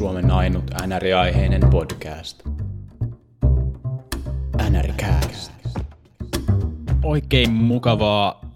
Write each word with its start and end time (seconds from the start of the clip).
Suomen 0.00 0.30
ainut 0.30 0.64
NR-aiheinen 0.86 1.70
podcast. 1.70 2.42
NRCast. 4.70 5.52
Oikein 7.04 7.52
mukavaa 7.52 8.50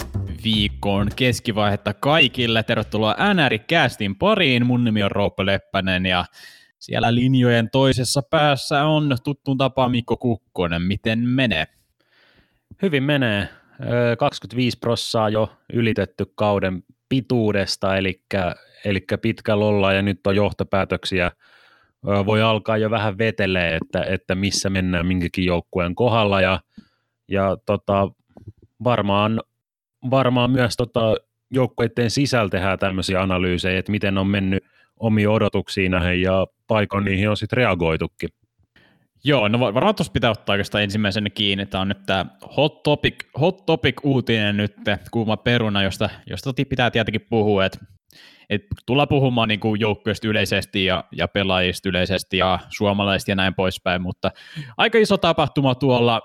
viikon 0.44 1.08
keskivaihetta 1.16 1.94
kaikille. 1.94 2.62
Tervetuloa 2.62 3.14
NR-castin 3.14 4.14
pariin. 4.18 4.66
Mun 4.66 4.84
nimi 4.84 5.02
on 5.02 5.10
Roope 5.10 5.46
Leppänen 5.46 6.06
ja 6.06 6.24
siellä 6.78 7.14
linjojen 7.14 7.70
toisessa 7.72 8.22
päässä 8.30 8.84
on 8.84 9.16
tuttuun 9.24 9.58
tapaan 9.58 9.90
Mikko 9.90 10.16
Kukkonen. 10.16 10.82
Miten 10.82 11.18
menee? 11.18 11.66
Hyvin 12.82 13.02
menee. 13.02 13.48
25 14.18 14.78
prossaa 14.78 15.28
jo 15.28 15.52
ylitetty 15.72 16.32
kauden 16.34 16.82
pituudesta, 17.08 17.96
eli, 17.96 18.22
eli 18.84 19.04
pitkä 19.22 19.58
lolla 19.58 19.92
ja 19.92 20.02
nyt 20.02 20.26
on 20.26 20.36
johtopäätöksiä. 20.36 21.32
Voi 22.26 22.42
alkaa 22.42 22.76
jo 22.76 22.90
vähän 22.90 23.18
vetelee, 23.18 23.76
että, 23.76 24.02
että 24.02 24.34
missä 24.34 24.70
mennään 24.70 25.06
minkäkin 25.06 25.44
joukkueen 25.44 25.94
kohdalla 25.94 26.40
ja, 26.40 26.60
ja 27.28 27.56
tota, 27.66 28.08
varmaan, 28.84 29.40
varmaan 30.10 30.50
myös 30.50 30.76
tota, 30.76 31.16
joukkueiden 31.50 32.10
sisällä 32.10 32.50
tehdään 32.50 32.78
tämmöisiä 32.78 33.22
analyysejä, 33.22 33.78
että 33.78 33.92
miten 33.92 34.18
on 34.18 34.26
mennyt 34.26 34.64
omiin 35.00 35.28
odotuksiin 35.28 35.90
näihin 35.90 36.22
ja 36.22 36.46
paikoin 36.66 37.04
niihin 37.04 37.30
on 37.30 37.36
sitten 37.36 37.56
reagoitukin. 37.56 38.28
Joo, 39.24 39.48
no 39.48 39.60
varmaan 39.60 39.94
tuossa 39.94 40.12
pitää 40.12 40.30
ottaa 40.30 40.52
oikeastaan 40.52 40.84
ensimmäisenä 40.84 41.30
kiinni. 41.30 41.66
Tämä 41.66 41.80
on 41.80 41.88
nyt 41.88 42.06
tämä 42.06 42.26
hot 42.56 42.82
topic, 42.82 43.14
hot 43.40 43.66
topic 43.66 43.96
uutinen 44.02 44.56
nyt, 44.56 44.76
kuuma 45.10 45.36
peruna, 45.36 45.82
josta, 45.82 46.10
josta 46.26 46.52
pitää 46.68 46.90
tietenkin 46.90 47.26
puhua, 47.30 47.64
että 47.64 47.78
et 48.50 48.62
tullaan 48.86 49.08
puhumaan 49.08 49.48
niin 49.48 49.60
kuin 49.60 49.80
joukkueesta 49.80 50.28
yleisesti 50.28 50.84
ja, 50.84 51.04
ja 51.12 51.28
pelaajista 51.28 51.88
yleisesti 51.88 52.36
ja 52.36 52.58
suomalaisista 52.68 53.30
ja 53.30 53.34
näin 53.34 53.54
poispäin, 53.54 54.02
mutta 54.02 54.30
aika 54.76 54.98
iso 54.98 55.16
tapahtuma 55.16 55.74
tuolla 55.74 56.20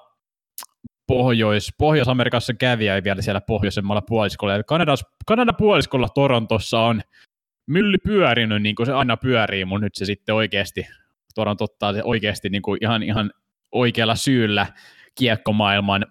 Pohjois, 1.07 1.73
Pohjois-Amerikassa 1.77 2.53
käviä 2.53 3.03
vielä 3.03 3.21
siellä 3.21 3.41
pohjoisemmalla 3.41 4.01
puoliskolla. 4.01 4.55
Eli 4.55 4.63
Kanadas, 4.67 5.05
Kanadan 5.25 5.55
puoliskolla 5.57 6.09
Torontossa 6.09 6.79
on 6.79 7.01
mylly 7.67 7.97
pyörinyt 8.03 8.61
niin 8.61 8.75
kuin 8.75 8.85
se 8.85 8.93
aina 8.93 9.17
pyörii, 9.17 9.65
mutta 9.65 9.85
nyt 9.85 9.95
se 9.95 10.05
sitten 10.05 10.35
oikeasti 10.35 10.87
Toronto 11.35 11.63
ottaa 11.63 11.93
se 11.93 12.03
oikeasti 12.03 12.49
niin 12.49 12.61
kuin 12.61 12.77
ihan, 12.81 13.03
ihan 13.03 13.31
oikealla 13.71 14.15
syyllä 14.15 14.67
kiekkomaailman, 15.15 16.05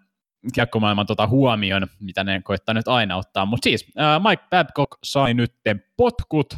kiekkomaailman 0.55 1.06
tota 1.06 1.27
huomion, 1.27 1.86
mitä 2.00 2.25
ne 2.25 2.41
koittaa 2.44 2.75
nyt 2.75 2.89
aina 2.89 3.17
ottaa. 3.17 3.47
Mutta 3.47 3.64
siis 3.64 3.86
äh, 3.98 4.22
Mike 4.28 4.42
Babcock 4.50 4.98
sai 5.05 5.34
nyt 5.34 5.55
potkut, 5.97 6.55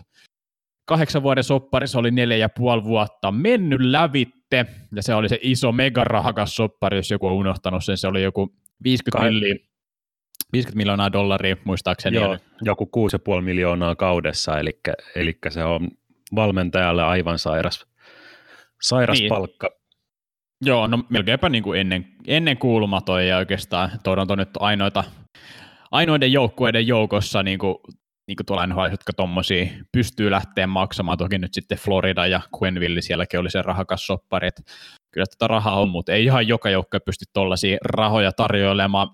kahdeksan 0.85 1.23
vuoden 1.23 1.45
sopparissa 1.45 1.99
oli 1.99 2.11
neljä 2.11 2.37
ja 2.37 2.49
puoli 2.49 2.85
vuotta 2.85 3.33
mennyt 3.33 3.81
lävitte, 3.81 4.67
ja 4.97 5.03
se 5.03 5.15
oli 5.15 5.29
se 5.29 5.39
iso 5.43 5.73
megarahakas 5.73 6.57
soppari, 6.57 6.97
jos 6.97 7.11
joku 7.11 7.27
on 7.27 7.33
unohtanut 7.33 7.85
sen, 7.85 7.97
se 7.97 8.09
oli 8.09 8.23
joku 8.23 8.55
50 8.85 9.19
Kai. 9.19 9.31
milliä 9.31 9.57
50 10.53 10.77
miljoonaa 10.77 11.13
dollaria 11.13 11.57
muistaakseni. 11.65 12.17
Joo, 12.17 12.39
joku 12.63 12.91
6,5 13.37 13.41
miljoonaa 13.41 13.97
kaudessa, 13.97 14.59
eli, 14.59 14.81
eli 15.15 15.39
se 15.49 15.65
on 15.65 15.89
valmentajalle 16.35 17.03
aivan 17.03 17.39
sairas 17.39 17.91
Sairas 18.83 19.19
niin. 19.19 19.29
palkka. 19.29 19.71
Joo, 20.65 20.87
no 20.87 21.05
melkeinpä 21.09 21.49
niin 21.49 21.63
kuin 21.63 21.81
ennen, 21.81 22.07
ennen 22.27 22.59
kuulumaton 22.59 23.27
ja 23.27 23.37
oikeastaan 23.37 23.91
Toronto 24.05 24.37
nyt 24.37 24.49
ainoita, 24.59 25.05
ainoiden 25.91 26.33
joukkueiden 26.33 26.87
joukossa 26.87 27.43
niin 27.43 27.59
kuin, 27.59 27.75
niin 28.27 28.37
kuin 28.37 28.47
tuolla 28.47 28.67
NHL, 28.67 28.91
jotka 28.91 29.13
tuommoisia 29.13 29.67
pystyy 29.93 30.31
lähteä 30.31 30.67
maksamaan. 30.67 31.19
Toki 31.19 31.39
nyt 31.39 31.55
sitten 31.55 31.79
Florida 31.79 32.27
ja 32.27 32.41
Quenville 32.63 33.01
sielläkin 33.01 33.41
oli 33.41 33.51
se 33.51 33.63
rahakas 33.63 34.07
soppari, 34.07 34.49
että 34.49 34.63
kyllä 35.13 35.27
tätä 35.27 35.47
rahaa 35.47 35.81
on, 35.81 35.89
mutta 35.89 36.13
ei 36.13 36.25
ihan 36.25 36.49
joka 36.49 36.71
joukkue 36.71 37.01
pysty 37.01 37.25
tuollaisia 37.33 37.79
rahoja 37.85 38.33
tarjoilemaan 38.33 39.09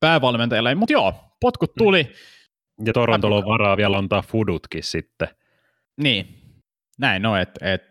päävalmentajalle, 0.00 0.74
mutta 0.74 0.92
joo, 0.92 1.14
potkut 1.40 1.72
tuli. 1.78 2.12
Ja 2.84 2.92
Torontolla 2.92 3.36
on 3.36 3.44
varaa 3.46 3.76
vielä 3.76 3.98
antaa 3.98 4.22
fudutkin 4.22 4.82
sitten. 4.82 5.28
Niin, 6.02 6.38
näin 6.98 7.22
no, 7.22 7.36
että 7.36 7.74
et, 7.74 7.82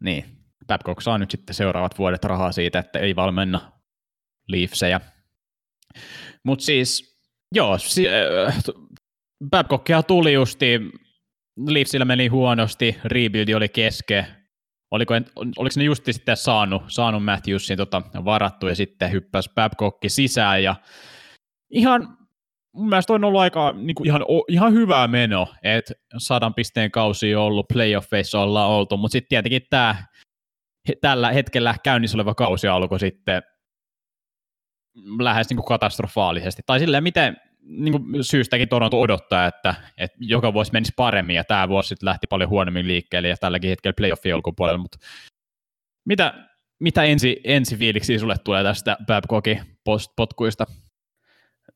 niin, 0.00 0.37
Babcock 0.68 1.00
saa 1.00 1.18
nyt 1.18 1.30
sitten 1.30 1.54
seuraavat 1.54 1.98
vuodet 1.98 2.24
rahaa 2.24 2.52
siitä, 2.52 2.78
että 2.78 2.98
ei 2.98 3.16
valmenna 3.16 3.72
Leafsejä. 4.48 5.00
Mutta 6.44 6.64
siis, 6.64 7.18
joo, 7.54 7.78
si- 7.78 8.08
äh, 8.08 8.58
Babcockia 9.50 10.02
tuli 10.02 10.32
justi, 10.32 10.80
Leafsillä 11.66 12.04
meni 12.04 12.26
huonosti, 12.26 12.98
rebuildi 13.04 13.54
oli 13.54 13.68
keske, 13.68 14.26
oliko, 14.90 15.14
oliko 15.36 15.74
ne 15.76 15.84
justi 15.84 16.12
sitten 16.12 16.36
saanut, 16.36 16.82
saanut 16.88 17.24
Matthewsin 17.24 17.76
tota 17.76 18.02
varattu 18.24 18.66
ja 18.66 18.74
sitten 18.74 19.12
hyppäsi 19.12 19.50
Babcock 19.54 19.98
sisään 20.08 20.62
ja 20.62 20.76
ihan 21.70 22.18
mun 22.78 22.88
mielestä 22.88 23.12
on 23.12 23.24
ollut 23.24 23.40
aika 23.40 23.72
niin 23.72 23.94
kuin 23.94 24.06
ihan, 24.06 24.22
ihan 24.48 24.72
hyvää 24.72 25.08
meno, 25.08 25.46
että 25.62 25.94
sadan 26.18 26.54
pisteen 26.54 26.90
kausi 26.90 27.34
on 27.34 27.42
ollut, 27.42 27.68
playoffeissa 27.72 28.40
ollaan 28.40 28.70
oltu, 28.70 28.96
mutta 28.96 29.12
sitten 29.12 29.28
tietenkin 29.28 29.62
tämä 29.70 30.04
tällä 31.00 31.32
hetkellä 31.32 31.74
käynnissä 31.84 32.16
oleva 32.16 32.34
kausi 32.34 32.68
alkoi 32.68 33.00
sitten 33.00 33.42
lähes 35.20 35.48
niin 35.50 35.56
kuin 35.56 35.66
katastrofaalisesti. 35.66 36.62
Tai 36.66 36.78
silleen, 36.78 37.02
miten 37.02 37.36
niin 37.60 37.92
kuin 37.92 38.24
syystäkin 38.24 38.68
Toronto 38.68 39.00
odottaa, 39.00 39.46
että, 39.46 39.74
että 39.98 40.18
joka 40.20 40.52
vuosi 40.52 40.72
menisi 40.72 40.92
paremmin, 40.96 41.36
ja 41.36 41.44
tämä 41.44 41.68
vuosi 41.68 41.88
sitten 41.88 42.06
lähti 42.06 42.26
paljon 42.26 42.50
huonommin 42.50 42.88
liikkeelle, 42.88 43.28
ja 43.28 43.36
tälläkin 43.36 43.70
hetkellä 43.70 43.94
playoffien 43.96 44.36
ulkopuolella, 44.36 44.78
mutta 44.78 44.98
mitä, 46.04 46.34
mitä 46.80 47.02
ensi, 47.02 47.40
ensi 47.44 47.76
fiiliksi 47.76 48.18
sulle 48.18 48.36
tulee 48.44 48.62
tästä 48.62 48.96
Babcockin 49.06 49.60
potkuista? 50.16 50.66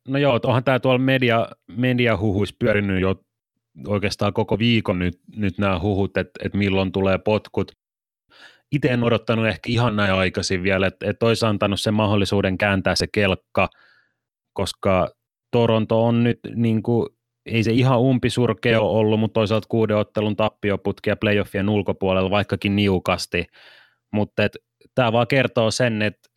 No 0.08 0.18
joo, 0.18 0.40
onhan 0.44 0.64
tämä 0.64 0.80
tuolla 0.80 0.98
media, 0.98 1.48
mediahuhuissa 1.68 2.56
pyörinyt 2.58 3.00
jo 3.00 3.14
oikeastaan 3.86 4.32
koko 4.32 4.58
viikon 4.58 4.98
nyt, 4.98 5.20
nyt 5.36 5.58
nämä 5.58 5.78
huhut, 5.78 6.16
että, 6.16 6.40
että 6.44 6.58
milloin 6.58 6.92
tulee 6.92 7.18
potkut. 7.18 7.72
Itse 8.72 8.88
en 8.88 9.04
odottanut 9.04 9.46
ehkä 9.46 9.70
ihan 9.70 9.96
näin 9.96 10.14
aikaisin 10.14 10.62
vielä, 10.62 10.86
että, 10.86 11.10
että 11.10 11.26
olisi 11.26 11.46
antanut 11.46 11.80
sen 11.80 11.94
mahdollisuuden 11.94 12.58
kääntää 12.58 12.94
se 12.94 13.06
kelkka, 13.06 13.68
koska 14.52 15.08
Toronto 15.50 16.04
on 16.04 16.24
nyt 16.24 16.40
niin 16.54 16.82
kuin, 16.82 17.08
ei 17.46 17.62
se 17.62 17.72
ihan 17.72 18.00
umpisurkea 18.00 18.80
ole 18.80 18.98
ollut, 18.98 19.20
mutta 19.20 19.34
toisaalta 19.34 19.68
kuuden 19.68 19.96
ottelun 19.96 20.36
tappioputki 20.36 21.10
ja 21.10 21.16
playoffien 21.16 21.68
ulkopuolella 21.68 22.30
vaikkakin 22.30 22.76
niukasti, 22.76 23.46
mutta 24.12 24.42
tämä 24.94 25.12
vaan 25.12 25.26
kertoo 25.26 25.70
sen, 25.70 26.02
että 26.02 26.28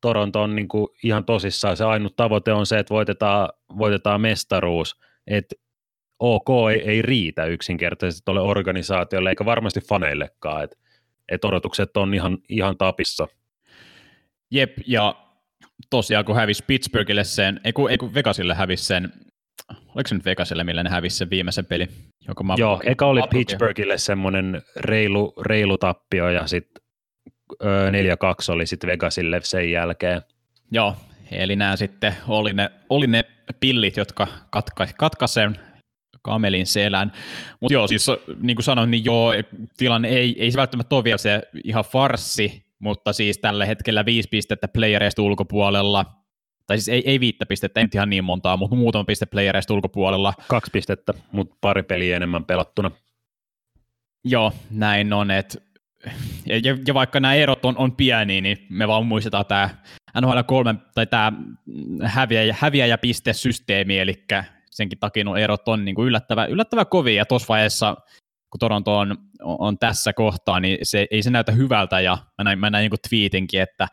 Toronto 0.00 0.42
on 0.42 0.56
niin 0.56 0.68
kuin 0.68 0.88
ihan 1.04 1.24
tosissaan. 1.24 1.76
Se 1.76 1.84
ainut 1.84 2.16
tavoite 2.16 2.52
on 2.52 2.66
se, 2.66 2.78
että 2.78 2.94
voitetaan, 2.94 3.48
voitetaan 3.78 4.20
mestaruus. 4.20 5.00
Et 5.26 5.44
OK 6.18 6.48
ei, 6.72 6.90
ei 6.90 7.02
riitä 7.02 7.44
yksinkertaisesti 7.44 8.22
tuolle 8.24 8.40
organisaatiolle, 8.40 9.30
eikä 9.30 9.44
varmasti 9.44 9.80
faneillekaan. 9.80 10.64
Et, 10.64 10.79
et 11.30 11.44
odotukset 11.44 11.96
on 11.96 12.14
ihan, 12.14 12.38
ihan 12.48 12.76
tapissa. 12.76 13.28
Jep, 14.50 14.78
ja 14.86 15.14
tosiaan 15.90 16.24
kun 16.24 16.36
hävisi 16.36 16.64
Pittsburghille 16.66 17.24
sen, 17.24 17.60
ei 17.64 17.72
kun, 17.72 17.90
ei 17.90 17.98
kun 17.98 18.14
Vegasille 18.14 18.54
hävisi 18.54 18.84
sen, 18.84 19.12
oliko 19.70 20.08
se 20.08 20.14
nyt 20.14 20.24
Vegasille, 20.24 20.64
millä 20.64 20.82
ne 20.82 20.90
hävisi 20.90 21.16
sen 21.16 21.30
viimeisen 21.30 21.66
peli? 21.66 21.88
Joka 22.28 22.44
Joo, 22.58 22.80
eka 22.84 23.06
oli 23.06 23.20
Pittsburghille 23.30 23.98
semmoinen 23.98 24.62
reilu, 24.76 25.34
reilu 25.42 25.78
tappio 25.78 26.28
ja 26.28 26.46
sitten 26.46 26.82
4-2 27.52 28.52
oli 28.52 28.66
sitten 28.66 28.90
Vegasille 28.90 29.40
sen 29.44 29.70
jälkeen. 29.70 30.22
Joo, 30.70 30.96
eli 31.30 31.56
nämä 31.56 31.76
sitten 31.76 32.16
oli 32.28 32.52
ne, 32.52 32.70
oli 32.88 33.06
ne 33.06 33.24
pillit, 33.60 33.96
jotka 33.96 34.28
katka, 34.98 35.26
sen 35.26 35.58
kamelin 36.22 36.66
selän. 36.66 37.12
Mutta 37.60 37.72
joo, 37.72 37.88
siis 37.88 38.06
niin 38.42 38.56
kuin 38.56 38.64
sanoin, 38.64 38.90
niin 38.90 39.04
joo, 39.04 39.32
tilanne 39.76 40.08
ei, 40.08 40.36
ei 40.38 40.50
se 40.50 40.56
välttämättä 40.56 40.94
ole 40.94 41.04
vielä 41.04 41.18
se 41.18 41.42
ihan 41.64 41.84
farsi, 41.84 42.64
mutta 42.78 43.12
siis 43.12 43.38
tällä 43.38 43.66
hetkellä 43.66 44.04
viisi 44.04 44.28
pistettä 44.28 44.68
playereista 44.68 45.22
ulkopuolella, 45.22 46.04
tai 46.66 46.78
siis 46.78 46.88
ei, 46.88 47.02
ei 47.06 47.20
viittä 47.20 47.46
pistettä, 47.46 47.80
ei 47.80 47.86
ihan 47.94 48.10
niin 48.10 48.24
montaa, 48.24 48.56
mutta 48.56 48.76
muutama 48.76 49.04
piste 49.04 49.26
playereista 49.26 49.74
ulkopuolella. 49.74 50.34
Kaksi 50.48 50.70
pistettä, 50.70 51.14
mutta 51.32 51.56
pari 51.60 51.82
peliä 51.82 52.16
enemmän 52.16 52.44
pelattuna. 52.44 52.90
Joo, 54.24 54.52
näin 54.70 55.12
on, 55.12 55.30
että 55.30 55.58
ja, 56.46 56.76
ja 56.86 56.94
vaikka 56.94 57.20
nämä 57.20 57.34
erot 57.34 57.64
on, 57.64 57.76
on 57.76 57.96
pieniä, 57.96 58.40
niin 58.40 58.66
me 58.70 58.88
vaan 58.88 59.06
muistetaan 59.06 59.46
tämä 59.46 59.70
NHL 60.20 60.40
3 60.46 60.74
tai 60.94 61.06
tämä 61.06 61.32
häviäjä, 62.02 62.56
häviäjäpistesysteemi, 62.58 63.98
eli 63.98 64.24
senkin 64.70 64.98
takia 64.98 65.24
nuo 65.24 65.36
erot 65.36 65.68
on 65.68 65.84
niin 65.84 65.94
kuin 65.94 66.08
yllättävän, 66.08 66.50
yllättävän 66.50 66.86
kovia, 66.86 67.16
ja 67.16 67.26
tuossa 67.26 67.48
vaiheessa, 67.48 67.96
kun 68.50 68.58
Toronto 68.58 68.98
on, 68.98 69.16
on, 69.42 69.78
tässä 69.78 70.12
kohtaa, 70.12 70.60
niin 70.60 70.78
se, 70.82 71.06
ei 71.10 71.22
se 71.22 71.30
näytä 71.30 71.52
hyvältä, 71.52 72.00
ja 72.00 72.18
mä 72.38 72.44
näin, 72.44 72.58
mä 72.58 72.70
näin 72.70 72.82
niin 72.82 72.90
kuin 72.90 73.00
tweetinkin, 73.08 73.60
että 73.60 73.88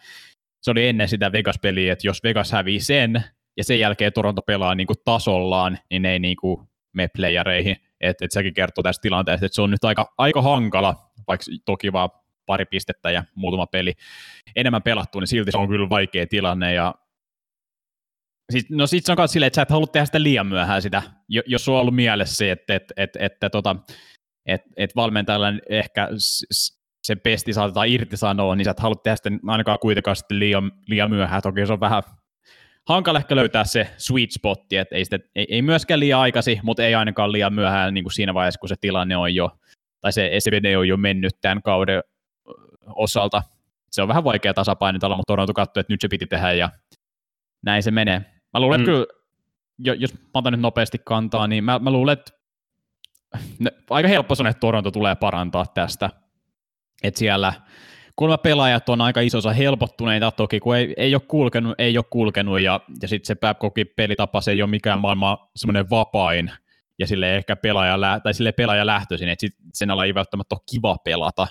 se 0.61 0.71
oli 0.71 0.87
ennen 0.87 1.09
sitä 1.09 1.31
Vegas-peliä, 1.31 1.93
että 1.93 2.07
jos 2.07 2.23
Vegas 2.23 2.51
hävii 2.51 2.79
sen, 2.79 3.23
ja 3.57 3.63
sen 3.63 3.79
jälkeen 3.79 4.13
Toronto 4.13 4.41
pelaa 4.41 4.75
niin 4.75 4.87
kuin 4.87 4.97
tasollaan, 5.05 5.77
niin 5.89 6.01
ne 6.01 6.11
ei 6.11 6.19
niin 6.19 6.37
kuin 6.37 6.67
me 6.93 7.07
playereihin, 7.07 7.75
että 8.01 8.25
et 8.25 8.31
sekin 8.31 8.53
kertoo 8.53 8.83
tästä 8.83 9.01
tilanteesta, 9.01 9.45
että 9.45 9.55
se 9.55 9.61
on 9.61 9.71
nyt 9.71 9.83
aika, 9.83 10.13
aika 10.17 10.41
hankala 10.41 10.95
vaikka 11.27 11.45
toki 11.65 11.93
vaan 11.93 12.09
pari 12.45 12.65
pistettä 12.65 13.11
ja 13.11 13.23
muutama 13.35 13.67
peli 13.67 13.93
enemmän 14.55 14.83
pelattu, 14.83 15.19
niin 15.19 15.27
silti 15.27 15.51
se 15.51 15.57
on 15.57 15.67
kyllä 15.67 15.89
vaikea 15.89 16.27
tilanne. 16.27 16.73
Ja 16.73 16.95
Siis, 18.51 18.69
no 18.69 18.87
sit 18.87 19.03
myös 19.17 19.31
silleen, 19.31 19.47
että 19.47 19.55
sä 19.55 19.61
et 19.61 19.69
halua 19.69 19.87
tehdä 19.87 20.05
sitä 20.05 20.23
liian 20.23 20.47
myöhään 20.47 20.81
sitä, 20.81 21.01
jos 21.27 21.65
sulla 21.65 21.77
on 21.77 21.81
ollut 21.81 21.95
mielessä 21.95 22.51
että, 22.51 22.75
että, 22.75 22.93
että, 22.97 23.19
että, 23.21 23.49
tota, 23.49 23.75
että, 24.45 24.69
että 24.77 24.95
valmentajalla 24.95 25.47
ehkä 25.69 26.09
se 27.03 27.15
pesti 27.15 27.53
saatetaan 27.53 27.87
irtisanoa, 27.87 28.55
niin 28.55 28.65
sä 28.65 28.71
et 28.71 28.79
halua 28.79 28.95
tehdä 28.95 29.15
sitä 29.15 29.29
ainakaan 29.47 29.79
kuitenkaan 29.79 30.15
sitten 30.15 30.39
liian, 30.39 30.71
liian 30.87 31.09
myöhään. 31.09 31.41
Toki 31.41 31.65
se 31.65 31.73
on 31.73 31.79
vähän 31.79 32.03
hankala 32.87 33.19
ehkä 33.19 33.35
löytää 33.35 33.63
se 33.63 33.87
sweet 33.97 34.31
spotti, 34.31 34.77
että 34.77 34.95
ei, 34.95 35.05
sitä, 35.05 35.19
ei, 35.35 35.47
ei 35.49 35.61
myöskään 35.61 35.99
liian 35.99 36.19
aikasi, 36.19 36.59
mutta 36.63 36.83
ei 36.83 36.95
ainakaan 36.95 37.31
liian 37.31 37.53
myöhään 37.53 37.93
niin 37.93 38.03
kuin 38.03 38.13
siinä 38.13 38.33
vaiheessa, 38.33 38.59
kun 38.59 38.69
se 38.69 38.75
tilanne 38.81 39.17
on 39.17 39.35
jo, 39.35 39.57
tai 40.01 40.13
se 40.13 40.31
SVD 40.39 40.75
on 40.75 40.87
jo 40.87 40.97
mennyt 40.97 41.33
tämän 41.41 41.61
kauden 41.61 42.03
osalta. 42.85 43.43
Se 43.91 44.01
on 44.01 44.07
vähän 44.07 44.23
vaikea 44.23 44.53
tasapainotella, 44.53 45.15
mutta 45.17 45.31
Toronto 45.31 45.53
katsoi, 45.53 45.81
että 45.81 45.93
nyt 45.93 46.01
se 46.01 46.07
piti 46.07 46.25
tehdä 46.27 46.53
ja 46.53 46.69
näin 47.65 47.83
se 47.83 47.91
menee. 47.91 48.36
Mä 48.53 48.59
luulen, 48.59 48.81
mm. 48.81 48.85
kyllä, 48.85 49.05
jos 49.77 50.13
mä 50.13 50.19
otan 50.33 50.53
nyt 50.53 50.61
nopeasti 50.61 50.97
kantaa, 51.05 51.47
niin 51.47 51.63
mä, 51.63 51.79
mä 51.79 51.91
luulen, 51.91 52.13
että 52.13 52.31
ne, 53.59 53.71
aika 53.89 54.07
helppo 54.07 54.35
on, 54.39 54.47
että 54.47 54.59
Toronto 54.59 54.91
tulee 54.91 55.15
parantaa 55.15 55.65
tästä. 55.65 56.09
Että 57.03 57.19
siellä 57.19 57.53
kolme 58.15 58.37
pelaajat 58.37 58.89
on 58.89 59.01
aika 59.01 59.21
isossa 59.21 59.53
helpottuneita 59.53 60.31
toki, 60.31 60.59
kun 60.59 60.75
ei, 60.75 60.93
ei 60.97 61.15
ole 61.15 61.21
kulkenut, 61.27 61.75
ei 61.77 61.97
ole 61.97 62.05
kulkenut, 62.09 62.61
ja, 62.61 62.79
ja 63.01 63.07
sitten 63.07 63.27
se 63.27 63.35
Babcockin 63.35 63.87
pelitapa, 63.95 64.41
se 64.41 64.51
ei 64.51 64.61
ole 64.61 64.69
mikään 64.69 65.01
maailman 65.01 65.37
semmoinen 65.55 65.89
vapain, 65.89 66.51
ja 66.99 67.07
sille 67.07 67.35
ehkä 67.37 67.55
pelaaja, 67.55 68.01
lä- 68.01 68.19
tai 68.19 68.33
sille 68.33 68.51
pelaaja 68.51 68.85
lähtöisin, 68.85 69.29
että 69.29 69.41
sit 69.41 69.55
sen 69.73 69.91
alla 69.91 70.05
ei 70.05 70.13
välttämättä 70.13 70.55
ole 70.55 70.61
kiva 70.71 70.97
pelata, 71.03 71.47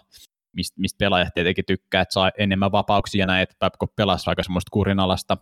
mistä 0.52 0.80
mist 0.80 0.98
pelaajat 0.98 1.34
tietenkin 1.34 1.64
tykkää, 1.66 2.02
että 2.02 2.12
saa 2.12 2.30
enemmän 2.38 2.72
vapauksia 2.72 3.26
näin, 3.26 3.42
että 3.42 3.56
Babcock 3.58 3.96
pelasi 3.96 4.30
aika 4.30 4.42
semmoista 4.42 4.70
kurinalasta, 4.72 5.36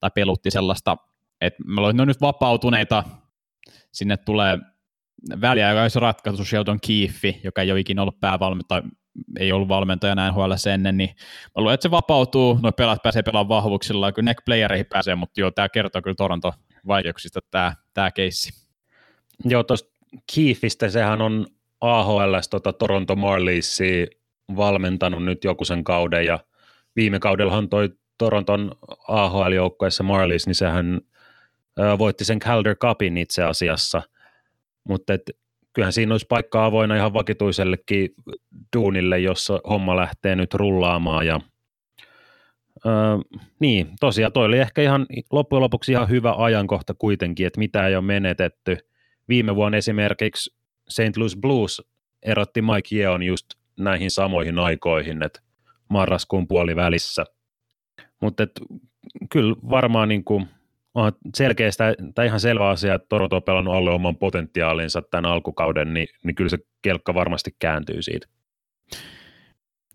tai 0.00 0.10
pelutti 0.14 0.50
sellaista, 0.50 0.96
että 1.40 1.62
me 1.66 1.80
ollaan 1.80 2.08
nyt 2.08 2.20
vapautuneita, 2.20 3.04
sinne 3.92 4.16
tulee 4.16 4.58
väliaikaisen 5.40 6.02
ratkaisu 6.02 6.44
Sheldon 6.44 6.78
Keefe, 6.86 7.40
joka 7.44 7.62
ei 7.62 7.72
ole 7.72 7.80
ikinä 7.80 8.02
ollut 8.02 8.20
päävalmentaja, 8.20 8.82
ei 9.38 9.52
ollut 9.52 9.68
valmentaja 9.68 10.32
huolella 10.32 10.72
ennen, 10.72 10.96
niin 10.96 11.10
mä 11.44 11.52
luulen, 11.56 11.74
että 11.74 11.82
se 11.82 11.90
vapautuu, 11.90 12.58
noin 12.62 12.74
pelaat 12.74 13.02
pääsee 13.02 13.22
pelaamaan 13.22 13.62
vahvuuksilla, 13.62 14.12
kyllä 14.12 14.24
neck 14.24 14.44
playereihin 14.44 14.86
pääsee, 14.86 15.14
mutta 15.14 15.40
joo, 15.40 15.50
tämä 15.50 15.68
kertoo 15.68 16.02
kyllä 16.02 16.14
Toronto 16.14 16.52
vaikeuksista 16.86 17.40
tämä, 17.50 17.74
tämä 17.94 18.10
keissi. 18.10 18.50
Joo, 19.44 19.62
tuosta 19.62 19.90
Keefistä, 20.34 20.88
sehän 20.88 21.22
on 21.22 21.46
AHL 21.80 22.34
tota 22.50 22.72
Toronto 22.72 23.16
Marleysia 23.16 24.06
valmentanut 24.56 25.24
nyt 25.24 25.44
joku 25.44 25.64
sen 25.64 25.84
kauden, 25.84 26.26
ja 26.26 26.38
viime 26.96 27.18
kaudellahan 27.18 27.68
toi 27.68 27.88
Toronton 28.20 28.72
AHL-joukkueessa 29.08 30.02
Marlies, 30.02 30.46
niin 30.46 30.54
sehän 30.54 31.00
voitti 31.98 32.24
sen 32.24 32.38
Calder 32.38 32.76
Cupin 32.76 33.16
itse 33.16 33.42
asiassa, 33.42 34.02
mutta 34.84 35.12
kyllähän 35.72 35.92
siinä 35.92 36.14
olisi 36.14 36.26
paikka 36.28 36.64
avoinna 36.64 36.96
ihan 36.96 37.12
vakituisellekin 37.12 38.10
duunille, 38.76 39.18
jossa 39.18 39.60
homma 39.68 39.96
lähtee 39.96 40.36
nyt 40.36 40.54
rullaamaan 40.54 41.26
ja 41.26 41.40
Öö, 42.86 42.92
niin, 43.58 43.88
tosiaan 44.00 44.32
toi 44.32 44.46
oli 44.46 44.58
ehkä 44.58 44.82
ihan 44.82 45.06
loppujen 45.32 45.62
lopuksi 45.62 45.92
ihan 45.92 46.08
hyvä 46.08 46.34
ajankohta 46.38 46.94
kuitenkin, 46.94 47.46
että 47.46 47.58
mitä 47.58 47.86
ei 47.86 47.96
ole 47.96 48.04
menetetty. 48.04 48.76
Viime 49.28 49.54
vuonna 49.56 49.78
esimerkiksi 49.78 50.56
St. 50.88 51.16
Louis 51.16 51.36
Blues 51.36 51.82
erotti 52.22 52.62
Mike 52.62 52.96
Yeon 52.96 53.22
just 53.22 53.46
näihin 53.78 54.10
samoihin 54.10 54.58
aikoihin, 54.58 55.22
että 55.22 55.40
marraskuun 55.88 56.48
puolivälissä– 56.48 57.24
mutta 58.20 58.46
kyllä 59.30 59.56
varmaan 59.70 60.08
niin 60.08 60.24
kuin, 60.24 60.48
on 60.94 61.12
selkeästä, 61.34 61.94
tai 62.14 62.26
ihan 62.26 62.40
selvä 62.40 62.68
asia, 62.68 62.94
että 62.94 63.06
Toronto 63.08 63.36
on 63.36 63.42
pelannut 63.42 63.74
alle 63.74 63.90
oman 63.90 64.16
potentiaalinsa 64.16 65.02
tämän 65.02 65.30
alkukauden, 65.30 65.94
niin, 65.94 66.08
niin 66.24 66.34
kyllä 66.34 66.50
se 66.50 66.58
kelkka 66.82 67.14
varmasti 67.14 67.56
kääntyy 67.58 68.02
siitä. 68.02 68.26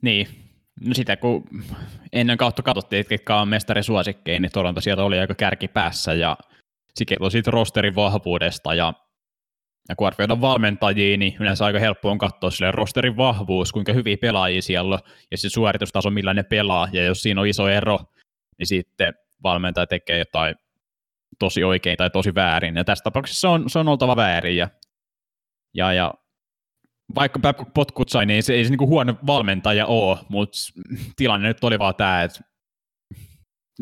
Niin, 0.01 0.27
no 0.88 0.94
sitä 0.94 1.18
kun 1.18 1.44
ennen 2.13 2.38
kautta 2.38 2.63
katsottiin, 2.63 3.00
että 3.00 3.10
ketkä 3.10 3.36
on 3.36 3.48
mestarisuosikkeja, 3.48 4.39
niin 4.39 4.51
Toronto 4.51 4.81
sieltä 4.81 5.04
oli 5.04 5.19
aika 5.19 5.36
kärkipäässä, 5.36 6.13
ja 6.13 6.38
se 6.95 7.06
kertoo 7.06 7.30
siitä 7.30 7.51
rosterin 7.51 7.95
vahvuudesta, 7.95 8.74
ja 8.74 8.94
ja 9.89 9.95
kun 9.95 10.07
arvioidaan 10.07 10.42
valmentajia, 10.42 11.18
niin 11.18 11.36
yleensä 11.39 11.66
aika 11.66 11.80
helppo 11.80 12.12
on 12.12 12.18
katsoa 12.18 12.51
sille 12.51 12.71
rosterin 12.71 13.18
vahvuus, 13.18 13.71
kuinka 13.71 13.94
hyviä 13.94 14.18
pelaajia 14.18 14.62
siellä 14.62 14.95
on, 14.95 15.01
ja 15.31 15.38
se 15.38 15.50
suoritustaso, 15.50 16.10
millä 16.10 16.33
ne 16.33 16.44
pelaa, 16.44 16.88
ja 16.92 17.04
jos 17.04 17.21
siinä 17.21 17.42
on 17.42 17.48
iso 17.48 17.68
ero, 17.68 18.00
niin 18.60 18.68
sitten 18.68 19.13
valmentaja 19.44 19.88
tekee 19.88 20.18
jotain 20.18 20.56
tosi 21.40 21.63
oikein 21.63 21.98
tai 21.98 22.10
tosi 22.10 22.36
väärin, 22.36 22.75
ja 22.75 22.84
tässä 22.84 23.04
tapauksessa 23.04 23.42
se 23.42 23.48
on, 23.48 23.69
se 23.69 23.80
on 23.80 23.88
oltava 23.88 24.16
väärin, 24.16 24.57
ja, 24.57 24.69
ja, 25.74 25.94
ja 25.94 26.13
vaikka 27.16 27.40
Babcock 27.40 27.74
potkut 27.74 28.10
sai, 28.10 28.25
niin 28.25 28.36
ei 28.36 28.42
se, 28.42 28.54
ei 28.54 28.63
se 28.63 28.69
niin 28.69 28.90
huono 28.90 29.16
valmentaja 29.28 29.86
ole, 29.86 30.18
mutta 30.30 30.57
tilanne 31.16 31.48
nyt 31.48 31.63
oli 31.63 31.80
vaan 31.80 31.96
tämä, 31.96 32.24
että 32.24 32.40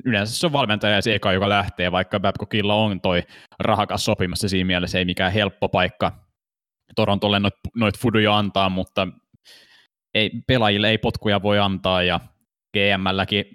yleensä 0.06 0.36
se 0.36 0.46
on 0.46 0.54
valmentaja 0.54 1.02
se 1.02 1.16
eka, 1.16 1.34
joka 1.34 1.50
lähtee, 1.50 1.92
vaikka 1.92 2.20
Babcockilla 2.20 2.76
on 2.76 3.02
toi 3.02 3.24
rahakas 3.60 4.06
sopimassa 4.06 4.50
siinä 4.50 4.68
mielessä 4.68 5.00
ei 5.00 5.06
mikään 5.06 5.32
helppo 5.32 5.70
paikka 5.70 6.12
Torontolle 6.96 7.40
noit, 7.40 7.54
noit 7.76 8.00
fuduja 8.00 8.38
antaa, 8.38 8.70
mutta 8.70 9.08
ei, 10.14 10.32
pelaajille 10.48 10.90
ei 10.90 10.98
potkuja 10.98 11.42
voi 11.42 11.60
antaa 11.60 12.04
ja 12.04 12.20
GMlläkin 12.74 13.46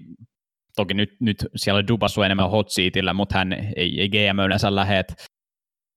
toki 0.79 0.95
nyt, 0.95 1.17
nyt 1.21 1.47
siellä 1.57 1.89
Dubas 1.89 2.19
on 2.19 2.25
enemmän 2.25 2.51
hot 2.51 2.71
seatillä, 2.71 3.13
mutta 3.15 3.39
hän 3.39 3.53
ei, 3.53 4.01
ei 4.01 4.09
GM 4.09 4.39
yleensä 4.47 4.75
lähde. 4.75 5.05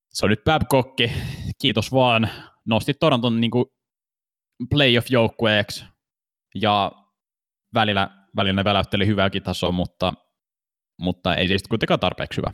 Se 0.10 0.26
on 0.26 0.30
nyt 0.30 0.44
Babcock, 0.44 0.98
kiitos 1.62 1.92
vaan, 1.92 2.30
nosti 2.66 2.94
Toronton 2.94 3.42
niin 3.42 3.52
playoff-joukkueeksi 4.70 5.86
ja 6.56 6.92
välillä, 7.74 8.10
välillä 8.36 8.56
ne 8.56 8.64
väläytteli 8.64 9.08
hyvääkin 9.08 9.44
tasoa, 9.44 9.72
mutta 9.72 10.14
mutta 11.02 11.36
ei 11.36 11.48
siis 11.48 11.64
kuitenkaan 11.64 12.00
tarpeeksi 12.00 12.38
hyvä. 12.38 12.52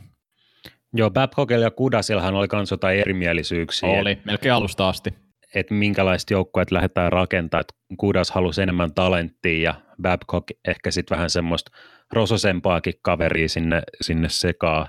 Joo, 0.94 1.10
Babcockilla 1.10 1.64
ja 1.64 1.70
Kudasillahan 1.70 2.34
oli 2.34 2.46
myös 2.52 2.70
jotain 2.70 3.00
erimielisyyksiä. 3.00 3.88
Oli, 3.88 4.18
melkein 4.24 4.54
alusta 4.54 4.88
asti. 4.88 5.14
Että 5.54 5.74
minkälaista 5.74 6.34
joukkueet 6.34 6.70
lähdetään 6.70 7.12
rakentamaan, 7.12 7.60
että 7.60 7.74
Kudas 7.96 8.30
halusi 8.30 8.62
enemmän 8.62 8.94
talenttia 8.94 9.62
ja 9.62 9.74
Babcock 10.02 10.50
ehkä 10.68 10.90
sitten 10.90 11.16
vähän 11.16 11.30
semmoista 11.30 11.70
rososempaakin 12.12 12.94
kaveria 13.02 13.48
sinne, 13.48 13.82
sinne 14.00 14.28
sekaan. 14.28 14.86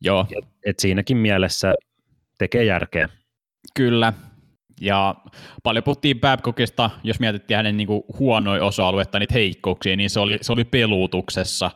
Joo. 0.00 0.26
Et, 0.38 0.48
et 0.66 0.78
siinäkin 0.78 1.16
mielessä 1.16 1.74
tekee 2.38 2.64
järkeä. 2.64 3.08
Kyllä, 3.74 4.12
ja 4.80 5.14
paljon 5.62 5.84
puhuttiin 5.84 6.20
Babcockista, 6.20 6.90
jos 7.02 7.20
mietittiin 7.20 7.56
hänen 7.56 7.76
niinku 7.76 8.04
huonoja 8.18 8.64
osa-aluetta, 8.64 9.18
niitä 9.18 9.34
heikkouksia, 9.34 9.96
niin 9.96 10.10
se 10.10 10.20
oli, 10.20 10.38
se 10.40 10.52
oli 10.52 10.64
peluutuksessa. 10.64 11.70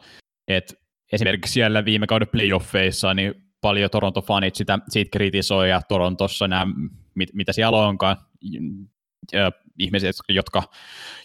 Et 0.49 0.75
esimerkiksi 1.13 1.53
siellä 1.53 1.85
viime 1.85 2.07
kauden 2.07 2.29
playoffeissa 2.29 3.15
niin 3.15 3.35
paljon 3.61 3.91
Toronto-fanit 3.91 4.55
sitä, 4.55 4.79
siitä 4.89 5.11
kritisoi, 5.11 5.71
ja 5.71 5.81
Torontossa 5.89 6.49
nämä, 6.49 6.67
mit, 7.15 7.29
mitä 7.33 7.53
siellä 7.53 7.79
onkaan, 7.79 8.17
ja 9.33 9.53
ihmiset, 9.79 10.17
jotka, 10.29 10.63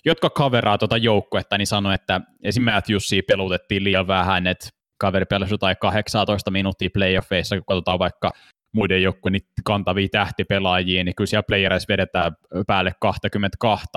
jotka 0.06 0.30
kaveraa 0.30 0.78
tuota 0.78 0.98
joukkuetta, 0.98 1.58
niin 1.58 1.68
sanoi, 1.68 1.96
että 1.96 2.22
esimerkiksi 2.44 2.76
Matthewsia 2.76 3.22
pelutettiin 3.28 3.84
liian 3.84 4.08
vähän, 4.08 4.48
että 4.48 4.70
kaveri 4.98 5.26
pelasi 5.26 5.54
jotain 5.54 5.76
18 5.82 6.52
minuuttia 6.52 6.90
playoffeissa, 6.94 7.56
kun 7.56 7.66
katsotaan 7.68 8.00
vaikka 8.00 8.32
muiden 8.72 9.04
joukkueen 9.04 9.42
kantavia 9.64 10.08
tähtipelaajia, 10.12 11.04
niin 11.04 11.16
kyllä 11.16 11.28
siellä 11.28 11.44
playereissa 11.48 11.88
vedetään 11.92 12.32
päälle 12.68 12.92
22 13.02 13.88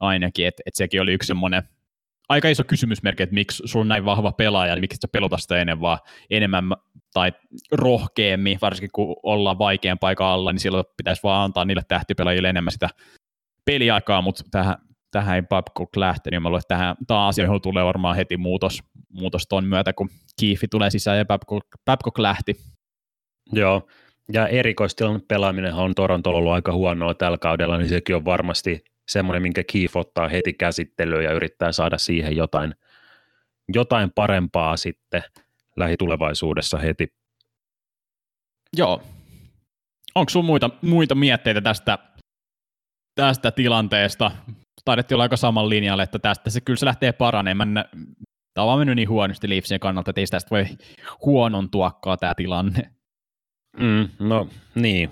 ainakin, 0.00 0.46
että 0.46 0.62
et 0.66 0.74
sekin 0.74 1.00
oli 1.00 1.12
yksi 1.12 1.26
semmoinen 1.26 1.62
aika 2.28 2.48
iso 2.48 2.64
kysymysmerkki, 2.64 3.22
että 3.22 3.34
miksi 3.34 3.62
sulla 3.66 3.82
on 3.82 3.88
näin 3.88 4.04
vahva 4.04 4.32
pelaaja, 4.32 4.74
niin 4.74 4.80
miksi 4.80 4.98
sä 5.02 5.08
pelota 5.12 5.38
sitä 5.38 5.58
enemmän, 5.58 5.98
enemmän 6.30 6.64
tai 7.14 7.32
rohkeammin, 7.72 8.58
varsinkin 8.62 8.90
kun 8.92 9.16
ollaan 9.22 9.58
vaikean 9.58 9.98
paikan 9.98 10.26
alla, 10.26 10.52
niin 10.52 10.60
silloin 10.60 10.84
pitäisi 10.96 11.22
vaan 11.22 11.44
antaa 11.44 11.64
niille 11.64 11.82
tähtipelaajille 11.88 12.48
enemmän 12.48 12.72
sitä 12.72 12.88
peliaikaa, 13.64 14.22
mutta 14.22 14.44
tähän, 14.50 14.76
tähän 15.10 15.36
ei 15.36 15.42
Babcock 15.42 15.96
lähtenyt, 15.96 16.32
niin 16.32 16.42
mä 16.42 16.48
luulen, 16.48 16.60
että 16.60 16.74
tähän, 16.74 16.96
tämä 17.06 17.26
asia 17.26 17.46
tulee 17.62 17.84
varmaan 17.84 18.16
heti 18.16 18.36
muutos, 18.36 18.82
muutos 19.12 19.46
ton 19.48 19.64
myötä, 19.64 19.92
kun 19.92 20.08
Kiifi 20.40 20.68
tulee 20.68 20.90
sisään 20.90 21.18
ja 21.18 21.24
Babcock, 21.24 21.66
Babcock 21.84 22.18
lähti. 22.18 22.56
Joo, 23.52 23.86
ja 24.32 24.48
erikoistilan 24.48 25.20
pelaaminen 25.28 25.74
on 25.74 25.94
Torontolla 25.94 26.38
ollut 26.38 26.52
aika 26.52 26.72
huonoa 26.72 27.14
tällä 27.14 27.38
kaudella, 27.38 27.78
niin 27.78 27.88
sekin 27.88 28.16
on 28.16 28.24
varmasti 28.24 28.84
semmoinen, 29.08 29.42
minkä 29.42 29.64
Keith 29.72 29.96
ottaa 29.96 30.28
heti 30.28 30.52
käsittelyyn 30.52 31.24
ja 31.24 31.32
yrittää 31.32 31.72
saada 31.72 31.98
siihen 31.98 32.36
jotain, 32.36 32.74
jotain 33.74 34.12
parempaa 34.14 34.76
sitten 34.76 35.22
lähitulevaisuudessa 35.76 36.78
heti. 36.78 37.12
Joo. 38.76 39.02
Onko 40.14 40.30
sinulla 40.30 40.46
muita, 40.46 40.70
muita 40.82 41.14
mietteitä 41.14 41.60
tästä 41.60 41.98
tästä 43.16 43.50
tilanteesta. 43.50 44.30
Taidettiin 44.84 45.16
olla 45.16 45.22
aika 45.22 45.36
saman 45.36 45.68
linjalle, 45.68 46.02
että 46.02 46.18
tästä 46.18 46.50
se 46.50 46.60
kyllä 46.60 46.76
se 46.76 46.86
lähtee 46.86 47.12
paranemaan. 47.12 47.74
Tämä 48.54 48.62
on 48.62 48.66
vaan 48.66 48.78
mennyt 48.78 48.96
niin 48.96 49.08
huonosti 49.08 49.50
Leafsien 49.50 49.80
kannalta, 49.80 50.10
että 50.10 50.20
ei 50.20 50.26
tästä 50.26 50.50
voi 50.50 50.66
huonontuakaan 51.26 52.18
tämä 52.18 52.34
tilanne. 52.34 52.90
Mm, 53.80 54.08
no 54.18 54.48
niin. 54.74 55.10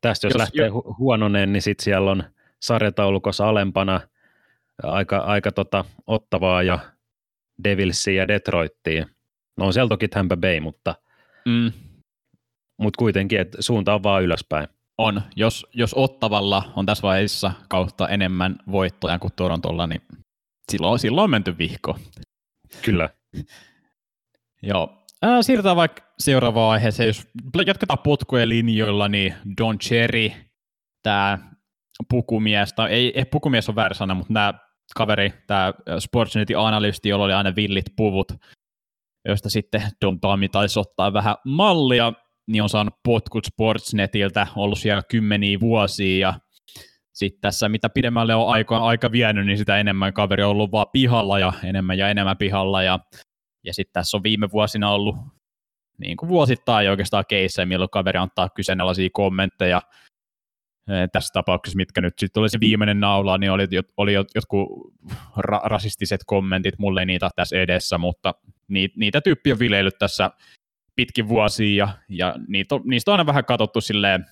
Tästä 0.00 0.26
jos, 0.26 0.34
jos 0.34 0.38
lähtee 0.38 0.66
jo... 0.66 0.82
huononeen, 0.98 1.52
niin 1.52 1.62
sitten 1.62 1.84
siellä 1.84 2.10
on 2.10 2.24
sarjataulukossa 2.62 3.48
alempana 3.48 4.00
aika, 4.82 5.18
aika 5.18 5.52
tota, 5.52 5.84
ottavaa 6.06 6.62
ja 6.62 6.78
Devilsia 7.64 8.22
ja 8.22 8.28
Detroittia. 8.28 9.06
No 9.56 9.66
on 9.66 9.72
siellä 9.72 9.88
toki 9.88 10.08
Tampa 10.08 10.36
Bay, 10.36 10.60
mutta, 10.60 10.94
mm. 11.44 11.72
mutta 12.76 12.98
kuitenkin, 12.98 13.40
että 13.40 13.62
suunta 13.62 13.94
on 13.94 14.02
vaan 14.02 14.22
ylöspäin. 14.22 14.68
On. 14.98 15.22
Jos, 15.36 15.66
jos 15.74 15.94
Ottavalla 15.94 16.72
on 16.76 16.86
tässä 16.86 17.02
vaiheessa 17.02 17.52
kautta 17.68 18.08
enemmän 18.08 18.58
voittoja 18.70 19.18
kuin 19.18 19.32
Torontolla, 19.36 19.86
niin 19.86 20.02
silloin, 20.72 20.98
silloin 20.98 21.24
on 21.24 21.30
menty 21.30 21.58
vihko. 21.58 21.98
Kyllä. 22.82 23.10
Joo. 24.62 25.06
Äh, 25.24 25.38
siirrytään 25.40 25.76
vaikka 25.76 26.02
seuraavaan 26.18 26.72
aiheeseen. 26.72 27.06
Jos 27.06 27.28
jatketaan 27.66 27.98
potkujen 27.98 28.48
linjoilla, 28.48 29.08
niin 29.08 29.34
Don 29.58 29.78
Cherry, 29.78 30.30
tämä 31.02 31.38
pukumies, 32.10 32.72
tai 32.72 32.90
ei, 32.90 33.18
ei 33.18 33.24
pukumies 33.24 33.68
on 33.68 33.74
väärä 33.74 33.94
sana, 33.94 34.14
mutta 34.14 34.32
nämä 34.32 34.54
kaveri, 34.94 35.32
tämä 35.46 35.72
Sportsnetin 35.98 36.58
analysti, 36.58 37.08
jolla 37.08 37.24
oli 37.24 37.32
aina 37.32 37.56
villit 37.56 37.86
puvut, 37.96 38.32
josta 39.28 39.50
sitten 39.50 39.82
Don 40.04 40.20
Tami 40.20 40.48
taisi 40.48 40.78
ottaa 40.78 41.12
vähän 41.12 41.36
mallia, 41.44 42.12
niin 42.46 42.62
on 42.62 42.68
saanut 42.68 42.94
potkut 43.04 43.44
Sportsnetiltä, 43.44 44.46
ollut 44.56 44.78
siellä 44.78 45.02
kymmeniä 45.10 45.60
vuosia, 45.60 46.28
ja 46.28 46.34
sitten 47.14 47.40
tässä 47.40 47.68
mitä 47.68 47.88
pidemmälle 47.88 48.34
on 48.34 48.48
aika, 48.48 48.78
aika 48.78 49.12
vienyt, 49.12 49.46
niin 49.46 49.58
sitä 49.58 49.78
enemmän 49.78 50.12
kaveri 50.12 50.42
on 50.42 50.50
ollut 50.50 50.72
vaan 50.72 50.86
pihalla 50.92 51.38
ja 51.38 51.52
enemmän 51.64 51.98
ja 51.98 52.08
enemmän 52.08 52.36
pihalla, 52.36 52.82
ja, 52.82 52.98
ja 53.64 53.74
sitten 53.74 53.92
tässä 53.92 54.16
on 54.16 54.22
viime 54.22 54.48
vuosina 54.52 54.90
ollut 54.90 55.16
niin 55.98 56.16
kuin 56.16 56.28
vuosittain 56.28 56.90
oikeastaan 56.90 57.24
keissejä, 57.28 57.66
milloin 57.66 57.90
kaveri 57.90 58.18
antaa 58.18 58.48
kyseenalaisia 58.48 59.08
kommentteja, 59.12 59.82
tässä 61.12 61.32
tapauksessa, 61.32 61.76
mitkä 61.76 62.00
nyt 62.00 62.18
sitten 62.18 62.40
oli 62.40 62.48
se 62.48 62.60
viimeinen 62.60 63.00
naula, 63.00 63.38
niin 63.38 63.52
oli, 63.52 63.68
oli 63.96 64.12
jotkut 64.12 64.94
ra- 65.38 65.64
rasistiset 65.64 66.20
kommentit, 66.26 66.78
mulle 66.78 67.00
ei 67.00 67.06
niitä 67.06 67.30
tässä 67.36 67.56
edessä, 67.56 67.98
mutta 67.98 68.34
niitä, 68.68 68.94
niitä 68.98 69.20
tyyppiä 69.20 69.52
on 69.52 69.58
vileillyt 69.58 69.98
tässä 69.98 70.30
pitkin 70.96 71.28
vuosia, 71.28 71.74
ja, 71.76 71.88
ja 72.08 72.34
niitä 72.48 72.74
on, 72.74 72.82
niistä 72.84 73.10
on 73.10 73.12
aina 73.12 73.26
vähän 73.26 73.44
katsottu 73.44 73.80
silleen 73.80 74.26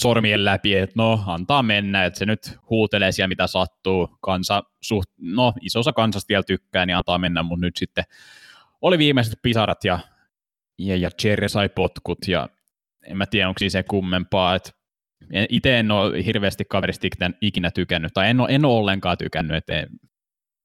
sormien 0.00 0.44
läpi, 0.44 0.74
että 0.74 0.94
no, 0.96 1.24
antaa 1.26 1.62
mennä, 1.62 2.04
että 2.04 2.18
se 2.18 2.26
nyt 2.26 2.58
huutelee 2.70 3.12
siellä, 3.12 3.28
mitä 3.28 3.46
sattuu, 3.46 4.18
kansa, 4.20 4.62
suht, 4.82 5.10
no, 5.20 5.52
iso 5.60 5.80
osa 5.80 5.92
kansasta 5.92 6.28
vielä 6.28 6.42
tykkää, 6.42 6.86
niin 6.86 6.96
antaa 6.96 7.18
mennä, 7.18 7.42
mutta 7.42 7.66
nyt 7.66 7.76
sitten 7.76 8.04
oli 8.82 8.98
viimeiset 8.98 9.38
pisarat, 9.42 9.84
ja, 9.84 9.98
ja, 10.78 10.96
ja 10.96 11.10
Jerry 11.24 11.48
sai 11.48 11.68
potkut, 11.68 12.18
ja 12.28 12.48
en 13.06 13.16
mä 13.16 13.26
tiedä, 13.26 13.48
onko 13.48 13.58
siis 13.58 13.72
se 13.72 13.82
kummempaa, 13.82 14.54
että 14.54 14.70
itse 15.48 15.78
en 15.78 15.90
ole 15.90 16.24
hirveästi 16.24 16.64
kaverista 16.64 17.06
ikinä 17.40 17.70
tykännyt, 17.70 18.12
tai 18.14 18.30
en 18.30 18.40
ole, 18.40 18.48
en 18.50 18.64
ole 18.64 18.78
ollenkaan 18.78 19.18
tykännyt, 19.18 19.56
että 19.56 19.86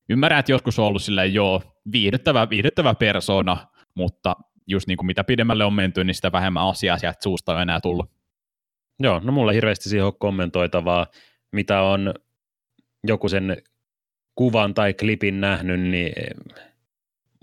ymmärrän, 0.09 0.39
että 0.39 0.51
joskus 0.51 0.79
on 0.79 0.85
ollut 0.85 1.01
silleen, 1.01 1.33
joo, 1.33 1.63
viihdyttävä, 1.91 2.49
viihdyttävä 2.49 2.93
persona, 2.95 3.57
mutta 3.95 4.35
just 4.67 4.87
niin 4.87 4.97
kuin 4.97 5.07
mitä 5.07 5.23
pidemmälle 5.23 5.65
on 5.65 5.73
menty, 5.73 6.03
niin 6.03 6.15
sitä 6.15 6.31
vähemmän 6.31 6.67
asiaa 6.67 6.97
sieltä 6.97 7.19
suusta 7.23 7.55
on 7.55 7.61
enää 7.61 7.81
tullut. 7.81 8.11
Joo, 8.99 9.21
no 9.23 9.31
mulla 9.31 9.51
hirveästi 9.51 9.89
siihen 9.89 10.05
on 10.05 10.19
kommentoitavaa, 10.19 11.07
mitä 11.51 11.81
on 11.81 12.13
joku 13.07 13.29
sen 13.29 13.57
kuvan 14.35 14.73
tai 14.73 14.93
klipin 14.93 15.41
nähnyt, 15.41 15.81
niin 15.81 16.13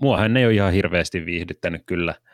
muahan 0.01 0.37
ei 0.37 0.45
ole 0.45 0.53
ihan 0.53 0.73
hirveästi 0.73 1.25
viihdyttänyt 1.25 1.81
kyllä– 1.85 2.15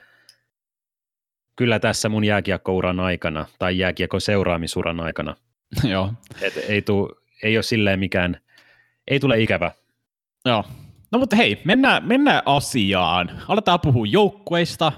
kyllä 1.56 1.80
tässä 1.80 2.10
mun 2.10 2.24
jääkiekkouran 2.24 3.00
aikana 3.00 3.46
tai 3.60 3.78
jääkiekko 3.78 4.20
seuraamisuran 4.20 5.00
aikana. 5.00 5.36
Joo. 5.92 6.14
Et 6.42 6.58
ei, 6.58 6.82
tuu, 6.82 7.10
ei 7.44 7.58
ole 7.58 7.64
silleen 7.64 8.00
mikään, 8.00 8.42
ei 9.08 9.20
tule 9.20 9.42
ikävä. 9.42 9.72
Joo. 10.46 10.64
No 11.12 11.20
mutta 11.20 11.36
hei, 11.36 11.62
mennään, 11.66 12.08
mennään 12.08 12.42
asiaan. 12.46 13.32
Aletaan 13.48 13.80
puhua 13.80 14.06
joukkueista. 14.06 14.92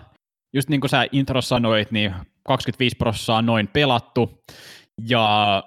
Just 0.53 0.69
niin 0.69 0.81
kuin 0.81 0.89
sä 0.89 1.07
intro 1.11 1.41
sanoit, 1.41 1.91
niin 1.91 2.13
25 2.43 2.95
prosenttia 2.95 3.35
on 3.35 3.45
noin 3.45 3.67
pelattu. 3.67 4.43
Ja 5.07 5.63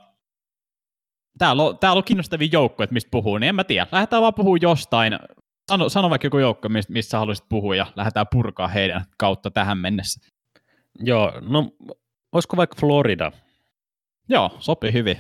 täällä 1.39 1.63
on, 1.63 1.79
täällä 1.79 1.99
on 1.99 2.05
kiinnostavia 2.05 2.49
joukkoja, 2.53 2.89
mistä 2.91 3.11
puhuu, 3.11 3.39
niin 3.39 3.49
en 3.49 3.55
mä 3.55 3.65
tiedä. 3.65 3.87
Lähdetään 3.93 4.23
vaan 4.23 4.35
puhua 4.35 4.57
jostain. 4.61 5.19
Sano, 5.71 5.89
sano 5.89 6.11
vaikka 6.11 6.27
joku 6.27 6.39
joukko, 6.39 6.69
mistä, 6.69 6.93
mistä 6.93 7.19
haluaisit 7.19 7.49
puhua, 7.49 7.77
ja 7.77 7.87
lähdetään 7.97 8.27
purkaa 8.33 8.69
heidän 8.69 9.05
kautta 9.19 9.51
tähän 9.51 9.79
mennessä. 9.79 10.36
Joo, 11.01 11.33
no 11.41 11.71
olisiko 12.33 12.57
vaikka 12.57 12.77
Florida? 12.81 13.33
Joo, 14.29 14.57
sopii 14.59 14.93
hyvin. 14.93 15.17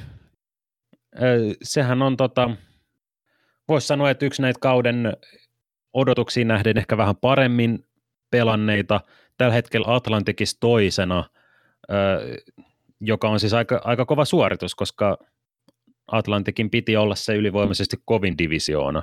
Sehän 1.62 2.02
on 2.02 2.16
tota, 2.16 2.50
voisi 3.68 3.86
sanoa, 3.86 4.10
että 4.10 4.26
yksi 4.26 4.42
näitä 4.42 4.60
kauden 4.60 5.12
odotuksiin 5.92 6.48
nähden 6.48 6.78
ehkä 6.78 6.96
vähän 6.96 7.16
paremmin 7.16 7.86
pelanneita. 8.30 9.00
Tällä 9.36 9.54
hetkellä 9.54 9.94
Atlantikissa 9.94 10.56
toisena, 10.60 11.24
joka 13.00 13.28
on 13.28 13.40
siis 13.40 13.54
aika, 13.54 13.80
aika 13.84 14.04
kova 14.04 14.24
suoritus, 14.24 14.74
koska 14.74 15.18
Atlantikin 16.06 16.70
piti 16.70 16.96
olla 16.96 17.14
se 17.14 17.36
ylivoimaisesti 17.36 17.96
kovin 18.04 18.38
divisioona. 18.38 19.02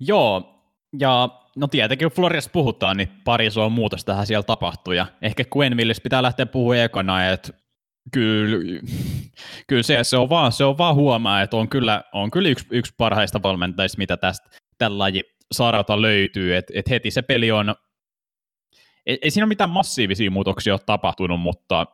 Joo, 0.00 0.55
ja 1.00 1.28
no 1.56 1.66
tietenkin 1.66 2.08
kun 2.08 2.16
Floriasta 2.16 2.50
puhutaan, 2.52 2.96
niin 2.96 3.08
pari 3.24 3.46
isoa 3.46 3.68
muutosta 3.68 4.12
tähän 4.12 4.26
siellä 4.26 4.42
tapahtuu, 4.42 4.92
ja 4.92 5.06
ehkä 5.22 5.44
Quenvilles 5.56 6.00
pitää 6.00 6.22
lähteä 6.22 6.46
puhumaan 6.46 6.78
ekana, 6.78 7.26
että 7.26 7.52
kyllä, 8.12 8.80
kyllä 9.66 9.82
se, 9.82 10.04
se, 10.04 10.16
on 10.16 10.28
vaan, 10.28 10.52
se 10.52 10.64
on 10.64 10.78
vaan 10.78 10.94
huomaa, 10.94 11.42
että 11.42 11.56
on 11.56 11.68
kyllä, 11.68 12.04
on 12.12 12.30
kyllä 12.30 12.48
yksi, 12.48 12.66
yksi 12.70 12.94
parhaista 12.96 13.42
valmentajista, 13.42 13.98
mitä 13.98 14.16
tästä 14.16 14.50
tällä 14.78 15.04
saralta 15.52 16.02
löytyy, 16.02 16.56
että 16.56 16.72
et 16.76 16.90
heti 16.90 17.10
se 17.10 17.22
peli 17.22 17.52
on, 17.52 17.74
ei, 19.06 19.18
ei 19.22 19.30
siinä 19.30 19.44
ole 19.44 19.48
mitään 19.48 19.70
massiivisia 19.70 20.30
muutoksia 20.30 20.74
ole 20.74 20.80
tapahtunut, 20.86 21.40
mutta 21.40 21.86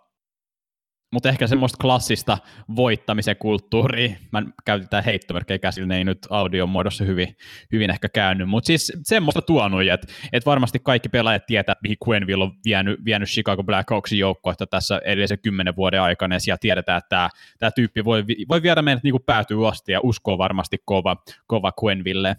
mutta 1.13 1.29
ehkä 1.29 1.47
semmoista 1.47 1.79
klassista 1.81 2.39
voittamisen 2.77 3.37
kulttuuria, 3.37 4.17
mä 4.31 4.43
käytetään 4.65 5.05
heittomerkkejä 5.05 5.59
käsillä, 5.59 5.89
ne 5.89 5.97
ei 5.97 6.05
nyt 6.05 6.19
audion 6.31 6.69
muodossa 6.69 7.05
hyvin, 7.05 7.37
hyvin 7.73 7.91
ehkä 7.91 8.09
käynyt, 8.09 8.49
mutta 8.49 8.67
siis 8.67 8.93
semmoista 9.03 9.43
tuonut, 9.43 9.83
että 9.93 10.07
et 10.33 10.47
varmasti 10.47 10.79
kaikki 10.79 11.09
pelaajat 11.09 11.47
tietää, 11.47 11.77
mihin 11.83 11.97
Quenville 12.09 12.45
on 12.45 12.53
vienyt, 12.65 13.05
vienyt 13.05 13.29
Chicago 13.29 13.63
Blackhawksin 13.65 14.19
joukkoa 14.19 14.55
tässä 14.71 15.01
edellisen 15.05 15.39
kymmenen 15.39 15.77
vuoden 15.77 16.03
aikana, 16.03 16.37
ja 16.37 16.41
siellä 16.41 16.59
tiedetään, 16.61 16.99
että 16.99 17.29
tämä 17.59 17.71
tyyppi 17.71 18.05
voi, 18.05 18.25
voi 18.49 18.63
viedä 18.63 18.83
meidät 18.83 19.03
niin 19.03 19.15
päätyy 19.27 19.69
asti, 19.69 19.93
ja 19.93 20.01
uskoo 20.03 20.39
varmasti 20.39 20.77
kova, 20.85 21.17
kova 21.47 21.73
Quenville. 21.85 22.37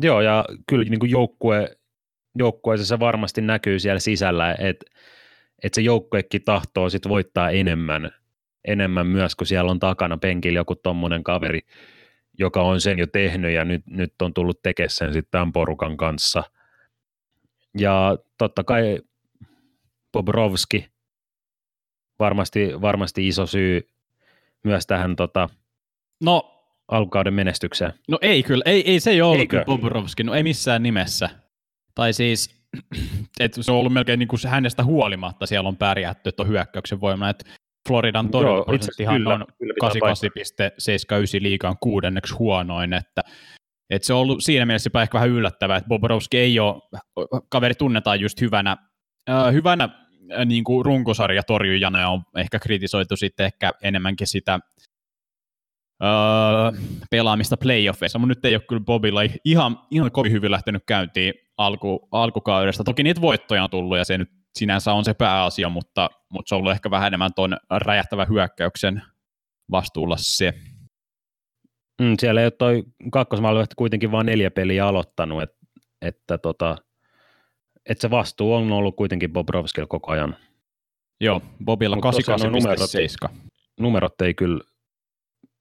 Joo, 0.00 0.20
ja 0.20 0.44
kyllä 0.68 0.84
niin 0.84 1.00
kuin 1.00 1.10
joukkue, 1.10 1.76
joukkueessa 2.38 2.86
se 2.86 3.00
varmasti 3.00 3.40
näkyy 3.40 3.78
siellä 3.78 3.98
sisällä, 3.98 4.54
että 4.58 4.86
että 5.62 5.74
se 5.74 5.80
joukkuekin 5.80 6.42
tahtoo 6.44 6.90
sit 6.90 7.08
voittaa 7.08 7.50
enemmän, 7.50 8.10
enemmän 8.64 9.06
myös, 9.06 9.34
kun 9.34 9.46
siellä 9.46 9.70
on 9.70 9.78
takana 9.78 10.16
penkillä 10.16 10.58
joku 10.58 10.74
tommonen 10.74 11.24
kaveri, 11.24 11.60
joka 12.38 12.62
on 12.62 12.80
sen 12.80 12.98
jo 12.98 13.06
tehnyt 13.06 13.54
ja 13.54 13.64
nyt, 13.64 13.86
nyt 13.86 14.22
on 14.22 14.34
tullut 14.34 14.62
tekemään 14.62 14.90
sen 14.90 15.12
sitten 15.12 15.30
tämän 15.30 15.52
porukan 15.52 15.96
kanssa. 15.96 16.42
Ja 17.78 18.18
totta 18.38 18.64
kai 18.64 18.98
Bobrovski, 20.12 20.88
varmasti, 22.18 22.80
varmasti 22.80 23.28
iso 23.28 23.46
syy 23.46 23.88
myös 24.64 24.86
tähän 24.86 25.16
tota, 25.16 25.48
no, 26.20 26.64
alkukauden 26.88 27.34
menestykseen. 27.34 27.92
No 28.08 28.18
ei 28.22 28.42
kyllä, 28.42 28.62
ei, 28.66 28.90
ei 28.90 29.00
se 29.00 29.10
ei 29.10 29.22
ollut 29.22 29.40
Eikö? 29.40 29.64
Bobrovski, 29.66 30.22
no 30.22 30.34
ei 30.34 30.42
missään 30.42 30.82
nimessä. 30.82 31.30
Tai 31.94 32.12
siis 32.12 32.61
että 33.40 33.62
se 33.62 33.72
on 33.72 33.78
ollut 33.78 33.92
melkein 33.92 34.18
niin 34.18 34.28
kuin 34.28 34.40
hänestä 34.48 34.84
huolimatta 34.84 35.46
siellä 35.46 35.68
on 35.68 35.76
pärjätty, 35.76 36.28
että 36.28 36.42
on 36.42 36.48
hyökkäyksen 36.48 37.00
voima, 37.00 37.28
että 37.28 37.44
Floridan 37.88 38.30
torjuntaprosenttihan 38.30 39.26
on 39.26 39.46
88,79 39.84 39.92
liikaan 41.40 41.76
kuudenneksi 41.80 42.34
huonoin, 42.34 42.92
että, 42.92 43.22
että 43.90 44.06
se 44.06 44.14
on 44.14 44.20
ollut 44.20 44.44
siinä 44.44 44.66
mielessä 44.66 44.90
ehkä 45.02 45.14
vähän 45.14 45.30
yllättävää, 45.30 45.76
että 45.76 45.88
Bobrovski 45.88 46.38
ei 46.38 46.60
ole, 46.60 46.82
kaveri 47.48 47.74
tunnetaan 47.74 48.20
just 48.20 48.40
hyvänä, 48.40 48.76
äh, 49.30 49.52
hyvänä 49.52 49.84
äh, 49.84 50.46
niin 50.46 50.64
kuin 50.64 50.84
runkosarjatorjujana 50.84 52.00
ja 52.00 52.08
on 52.08 52.22
ehkä 52.36 52.58
kritisoitu 52.58 53.16
sitten 53.16 53.46
ehkä 53.46 53.72
enemmänkin 53.82 54.26
sitä 54.26 54.60
öö, 56.02 56.08
pelaamista 57.10 57.56
playoffeissa, 57.56 58.18
mutta 58.18 58.28
nyt 58.30 58.44
ei 58.44 58.54
ole 58.54 58.62
kyllä 58.68 58.84
Bobilla 58.84 59.20
ihan, 59.44 59.78
ihan 59.90 60.10
kovin 60.10 60.32
hyvin 60.32 60.50
lähtenyt 60.50 60.82
käyntiin 60.86 61.34
alku, 61.66 62.08
alkukaudesta. 62.12 62.84
Toki 62.84 63.02
niitä 63.02 63.20
voittoja 63.20 63.64
on 63.64 63.70
tullut 63.70 63.98
ja 63.98 64.04
se 64.04 64.18
nyt 64.18 64.30
sinänsä 64.58 64.92
on 64.92 65.04
se 65.04 65.14
pääasia, 65.14 65.68
mutta, 65.68 66.10
mutta 66.28 66.48
se 66.48 66.54
on 66.54 66.58
ollut 66.58 66.72
ehkä 66.72 66.90
vähän 66.90 67.06
enemmän 67.06 67.34
tuon 67.36 67.56
räjähtävän 67.70 68.28
hyökkäyksen 68.28 69.02
vastuulla 69.70 70.16
se. 70.18 70.54
Mm, 72.02 72.14
siellä 72.20 72.40
ei 72.40 72.44
ole 72.44 72.50
toi 72.50 72.82
kakkosmaalivahti 73.12 73.74
kuitenkin 73.76 74.12
vain 74.12 74.26
neljä 74.26 74.50
peliä 74.50 74.86
aloittanut, 74.86 75.42
et, 75.42 75.50
että 76.02 76.38
tota, 76.38 76.76
et 77.86 78.00
se 78.00 78.10
vastuu 78.10 78.54
on 78.54 78.72
ollut 78.72 78.96
kuitenkin 78.96 79.32
Bobrovskilla 79.32 79.86
koko 79.86 80.12
ajan. 80.12 80.36
Joo, 81.20 81.40
Bobilla 81.64 81.96
88,7. 83.28 83.34
Numerot 83.80 84.20
ei 84.20 84.34
kyllä, 84.34 84.64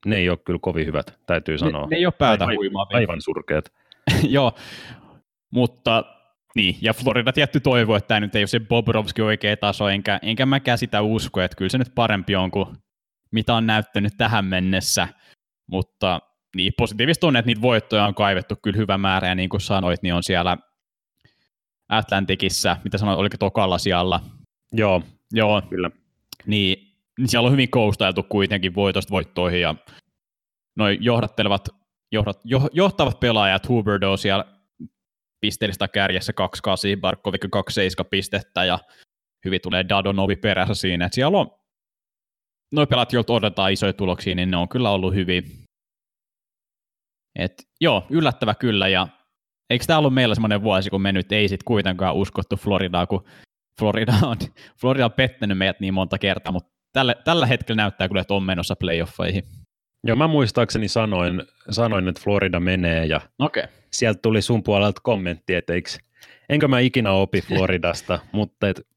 ne 0.05 0.15
ei 0.15 0.29
ole 0.29 0.37
kyllä 0.45 0.59
kovin 0.61 0.85
hyvät, 0.85 1.19
täytyy 1.25 1.57
sanoa. 1.57 1.81
Ne, 1.81 1.87
ne 1.89 1.95
ei 1.97 2.05
ole 2.05 2.13
päätä 2.17 2.43
aivan, 2.43 2.55
huimaa. 2.55 2.87
Aivan 2.93 3.21
surkeat. 3.21 3.65
Joo, 4.29 4.51
mutta 5.51 6.03
niin, 6.55 6.77
ja 6.81 6.93
Florida 6.93 7.33
tietty 7.33 7.59
toivoo, 7.59 7.95
että 7.95 8.07
tämä 8.07 8.19
nyt 8.19 8.35
ei 8.35 8.41
ole 8.41 8.47
se 8.47 8.59
Bobrovski 8.59 9.21
oikea 9.21 9.57
taso, 9.57 9.89
enkä, 9.89 10.19
enkä 10.21 10.45
mäkään 10.45 10.77
sitä 10.77 11.01
usko, 11.01 11.41
että 11.41 11.57
kyllä 11.57 11.69
se 11.69 11.77
nyt 11.77 11.95
parempi 11.95 12.35
on 12.35 12.51
kuin 12.51 12.65
mitä 13.31 13.55
on 13.55 13.67
näyttänyt 13.67 14.13
tähän 14.17 14.45
mennessä, 14.45 15.07
mutta 15.67 16.21
niin, 16.55 16.73
positiivista 16.77 17.27
on, 17.27 17.35
että 17.35 17.47
niitä 17.47 17.61
voittoja 17.61 18.05
on 18.05 18.15
kaivettu 18.15 18.55
kyllä 18.55 18.77
hyvä 18.77 18.97
määrä, 18.97 19.27
ja 19.27 19.35
niin 19.35 19.49
kuin 19.49 19.61
sanoit, 19.61 20.01
niin 20.03 20.13
on 20.13 20.23
siellä 20.23 20.57
Atlantikissa, 21.89 22.77
mitä 22.83 22.97
sanoit, 22.97 23.19
oliko 23.19 23.37
tokalla 23.39 23.77
siellä? 23.77 24.19
Joo, 24.71 25.03
Joo, 25.33 25.61
kyllä. 25.69 25.91
niin, 26.45 26.95
niin 27.17 27.27
siellä 27.27 27.45
on 27.47 27.51
hyvin 27.51 27.69
koustailtu 27.69 28.23
kuitenkin 28.23 28.75
voitosta 28.75 29.11
voittoihin, 29.11 29.61
ja 29.61 29.75
noin 30.75 30.97
johdattelevat, 31.01 31.69
johdat, 32.11 32.39
jo, 32.43 32.69
johtavat 32.73 33.19
pelaajat, 33.19 33.69
Huberdo 33.69 34.17
siellä 34.17 34.45
pisteellistä 35.41 35.87
kärjessä 35.87 36.33
28, 36.33 37.01
Barkovik 37.01 37.41
27 37.51 38.09
pistettä, 38.09 38.65
ja 38.65 38.79
hyvin 39.45 39.61
tulee 39.61 39.85
Dadonovi 39.89 40.35
perässä 40.35 40.73
siinä, 40.73 41.05
että 41.05 41.15
siellä 41.15 41.37
on 41.37 41.51
noin 42.73 42.87
pelaat, 42.87 43.13
joilta 43.13 43.33
odotetaan 43.33 43.71
isoja 43.71 43.93
tuloksia, 43.93 44.35
niin 44.35 44.51
ne 44.51 44.57
on 44.57 44.69
kyllä 44.69 44.89
ollut 44.89 45.13
hyvin. 45.13 45.43
Et, 47.39 47.53
joo, 47.81 48.07
yllättävä 48.09 48.55
kyllä, 48.55 48.87
ja 48.87 49.07
eikö 49.69 49.85
tämä 49.85 49.99
ollut 49.99 50.13
meillä 50.13 50.35
semmoinen 50.35 50.63
vuosi, 50.63 50.89
kun 50.89 51.01
me 51.01 51.11
nyt 51.11 51.31
ei 51.31 51.47
sitten 51.47 51.65
kuitenkaan 51.65 52.15
uskottu 52.15 52.55
Floridaa, 52.55 53.07
kun 53.07 53.25
Florida 53.79 54.13
on, 54.23 54.37
Florida 54.81 55.05
on 55.05 55.11
pettänyt 55.11 55.57
meidät 55.57 55.79
niin 55.79 55.93
monta 55.93 56.17
kertaa, 56.17 56.51
mutta 56.51 56.69
tällä, 56.93 57.15
tällä 57.23 57.45
hetkellä 57.45 57.81
näyttää 57.81 58.07
kyllä, 58.07 58.21
että 58.21 58.33
on 58.33 58.43
menossa 58.43 58.75
playoffeihin. 58.75 59.43
Joo, 60.07 60.15
mä 60.15 60.27
muistaakseni 60.27 60.87
sanoin, 60.87 61.43
sanoin 61.69 62.07
että 62.07 62.21
Florida 62.23 62.59
menee, 62.59 63.05
ja 63.05 63.21
okay. 63.39 63.63
sieltä 63.91 64.19
tuli 64.21 64.41
sun 64.41 64.63
puolelta 64.63 65.01
kommentti, 65.03 65.55
että 65.55 65.73
eikö, 65.73 65.89
enkö 66.49 66.67
mä 66.67 66.79
ikinä 66.79 67.11
opi 67.11 67.41
Floridasta, 67.47 68.19
mutta 68.31 68.67
et, 68.67 68.87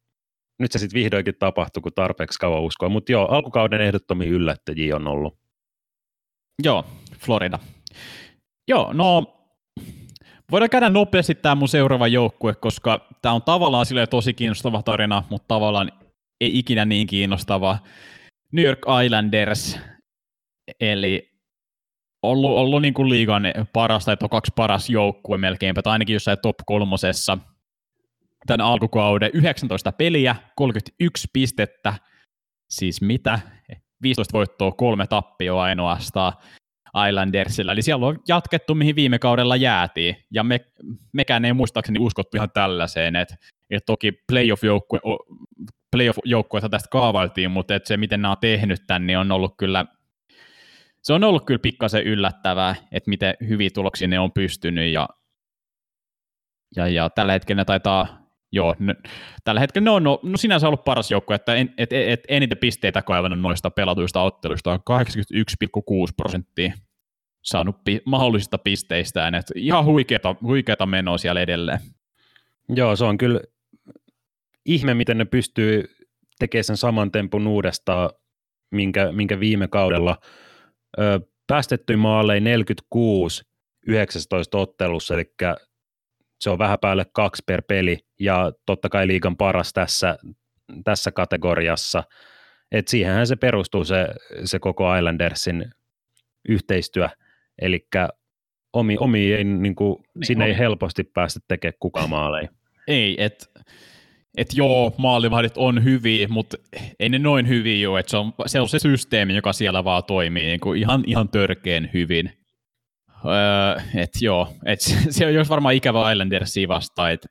nyt 0.59 0.73
se 0.73 0.79
sitten 0.79 1.01
vihdoinkin 1.01 1.35
tapahtui, 1.39 1.81
kun 1.81 1.93
tarpeeksi 1.93 2.39
kauan 2.39 2.63
uskoa. 2.63 2.89
Mutta 2.89 3.13
joo, 3.13 3.27
alkukauden 3.27 3.81
ehdottomia 3.81 4.29
yllättäjiä 4.29 4.97
on 4.97 5.09
ollut. 5.09 5.39
Joo, 6.63 6.85
Florida. 7.19 7.59
Joo, 8.69 8.93
no 8.93 9.35
voidaan 10.51 10.71
käydä 10.71 10.89
nopeasti 10.89 11.35
tämä 11.35 11.55
mun 11.55 11.69
seuraava 11.69 12.09
joukkue, 12.09 12.55
koska 12.55 13.09
tämä 13.23 13.33
on 13.33 13.43
tavallaan 13.43 13.87
sille 13.87 14.07
tosi 14.07 14.35
kiinnostava 14.35 14.83
tarina, 14.83 15.23
mutta 15.31 15.49
tavallaan 15.49 15.93
ei 16.41 16.59
ikinä 16.59 16.85
niin 16.85 17.07
kiinnostava. 17.07 17.79
New 18.53 18.65
York 18.65 18.79
Islanders, 19.05 19.79
eli 20.81 21.31
ollut, 22.23 22.51
ollut 22.51 22.83
niin 22.83 22.95
kuin 22.95 23.09
liigan 23.09 23.43
paras 23.73 24.05
tai 24.05 24.17
kaksi 24.31 24.53
paras 24.57 24.91
joukkue 24.91 25.39
melkeinpä, 25.39 25.83
tai 25.83 25.93
ainakin 25.93 26.15
jossain 26.15 26.39
top 26.43 26.57
kolmosessa 26.67 27.39
tämän 28.47 28.67
alkukauden 28.67 29.31
19 29.35 29.93
peliä, 29.93 30.37
31 30.57 31.29
pistettä, 31.33 31.95
siis 32.71 33.03
mitä? 33.03 33.39
15 34.03 34.33
voittoa, 34.33 34.73
kolme 34.73 35.07
tappioa 35.07 35.63
ainoastaan. 35.63 36.33
Islandersilla. 37.09 37.73
Eli 37.73 37.83
siellä 37.83 38.07
on 38.07 38.19
jatkettu, 38.29 38.75
mihin 38.75 38.97
viime 38.97 39.19
kaudella 39.19 39.57
jäätiin. 39.57 40.17
Ja 40.31 40.45
me, 40.45 40.61
mekään 41.13 41.45
ei 41.45 41.53
muistaakseni 41.53 41.99
uskottu 41.99 42.37
ihan 42.37 42.51
tällaiseen, 42.55 43.17
että, 43.17 43.37
että 43.71 43.87
toki 43.87 44.13
playoff-joukkue, 44.13 45.01
playoff-joukkueita 45.97 46.69
tästä 46.69 46.89
kaavailtiin, 46.91 47.51
mutta 47.51 47.75
että 47.75 47.89
se, 47.89 47.97
miten 47.97 48.23
nämä 48.23 48.33
on 48.33 48.39
tehnyt 48.41 48.81
tämän, 48.87 49.07
niin 49.07 49.19
on 49.19 49.33
ollut 49.33 49.55
kyllä 49.59 49.85
se 51.05 51.13
on 51.13 51.25
ollut 51.25 51.45
kyllä 51.47 51.59
pikkasen 51.59 52.03
yllättävää, 52.03 52.75
että 52.93 53.11
miten 53.11 53.35
hyviä 53.49 53.71
tuloksia 53.75 54.09
ne 54.09 54.19
on 54.19 54.33
pystynyt, 54.33 54.93
ja, 54.93 55.09
ja, 56.77 56.89
ja 56.89 57.11
tällä 57.11 57.33
hetkellä 57.33 57.61
ne 57.61 57.65
taitaa, 57.65 58.29
joo, 58.53 58.77
ne, 58.79 58.95
tällä 59.45 59.61
hetkellä 59.61 59.85
ne 59.85 59.91
on 59.91 60.03
no, 60.03 60.21
no 60.23 60.37
sinänsä 60.37 60.67
ollut 60.67 60.85
paras 60.85 61.11
joukkue, 61.11 61.37
että 61.37 61.55
en, 61.55 61.75
et, 61.79 61.93
et, 61.93 62.21
eniten 62.29 62.59
pisteitä 62.59 63.03
kaivannut 63.03 63.41
noista 63.41 63.71
pelatuista 63.71 64.23
otteluista 64.23 64.73
on 64.73 64.79
81,6 64.79 66.13
prosenttia 66.17 66.73
saanut 67.43 67.85
pi- 67.85 68.03
mahdollisista 68.05 68.59
pisteistään, 68.59 69.35
että 69.35 69.55
ihan 69.57 69.85
huikeata, 69.85 70.37
huikeata 70.43 70.87
menoa 70.87 71.19
siellä 71.19 71.41
edelleen. 71.41 71.79
Joo, 72.69 72.97
se 72.97 73.05
on 73.05 73.19
kyllä 73.19 73.41
ihme, 74.65 74.95
miten 74.95 75.19
ne 75.19 75.25
pystyy 75.25 75.85
tekemään 76.39 76.65
sen 76.65 76.77
saman 76.77 77.13
tempun 77.13 77.47
uudestaan, 77.47 78.11
minkä, 78.71 79.13
minkä 79.13 79.41
viime 79.41 79.69
kaudella 79.69 80.19
ö, 80.99 81.21
päästetty 81.47 81.97
maaleja 81.97 82.41
46 82.41 83.43
19 83.87 84.59
ottelussa, 84.59 85.15
eli 85.15 85.35
se 86.41 86.51
on 86.51 86.59
vähän 86.59 86.79
päälle 86.81 87.07
kaksi 87.13 87.43
per 87.47 87.63
peli, 87.69 87.99
ja 88.21 88.53
totta 88.67 88.89
kai 88.89 89.07
liigan 89.07 89.37
paras 89.37 89.73
tässä, 89.73 90.19
tässä 90.85 91.13
kategoriassa. 91.13 92.05
Et 92.73 92.89
siihenhän 92.89 93.27
se 93.27 93.37
perustuu 93.37 93.85
se, 93.85 94.07
se 94.45 94.59
koko 94.59 94.97
Islandersin 94.97 95.71
yhteistyö, 96.49 97.09
eli 97.63 97.87
omi, 98.73 98.97
omi 99.01 99.33
ei, 99.33 99.45
niin 99.45 99.75
kuin, 99.75 100.05
niin 100.15 100.27
sinne 100.27 100.45
on. 100.45 100.51
ei 100.51 100.59
helposti 100.59 101.05
päästä 101.05 101.41
tekemään 101.49 101.77
kukaan 101.81 102.11
maaleja. 102.11 102.49
Ei, 102.89 103.25
että 103.25 103.47
et 104.37 104.49
joo, 104.55 104.95
maalivahdit 104.99 105.57
on 105.57 105.85
hyviä, 105.85 106.29
mutta 106.29 106.57
ei 107.01 107.09
ne 107.09 107.19
noin 107.19 107.49
hyviä 107.49 107.91
ole, 107.91 108.01
että 108.01 108.11
se 108.11 108.17
on, 108.17 108.33
se 108.47 108.61
on 108.61 108.69
se 108.69 108.79
systeemi, 108.79 109.35
joka 109.35 109.53
siellä 109.53 109.85
vaan 109.85 110.05
toimii 110.05 110.47
niin 110.47 110.61
kuin 110.61 110.81
ihan, 110.81 111.05
ihan 111.07 111.29
törkeen 111.29 111.91
hyvin. 111.95 112.33
Öö, 113.25 113.83
et 114.03 114.11
joo, 114.21 114.49
et 114.67 114.81
se 115.11 115.27
on 115.27 115.35
jos 115.35 115.49
varmaan 115.49 115.75
ikävä 115.75 116.13
Islandersia 116.13 116.69
vastaan, 116.69 117.13
että 117.13 117.29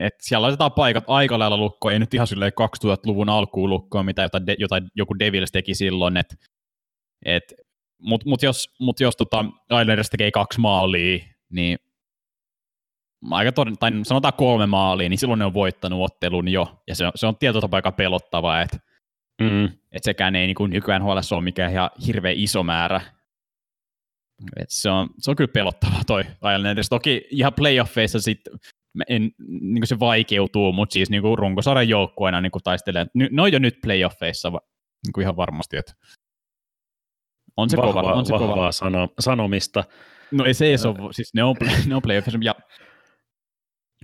et 0.00 0.14
siellä 0.20 0.42
laitetaan 0.42 0.72
paikat 0.72 1.04
aika 1.06 1.38
lailla 1.38 1.56
lukkoon, 1.56 1.92
ei 1.92 1.98
nyt 1.98 2.14
ihan 2.14 2.26
silleen 2.26 2.52
2000-luvun 2.84 3.28
alkuun 3.28 3.70
lukkoon, 3.70 4.06
mitä 4.06 4.22
jota, 4.22 4.38
jota 4.58 4.76
joku 4.94 5.18
Devils 5.18 5.52
teki 5.52 5.74
silloin, 5.74 6.16
et, 6.16 6.34
et, 7.24 7.54
mutta 8.02 8.28
mut 8.28 8.42
jos, 8.42 8.74
mut 8.80 9.00
jos 9.00 9.16
tota 9.16 9.44
Islanders 9.80 10.10
tekee 10.10 10.30
kaksi 10.30 10.60
maalia, 10.60 11.24
niin 11.50 11.78
aika 13.30 13.52
todella, 13.52 13.76
tai 13.80 13.90
sanotaan 14.02 14.34
kolme 14.34 14.66
maalia, 14.66 15.08
niin 15.08 15.18
silloin 15.18 15.38
ne 15.38 15.44
on 15.44 15.54
voittanut 15.54 16.02
ottelun 16.02 16.48
jo, 16.48 16.82
ja 16.88 16.94
se 16.94 17.06
on, 17.06 17.12
se 17.14 17.26
on 17.26 17.36
tietyllä 17.36 17.60
tapaa 17.60 17.78
aika 17.78 17.92
pelottavaa, 17.92 18.62
että 18.62 18.78
mm. 19.40 19.64
et 19.92 20.04
sekään 20.04 20.36
ei 20.36 20.46
niin 20.46 20.54
kuin 20.54 20.70
nykyään 20.70 21.02
huolessa 21.02 21.36
ole 21.36 21.44
mikään 21.44 21.72
ihan 21.72 21.90
hirveän 22.06 22.36
iso 22.36 22.62
määrä. 22.62 23.00
Et 24.56 24.70
se, 24.70 24.90
on, 24.90 25.08
se 25.18 25.30
on 25.30 25.36
kyllä 25.36 25.52
pelottavaa 25.52 26.00
toi 26.06 26.24
Islanders. 26.54 26.88
Toki 26.88 27.26
ihan 27.30 27.54
playoffeissa 27.54 28.20
sitten 28.20 28.58
en, 29.08 29.30
niin 29.60 29.86
se 29.86 29.98
vaikeutuu, 29.98 30.72
mutta 30.72 30.92
siis 30.92 31.10
niin 31.10 31.22
kuin 31.22 31.38
runkosarjan 31.38 31.88
joukkueena 31.88 32.40
niin 32.40 32.52
taistelee. 32.64 33.06
Ne 33.14 33.42
on 33.42 33.52
jo 33.52 33.58
nyt 33.58 33.78
playoffeissa 33.82 34.50
niin 34.50 35.12
kuin 35.14 35.22
ihan 35.22 35.36
varmasti, 35.36 35.76
että 35.76 35.92
on 37.56 37.70
se 37.70 37.76
Vahva, 37.76 37.92
kova. 37.92 38.12
On 38.12 38.26
se 38.26 38.32
vahvaa 38.32 38.54
kova. 38.54 38.72
Sano, 38.72 39.08
sanomista. 39.18 39.84
No 40.30 40.44
ei 40.44 40.54
se 40.54 40.66
ei 40.66 40.76
ole, 40.84 41.12
siis 41.12 41.34
ne 41.34 41.44
on, 41.44 41.56
ne 41.86 41.94
on 41.94 42.02
playoffeissa, 42.02 42.38
ja 42.42 42.54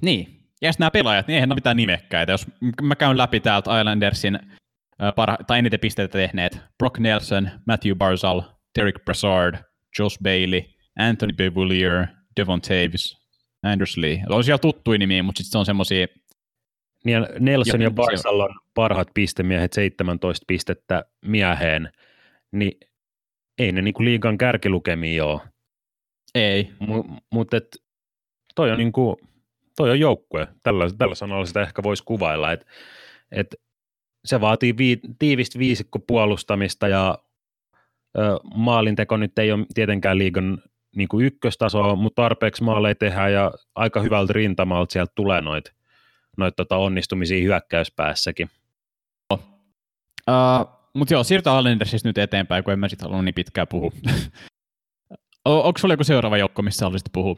niin, 0.00 0.40
ja 0.62 0.70
nämä 0.78 0.90
pelaajat, 0.90 1.26
niin 1.26 1.34
eihän 1.34 1.48
ne 1.48 1.54
mitään 1.54 1.76
nimekkäitä. 1.76 2.32
Jos 2.32 2.46
mä 2.82 2.96
käyn 2.96 3.18
läpi 3.18 3.40
täältä 3.40 3.80
Islandersin 3.80 4.38
parha- 5.16 5.44
tai 5.46 5.58
eniten 5.58 5.80
pisteitä 5.80 6.12
tehneet, 6.12 6.60
Brock 6.78 6.98
Nelson, 6.98 7.50
Matthew 7.66 7.94
Barzal, 7.94 8.42
Derek 8.78 9.04
Brassard, 9.04 9.54
Josh 9.98 10.22
Bailey, 10.22 10.62
Anthony 10.98 11.32
Beauvillier, 11.32 12.06
Devon 12.36 12.60
Taves, 12.60 13.16
Anders 13.62 13.96
Lee. 13.96 14.22
On 14.28 14.44
siellä 14.44 14.58
tuttuja 14.58 14.98
nimiä, 14.98 15.22
mutta 15.22 15.38
sitten 15.38 15.52
se 15.52 15.58
on 15.58 15.66
semmoisia... 15.66 16.06
Niin 17.04 17.26
Nelson 17.38 17.80
ja, 17.80 17.86
ja 17.86 17.90
Barzal 17.90 18.40
on 18.40 18.54
parhaat 18.74 19.08
pistemiehet, 19.14 19.72
17 19.72 20.44
pistettä 20.46 21.04
mieheen, 21.24 21.92
niin 22.52 22.72
ei 23.58 23.72
ne 23.72 23.82
niinku 23.82 24.04
liigan 24.04 24.38
kärkilukemia 24.38 25.24
ole. 25.24 25.40
Ei. 26.34 26.70
M- 26.80 27.16
mutta 27.32 27.56
toi 28.54 28.70
on 28.70 28.78
niinku, 28.78 29.20
toi 29.80 29.90
on 29.90 30.00
joukkue. 30.00 30.48
Tällä, 30.62 30.86
tällä 30.98 31.14
sanalla 31.14 31.46
sitä 31.46 31.62
ehkä 31.62 31.82
voisi 31.82 32.04
kuvailla, 32.04 32.52
että 32.52 32.66
et 33.32 33.54
se 34.24 34.40
vaatii 34.40 34.76
vii, 34.76 35.00
tiivistä 35.18 35.58
viisikko 35.58 35.98
puolustamista 35.98 36.88
ja 36.88 37.18
ö, 38.18 38.20
maalinteko 38.54 39.16
nyt 39.16 39.38
ei 39.38 39.52
ole 39.52 39.66
tietenkään 39.74 40.18
liigan 40.18 40.62
niin 40.96 41.08
kuin 41.08 41.26
ykköstasoa, 41.26 41.96
mutta 41.96 42.22
tarpeeksi 42.22 42.62
maaleja 42.62 42.94
tehdään 42.94 43.32
ja 43.32 43.52
aika 43.74 44.00
hyvältä 44.00 44.32
rintamalta 44.32 44.92
sieltä 44.92 45.12
tulee 45.14 45.40
noita 45.40 45.72
noit 46.36 46.56
tota 46.56 46.76
onnistumisia 46.76 47.42
hyökkäyspäässäkin. 47.42 48.50
Uh, 49.32 49.38
mutta 50.94 51.14
joo, 51.14 51.24
siirrytään 51.24 51.58
Islandersista 51.58 52.08
nyt 52.08 52.18
eteenpäin, 52.18 52.64
kun 52.64 52.72
en 52.72 52.78
mä 52.78 52.88
sitten 52.88 53.04
halunnut 53.04 53.24
niin 53.24 53.34
pitkään 53.34 53.68
puhua. 53.68 53.90
Onko 55.44 55.78
sulla 55.78 55.94
joku 55.94 56.04
seuraava 56.04 56.38
joukko, 56.38 56.62
missä 56.62 56.86
haluaisit 56.86 57.12
puhua? 57.12 57.36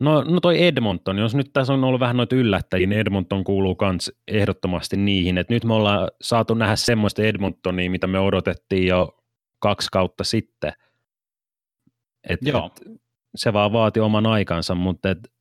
No, 0.00 0.22
no 0.22 0.40
toi 0.40 0.66
Edmonton, 0.66 1.18
jos 1.18 1.34
nyt 1.34 1.52
tässä 1.52 1.72
on 1.72 1.84
ollut 1.84 2.00
vähän 2.00 2.16
noita 2.16 2.36
yllättäjiä, 2.36 2.86
niin 2.86 3.00
Edmonton 3.00 3.44
kuuluu 3.44 3.76
myös 3.80 4.12
ehdottomasti 4.28 4.96
niihin. 4.96 5.38
Et 5.38 5.48
nyt 5.48 5.64
me 5.64 5.74
ollaan 5.74 6.10
saatu 6.20 6.54
nähdä 6.54 6.76
semmoista 6.76 7.22
Edmontonia, 7.22 7.90
mitä 7.90 8.06
me 8.06 8.18
odotettiin 8.18 8.86
jo 8.86 9.18
kaksi 9.58 9.88
kautta 9.92 10.24
sitten. 10.24 10.72
Et, 12.28 12.40
Joo. 12.42 12.66
Et, 12.66 13.00
se 13.34 13.52
vaan 13.52 13.72
vaati 13.72 14.00
oman 14.00 14.26
aikansa, 14.26 14.74
mutta 14.74 15.10
et, 15.10 15.32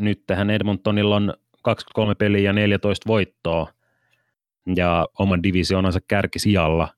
nyt 0.00 0.26
tähän 0.26 0.50
Edmontonilla 0.50 1.16
on 1.16 1.34
23 1.62 2.14
peliä 2.14 2.40
ja 2.40 2.52
14 2.52 3.08
voittoa 3.08 3.72
ja 4.76 5.08
oman 5.18 5.42
divisioonansa 5.42 6.00
kärkisijalla. 6.08 6.88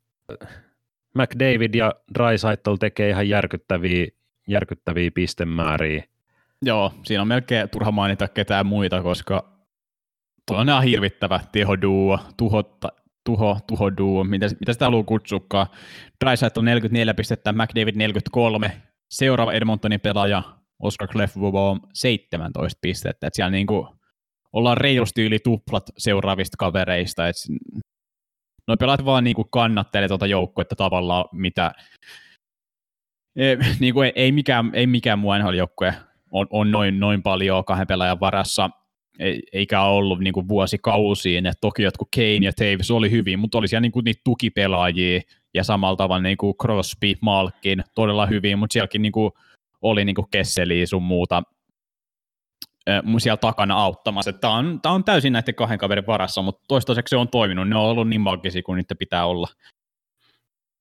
McDavid 1.15 1.75
ja 1.75 1.93
Dreisaitl 2.15 2.75
tekee 2.75 3.11
ihan 3.11 3.29
järkyttäviä, 3.29 4.07
järkyttäviä 4.49 5.11
pistemääriä. 5.15 6.05
Joo, 6.65 6.93
siinä 7.05 7.23
on 7.23 7.29
melkein 7.29 7.69
turha 7.71 7.93
mainita 7.93 8.29
ketään 8.29 8.67
muita, 8.67 9.03
koska 9.03 9.55
tuo 10.47 10.57
on 10.57 10.69
ihan 10.69 10.83
hirvittävä 10.83 11.41
tehoduo, 11.53 12.19
tuho, 12.37 12.63
tuho, 13.27 13.59
tuho 13.67 13.97
duo, 13.97 14.25
mitä, 14.25 14.47
mitä 14.61 14.73
sitä 14.73 14.85
haluaa 14.85 15.05
kutsukaan. 15.05 15.67
Dreisaitl 16.25 16.59
on 16.59 16.65
44 16.65 17.15
pistettä, 17.15 17.53
McDavid 17.53 17.97
43, 17.97 18.83
seuraava 19.11 19.53
Edmontonin 19.53 20.01
pelaaja 20.01 20.43
Oscar 20.83 21.09
Clefbaum 21.09 21.81
17 21.95 22.79
pistettä, 22.83 23.27
että 23.27 23.37
siellä 23.37 23.51
niinku 23.51 23.89
ollaan 24.53 24.77
reilusti 24.77 25.23
yli 25.23 25.39
tuplat 25.39 25.91
seuraavista 25.99 26.57
kavereista, 26.59 27.29
että 27.29 27.43
no 28.69 28.77
pelaat 28.77 29.05
vaan 29.05 29.25
niinku 29.25 29.45
kannattelee 29.45 30.09
tuota 30.09 30.27
joukkuetta 30.27 30.77
tavallaan, 30.77 31.25
mitä 31.33 31.73
ei, 33.37 33.57
niinku 33.81 34.03
ei, 34.03 34.13
ei, 34.15 34.33
mikään, 34.33 34.71
ei 34.75 34.87
mikään 34.87 35.19
muu 35.19 35.33
NHL-joukkue 35.33 35.95
on, 36.35 36.47
on 36.51 36.71
noin, 36.71 37.01
noin 37.01 37.23
paljon 37.23 37.65
kahden 37.65 37.87
pelaajan 37.87 38.21
varassa, 38.21 38.71
ei, 39.19 39.43
eikä 39.53 39.83
ollut 39.83 40.21
niin 40.21 40.35
kuin 40.35 40.49
vuosikausiin, 40.49 41.47
että 41.47 41.61
toki 41.61 41.83
jotkut 41.83 42.09
Kane 42.15 42.39
ja 42.43 42.53
Taves 42.53 42.91
oli 42.91 43.11
hyvin, 43.11 43.39
mutta 43.39 43.59
oli 43.59 43.69
siellä 43.69 43.81
niin 43.81 43.93
kuin 43.93 44.05
niitä 44.05 44.21
tukipelaajia, 44.25 45.21
ja 45.55 45.65
samalla 45.65 45.97
tavalla 45.97 46.23
niin 46.23 46.37
kuin 46.37 46.55
Crosby, 46.63 47.15
Malkin 47.21 47.85
todella 47.95 48.27
hyvin, 48.27 48.59
mutta 48.59 48.73
sielläkin 48.73 49.03
niin 49.03 49.13
kuin 49.13 49.33
oli 49.83 50.05
niin 50.05 50.15
kuin 50.15 50.27
Kesseli 50.31 50.87
sun 50.87 51.03
muuta 51.03 51.43
siellä 53.19 53.37
takana 53.37 53.75
auttamassa. 53.75 54.33
Tämä 54.33 54.55
on, 54.55 54.81
tämä 54.83 54.95
on 54.95 55.05
täysin 55.05 55.33
näiden 55.33 55.55
kahden 55.55 55.79
kaverin 55.79 56.07
varassa, 56.07 56.43
mutta 56.43 56.65
toistaiseksi 56.69 57.11
se 57.11 57.17
on 57.17 57.29
toiminut. 57.29 57.69
Ne 57.69 57.77
on 57.77 57.83
ollut 57.83 58.09
niin 58.09 58.21
magisia 58.21 58.63
kuin 58.63 58.77
niitä 58.77 58.95
pitää 58.95 59.27
olla. 59.27 59.49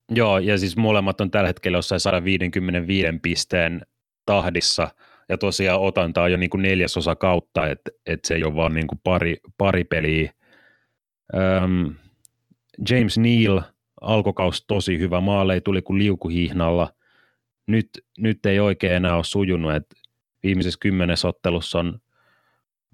Joo, 0.09 0.39
ja 0.39 0.57
siis 0.57 0.77
molemmat 0.77 1.21
on 1.21 1.31
tällä 1.31 1.47
hetkellä 1.47 1.77
jossain 1.77 1.99
155 1.99 3.07
pisteen 3.21 3.81
tahdissa, 4.25 4.87
ja 5.29 5.37
tosiaan 5.37 5.81
otanta 5.81 6.23
on 6.23 6.31
jo 6.31 6.37
niin 6.37 6.49
kuin 6.49 6.61
neljäsosa 6.61 7.15
kautta, 7.15 7.67
että 7.67 7.91
et 8.05 8.25
se 8.25 8.35
ei 8.35 8.43
ole 8.43 8.55
vaan 8.55 8.73
niin 8.73 8.87
kuin 8.87 8.99
pari, 9.03 9.37
pari 9.57 9.83
peliä. 9.83 10.33
Öm, 11.35 11.95
James 12.89 13.17
Neal 13.17 13.61
alkokaus 14.01 14.65
tosi 14.67 14.99
hyvä, 14.99 15.21
maale 15.21 15.53
ei 15.53 15.61
tuli 15.61 15.81
kuin 15.81 15.99
liukuhihnalla. 15.99 16.93
Nyt, 17.67 17.89
nyt 18.17 18.45
ei 18.45 18.59
oikein 18.59 18.93
enää 18.93 19.15
ole 19.15 19.23
sujunut, 19.23 19.73
että 19.73 19.95
viimeisessä 20.43 20.79
kymmenessä 20.81 21.27
ottelussa 21.27 21.79
on, 21.79 21.99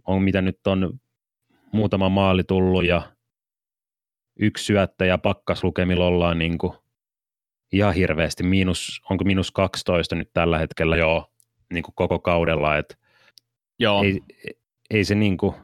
on 0.08 0.22
mitä 0.22 0.42
nyt 0.42 0.68
on 0.68 1.00
muutama 1.72 2.10
maali 2.10 2.44
tullut 2.44 2.86
ja 2.86 3.02
yksi 4.40 4.66
syöttä 4.66 5.06
ja 5.06 5.18
pakkaslukemilla 5.18 6.06
ollaan 6.06 6.38
niin 6.40 6.58
kuin 6.58 6.74
ihan 7.72 7.94
hirveästi, 7.94 8.44
miinus, 8.44 9.02
onko 9.10 9.24
miinus 9.24 9.52
12 9.52 10.16
nyt 10.16 10.30
tällä 10.34 10.58
hetkellä 10.58 10.98
jo 10.98 11.32
niin 11.74 11.84
kuin 11.84 11.96
koko 11.96 12.20
kaudella, 12.20 12.78
että 12.78 12.96
Joo. 13.80 14.04
Ei, 14.04 14.22
ei 14.90 15.04
se 15.04 15.16
niin 15.16 15.38
kuin, 15.38 15.56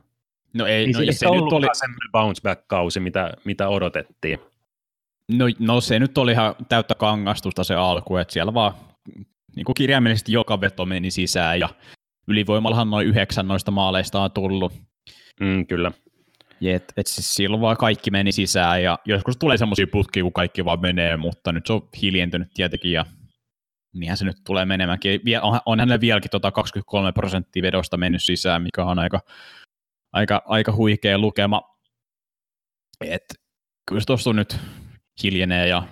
no 0.53 0.65
ei, 0.65 0.73
ei 0.73 0.91
no, 0.91 0.99
se, 0.99 1.05
se, 1.05 1.11
se 1.11 1.25
nyt 1.25 1.53
oli, 1.53 1.67
semmoinen 1.73 2.11
bounce 2.11 2.41
back-kausi, 2.41 2.99
mitä, 2.99 3.33
mitä 3.43 3.69
odotettiin. 3.69 4.39
No, 5.31 5.45
no 5.59 5.81
se 5.81 5.99
nyt 5.99 6.17
oli 6.17 6.31
ihan 6.31 6.55
täyttä 6.69 6.95
kangastusta 6.95 7.63
se 7.63 7.75
alku, 7.75 8.17
että 8.17 8.33
siellä 8.33 8.53
vaan 8.53 8.73
niin 9.55 9.65
kuin 9.65 9.73
kirjaimellisesti 9.73 10.31
joka 10.31 10.61
veto 10.61 10.85
meni 10.85 11.11
sisään 11.11 11.59
ja 11.59 11.69
ylivoimallahan 12.27 12.89
noin 12.89 13.07
yhdeksän 13.07 13.47
noista 13.47 13.71
maaleista 13.71 14.21
on 14.21 14.31
tullut. 14.31 14.73
Mm, 15.39 15.65
kyllä. 15.67 15.91
Et, 16.61 16.93
et 16.97 17.07
siis 17.07 17.35
silloin 17.35 17.61
vaan 17.61 17.77
kaikki 17.77 18.11
meni 18.11 18.31
sisään 18.31 18.83
ja 18.83 18.99
joskus 19.05 19.37
tulee 19.37 19.57
semmoisia 19.57 19.87
putkia, 19.91 20.23
kun 20.23 20.33
kaikki 20.33 20.65
vaan 20.65 20.81
menee, 20.81 21.17
mutta 21.17 21.51
nyt 21.51 21.65
se 21.65 21.73
on 21.73 21.89
hiljentynyt 22.01 22.47
tietenkin 22.53 22.91
ja 22.91 23.05
niinhän 23.95 24.17
se 24.17 24.25
nyt 24.25 24.37
tulee 24.45 24.65
menemäänkin. 24.65 25.21
On, 25.41 25.59
on 25.65 25.79
vieläkin 26.01 26.31
tota 26.31 26.51
23 26.51 27.11
prosenttia 27.11 27.63
vedosta 27.63 27.97
mennyt 27.97 28.23
sisään, 28.23 28.61
mikä 28.61 28.85
on 28.85 28.99
aika, 28.99 29.19
aika, 30.13 30.41
aika 30.45 30.71
huikea 30.71 31.17
lukema. 31.17 31.61
Et, 33.01 33.25
kyllä 33.87 34.01
se 34.01 34.05
tuossa 34.05 34.33
nyt 34.33 34.57
hiljenee 35.23 35.67
ja 35.67 35.83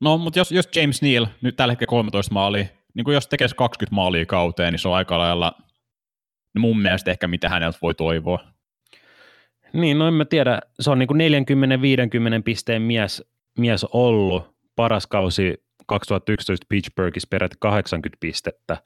No, 0.00 0.18
mutta 0.18 0.38
jos, 0.38 0.52
jos 0.52 0.68
James 0.76 1.02
Neal 1.02 1.26
nyt 1.40 1.56
tällä 1.56 1.72
hetkellä 1.72 1.90
13 1.90 2.34
maalia, 2.34 2.64
niin 2.94 3.04
kuin 3.04 3.14
jos 3.14 3.26
tekee 3.26 3.48
20 3.56 3.94
maalia 3.94 4.26
kauteen, 4.26 4.72
niin 4.72 4.80
se 4.80 4.88
on 4.88 4.94
aika 4.94 5.18
lailla 5.18 5.52
no 6.54 6.60
mun 6.60 6.80
mielestä 6.80 7.10
ehkä 7.10 7.28
mitä 7.28 7.48
häneltä 7.48 7.78
voi 7.82 7.94
toivoa. 7.94 8.44
Niin, 9.72 9.98
no 9.98 10.08
en 10.08 10.14
mä 10.14 10.24
tiedä. 10.24 10.60
Se 10.80 10.90
on 10.90 10.98
niin 10.98 11.06
kuin 11.06 11.20
40-50 12.40 12.42
pisteen 12.44 12.82
mies, 12.82 13.24
mies 13.58 13.84
ollut. 13.84 14.58
Paras 14.76 15.06
kausi 15.06 15.64
2011 15.88 16.66
Pittsburghissa 16.68 17.28
peräti 17.30 17.56
80 17.58 18.16
pistettä, 18.20 18.76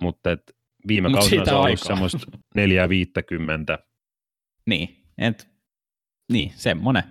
mutta 0.00 0.32
et 0.32 0.56
viime 0.88 1.08
Mut 1.08 1.18
kausina 1.18 1.44
se 1.44 1.54
on 1.54 1.60
ollut 1.60 1.80
semmoista 1.80 2.18
4-50. 2.58 3.82
Niin, 4.66 5.04
et, 5.18 5.48
niin, 6.32 6.52
semmoinen 6.54 7.04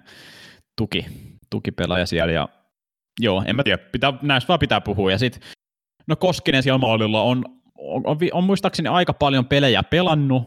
tuki, 0.76 1.06
tukipelaaja 1.50 2.06
siellä 2.06 2.34
ja 2.34 2.50
joo, 3.20 3.44
en 3.46 3.56
mä 3.56 3.64
tiedä, 3.64 3.78
pitää, 3.78 4.14
näistä 4.22 4.48
vaan 4.48 4.60
pitää 4.60 4.82
puhua. 4.82 5.12
Ja 5.12 5.18
sitten, 5.18 5.42
no 6.08 6.16
Koskinen 6.16 6.64
siellä 6.64 6.78
maalilla 6.78 7.22
on, 7.22 7.46
on, 7.78 8.04
on, 8.06 8.18
on, 8.34 8.44
muistaakseni 8.44 8.90
aika 8.90 9.14
paljon 9.14 9.46
pelejä 9.46 9.84
pelannut. 9.84 10.44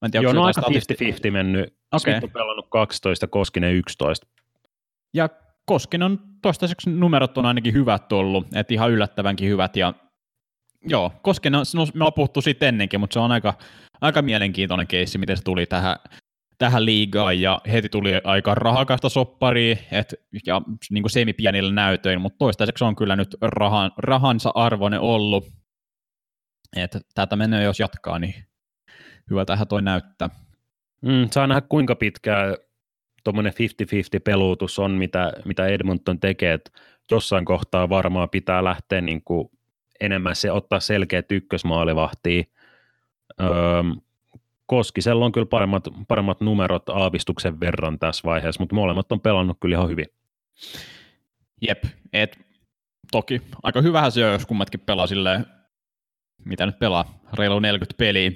Mä 0.00 0.06
en 0.06 0.10
tiedä, 0.10 0.24
joo, 0.24 0.32
no 0.32 0.44
aika 0.44 0.60
50-50 0.60 1.30
mennyt. 1.30 1.64
Okay. 1.92 1.98
Smith 2.00 2.24
on 2.24 2.30
pelannut 2.30 2.66
12, 2.70 3.26
Koskinen 3.26 3.74
11. 3.74 4.26
Ja 5.14 5.28
Koskinen 5.70 6.06
on 6.06 6.18
toistaiseksi 6.42 6.90
numerot 6.90 7.38
on 7.38 7.46
ainakin 7.46 7.74
hyvät 7.74 8.12
ollut, 8.12 8.46
että 8.54 8.74
ihan 8.74 8.90
yllättävänkin 8.90 9.48
hyvät. 9.48 9.76
Ja 9.76 9.94
joo, 10.88 11.12
Koskinen, 11.22 11.58
no, 11.74 11.84
me 11.94 12.04
ollaan 12.04 12.12
puhuttu 12.12 12.40
siitä 12.40 12.66
ennenkin, 12.66 13.00
mutta 13.00 13.14
se 13.14 13.20
on 13.20 13.32
aika, 13.32 13.54
aika 14.00 14.22
mielenkiintoinen 14.22 14.86
keissi, 14.86 15.18
miten 15.18 15.36
se 15.36 15.42
tuli 15.42 15.66
tähän 15.66 15.96
tähän 16.58 16.84
liigaan 16.84 17.40
ja 17.40 17.60
heti 17.72 17.88
tuli 17.88 18.10
aika 18.24 18.54
rahakasta 18.54 19.08
sopparia 19.08 19.76
et, 19.92 20.14
ja 20.46 20.62
niin 20.90 21.02
kuin 21.02 21.10
semipienillä 21.10 21.72
näytöin, 21.72 22.20
mutta 22.20 22.38
toistaiseksi 22.38 22.84
on 22.84 22.96
kyllä 22.96 23.16
nyt 23.16 23.36
rahan, 23.40 23.90
rahansa 23.96 24.52
arvoinen 24.54 25.00
ollut. 25.00 25.46
Että 26.76 27.00
tätä 27.14 27.36
menee 27.36 27.64
jos 27.64 27.80
jatkaa, 27.80 28.18
niin 28.18 28.34
hyvä 29.30 29.44
tähän 29.44 29.68
toi 29.68 29.82
näyttää. 29.82 30.30
Mm, 31.02 31.28
saa 31.30 31.46
nähdä 31.46 31.60
kuinka 31.60 31.96
pitkään 31.96 32.56
tuommoinen 33.24 33.52
50-50 33.52 33.56
peluutus 34.24 34.78
on, 34.78 34.90
mitä, 34.90 35.32
mitä 35.44 35.66
Edmonton 35.66 36.20
tekee, 36.20 36.52
että 36.52 36.70
jossain 37.10 37.44
kohtaa 37.44 37.88
varmaan 37.88 38.30
pitää 38.30 38.64
lähteä 38.64 39.00
niin 39.00 39.22
kuin 39.24 39.50
enemmän 40.00 40.36
se 40.36 40.52
ottaa 40.52 40.80
selkeät 40.80 41.32
ykkösmaalivahtia. 41.32 42.44
Öö, 43.40 43.48
Koskisella 44.66 45.24
on 45.24 45.32
kyllä 45.32 45.46
paremmat, 45.46 45.84
paremmat 46.08 46.40
numerot 46.40 46.88
aavistuksen 46.88 47.60
verran 47.60 47.98
tässä 47.98 48.22
vaiheessa, 48.24 48.62
mutta 48.62 48.74
molemmat 48.74 49.12
on 49.12 49.20
pelannut 49.20 49.56
kyllä 49.60 49.76
ihan 49.76 49.88
hyvin. 49.88 50.06
Jep, 51.68 51.84
et 52.12 52.38
toki 53.12 53.42
aika 53.62 53.80
hyvähän 53.80 54.12
se 54.12 54.26
on, 54.26 54.32
jos 54.32 54.46
kummatkin 54.46 54.80
pelaa 54.80 55.06
silleen, 55.06 55.46
mitä 56.44 56.66
nyt 56.66 56.78
pelaa, 56.78 57.20
reilu 57.38 57.60
40 57.60 57.96
peliä 57.98 58.30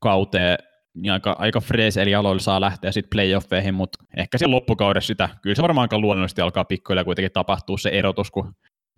kauteen, 0.00 0.58
niin 0.94 1.12
aika, 1.12 1.36
aika 1.38 1.60
eli 2.02 2.14
aloilla 2.14 2.42
saa 2.42 2.60
lähteä 2.60 2.92
sitten 2.92 3.10
playoffeihin, 3.10 3.74
mutta 3.74 4.04
ehkä 4.16 4.38
siellä 4.38 4.54
loppukaudessa 4.54 5.06
sitä, 5.06 5.28
kyllä 5.42 5.56
se 5.56 5.62
varmaan 5.62 5.88
luonnollisesti 5.92 6.40
alkaa 6.40 6.64
pikkuhiljaa 6.64 7.04
kuitenkin 7.04 7.32
tapahtua 7.32 7.78
se 7.78 7.88
erotus, 7.88 8.30
kun 8.30 8.54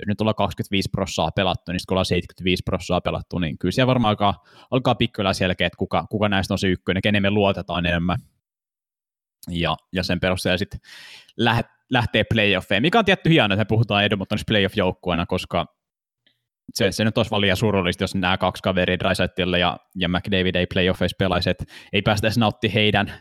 nyt 0.06 0.20
ollaan 0.20 0.34
25 0.34 0.88
prossaa 0.88 1.30
pelattu, 1.30 1.72
niin 1.72 1.80
kun 1.88 1.94
ollaan 1.94 2.04
75 2.04 2.62
prossaa 2.62 3.00
pelattu, 3.00 3.38
niin 3.38 3.58
kyllä 3.58 3.72
siellä 3.72 3.86
varmaan 3.86 4.10
alkaa, 4.10 4.44
alkaa 4.70 4.94
pikkuilla 4.94 5.32
selkeä, 5.32 5.66
että 5.66 5.76
kuka, 5.76 6.06
kuka 6.10 6.28
näistä 6.28 6.54
on 6.54 6.58
se 6.58 6.68
ykkönen, 6.68 7.02
kenen 7.02 7.22
me 7.22 7.30
luotetaan 7.30 7.86
enemmän. 7.86 8.18
Ja, 9.50 9.76
ja 9.92 10.02
sen 10.02 10.20
perusteella 10.20 10.58
sitten 10.58 10.80
läht, 11.36 11.66
lähtee 11.90 12.24
playoffeen, 12.24 12.82
mikä 12.82 12.98
on 12.98 13.04
tietty 13.04 13.30
hienoa, 13.30 13.54
että 13.54 13.56
me 13.56 13.64
puhutaan 13.64 14.04
Edmontonissa 14.04 14.44
playoff-joukkueena, 14.50 15.26
koska 15.26 15.66
se, 16.74 16.92
se 16.92 17.04
nyt 17.04 17.18
olisi 17.18 17.30
vaan 17.30 17.40
liian 17.40 17.56
surullista, 17.56 18.04
jos 18.04 18.14
nämä 18.14 18.38
kaksi 18.38 18.62
kaveria 18.62 18.98
Drysaitille 18.98 19.58
ja, 19.58 19.76
ja 19.94 20.08
McDavid 20.08 20.54
ei 20.54 20.66
playoffeissa 20.66 21.16
pelaisi, 21.18 21.50
että 21.50 21.64
ei 21.92 22.02
päästä 22.02 22.26
edes 22.26 22.38
nautti 22.38 22.74
heidän, 22.74 23.12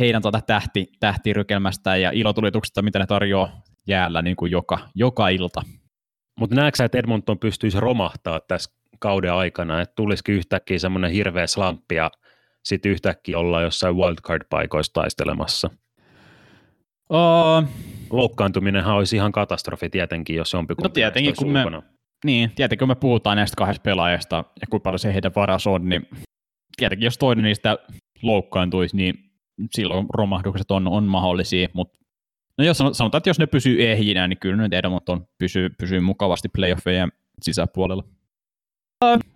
heidän 0.00 0.22
tuota 0.22 0.40
tähti, 0.40 0.86
tähtirykelmästä 1.00 1.96
ja 1.96 2.10
ilotulituksesta, 2.10 2.82
mitä 2.82 2.98
ne 2.98 3.06
tarjoaa 3.06 3.62
jäällä 3.86 4.22
niin 4.22 4.36
kuin 4.36 4.50
joka, 4.50 4.78
joka 4.94 5.28
ilta. 5.28 5.62
Mutta 6.40 6.56
näetkö 6.56 6.76
sä, 6.76 6.84
että 6.84 6.98
Edmonton 6.98 7.38
pystyisi 7.38 7.80
romahtaa 7.80 8.40
tässä 8.40 8.70
kauden 8.98 9.32
aikana, 9.32 9.80
että 9.80 9.92
tulisikin 9.96 10.34
yhtäkkiä 10.34 10.78
semmoinen 10.78 11.10
hirveä 11.10 11.46
slamppi 11.46 11.94
ja 11.94 12.10
sitten 12.64 12.92
yhtäkkiä 12.92 13.38
ollaan 13.38 13.64
jossain 13.64 13.94
wildcard-paikoissa 13.94 14.92
taistelemassa? 14.92 15.70
Uh, 17.10 17.68
Loukkaantuminenhan 18.10 18.96
olisi 18.96 19.16
ihan 19.16 19.32
katastrofi 19.32 19.90
tietenkin, 19.90 20.36
jos 20.36 20.52
jompikumpi 20.52 20.88
No 20.88 20.92
tietenkin, 20.92 21.34
kun 21.36 21.48
me. 21.48 21.64
Niin, 22.24 22.50
tietenkin 22.54 22.78
kun 22.78 22.88
me 22.88 22.94
puhutaan 22.94 23.36
näistä 23.36 23.56
kahdesta 23.56 23.82
pelaajasta 23.82 24.36
ja 24.36 24.66
kuinka 24.70 24.82
paljon 24.82 24.98
se 24.98 25.14
heidän 25.14 25.32
varas 25.36 25.66
on, 25.66 25.88
niin 25.88 26.08
tietenkin 26.76 27.06
jos 27.06 27.18
toinen 27.18 27.44
niistä 27.44 27.78
loukkaantuisi, 28.22 28.96
niin 28.96 29.14
silloin 29.70 30.06
romahdukset 30.14 30.70
on, 30.70 30.88
on 30.88 31.04
mahdollisia, 31.04 31.68
mutta 31.72 31.98
no 32.58 32.64
jos 32.64 32.78
sanotaan, 32.78 33.18
että 33.18 33.30
jos 33.30 33.38
ne 33.38 33.46
pysyy 33.46 33.90
ehjinä, 33.90 34.28
niin 34.28 34.38
kyllä 34.38 34.56
nyt 34.56 34.72
Edmonton 34.72 35.26
pysyy, 35.38 35.70
pysyy 35.70 36.00
mukavasti 36.00 36.48
playoffejen 36.48 37.12
sisäpuolella. 37.42 38.04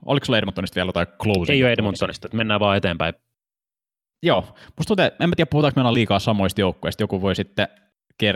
Oliko 0.07 0.27
sulla 0.27 0.39
Edmontonista 0.39 0.75
vielä 0.75 0.89
jotain 0.89 1.07
closing? 1.23 1.51
Ei 1.51 1.63
ole 1.63 1.73
Edmontonista, 1.73 2.27
että 2.27 2.37
mennään 2.37 2.61
vaan 2.61 2.77
eteenpäin. 2.77 3.15
Joo, 4.23 4.41
musta 4.77 4.87
tuntuu, 4.87 5.05
en 5.05 5.29
mä 5.29 5.37
tiedä 5.37 5.49
puhutaanko 5.51 5.81
meillä 5.81 5.95
liikaa 5.95 6.19
samoista 6.19 6.61
joukkueista, 6.61 7.03
joku 7.03 7.23
voi 7.23 7.37
sitten 7.37 7.69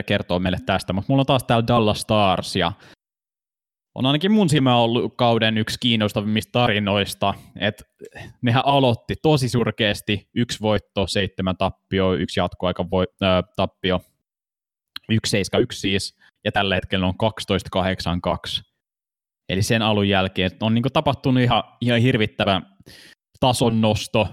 kertoa 0.07 0.39
meille 0.39 0.59
tästä, 0.67 0.93
mutta 0.93 1.13
mulla 1.13 1.23
on 1.23 1.27
taas 1.27 1.45
täällä 1.45 1.67
Dallas 1.67 2.01
Stars 2.01 2.57
ja 2.57 2.73
on 3.95 4.07
ainakin 4.07 4.33
mun 4.33 4.49
silmä 4.49 4.77
ollut 4.77 5.15
kauden 5.17 5.59
yksi 5.59 5.79
kiinnostavimmista 5.81 6.53
tarinoista, 6.53 7.35
että 7.61 7.85
nehän 8.43 8.67
aloitti 8.67 9.15
tosi 9.23 9.49
surkeasti, 9.49 10.29
yksi 10.35 10.61
voitto, 10.61 11.07
seitsemän 11.07 11.57
tappio, 11.57 12.15
yksi 12.15 12.41
jatkoaika 12.41 12.91
voi, 12.91 13.07
äh, 13.23 13.45
tappio, 13.57 14.01
yksi 15.09 15.31
seiska, 15.31 15.59
yksi 15.59 15.81
siis, 15.81 16.17
ja 16.45 16.53
tällä 16.53 16.75
hetkellä 16.75 17.07
on 17.07 17.15
12-8-2. 18.59 18.63
Eli 19.49 19.63
sen 19.63 19.83
alun 19.83 20.09
jälkeen 20.09 20.51
on 20.61 20.75
niin 20.75 20.85
tapahtunut 20.93 21.43
ihan, 21.43 21.63
ihan 21.81 22.01
hirvittävä 22.01 22.63
tason 23.41 23.81
nosto, 23.81 24.29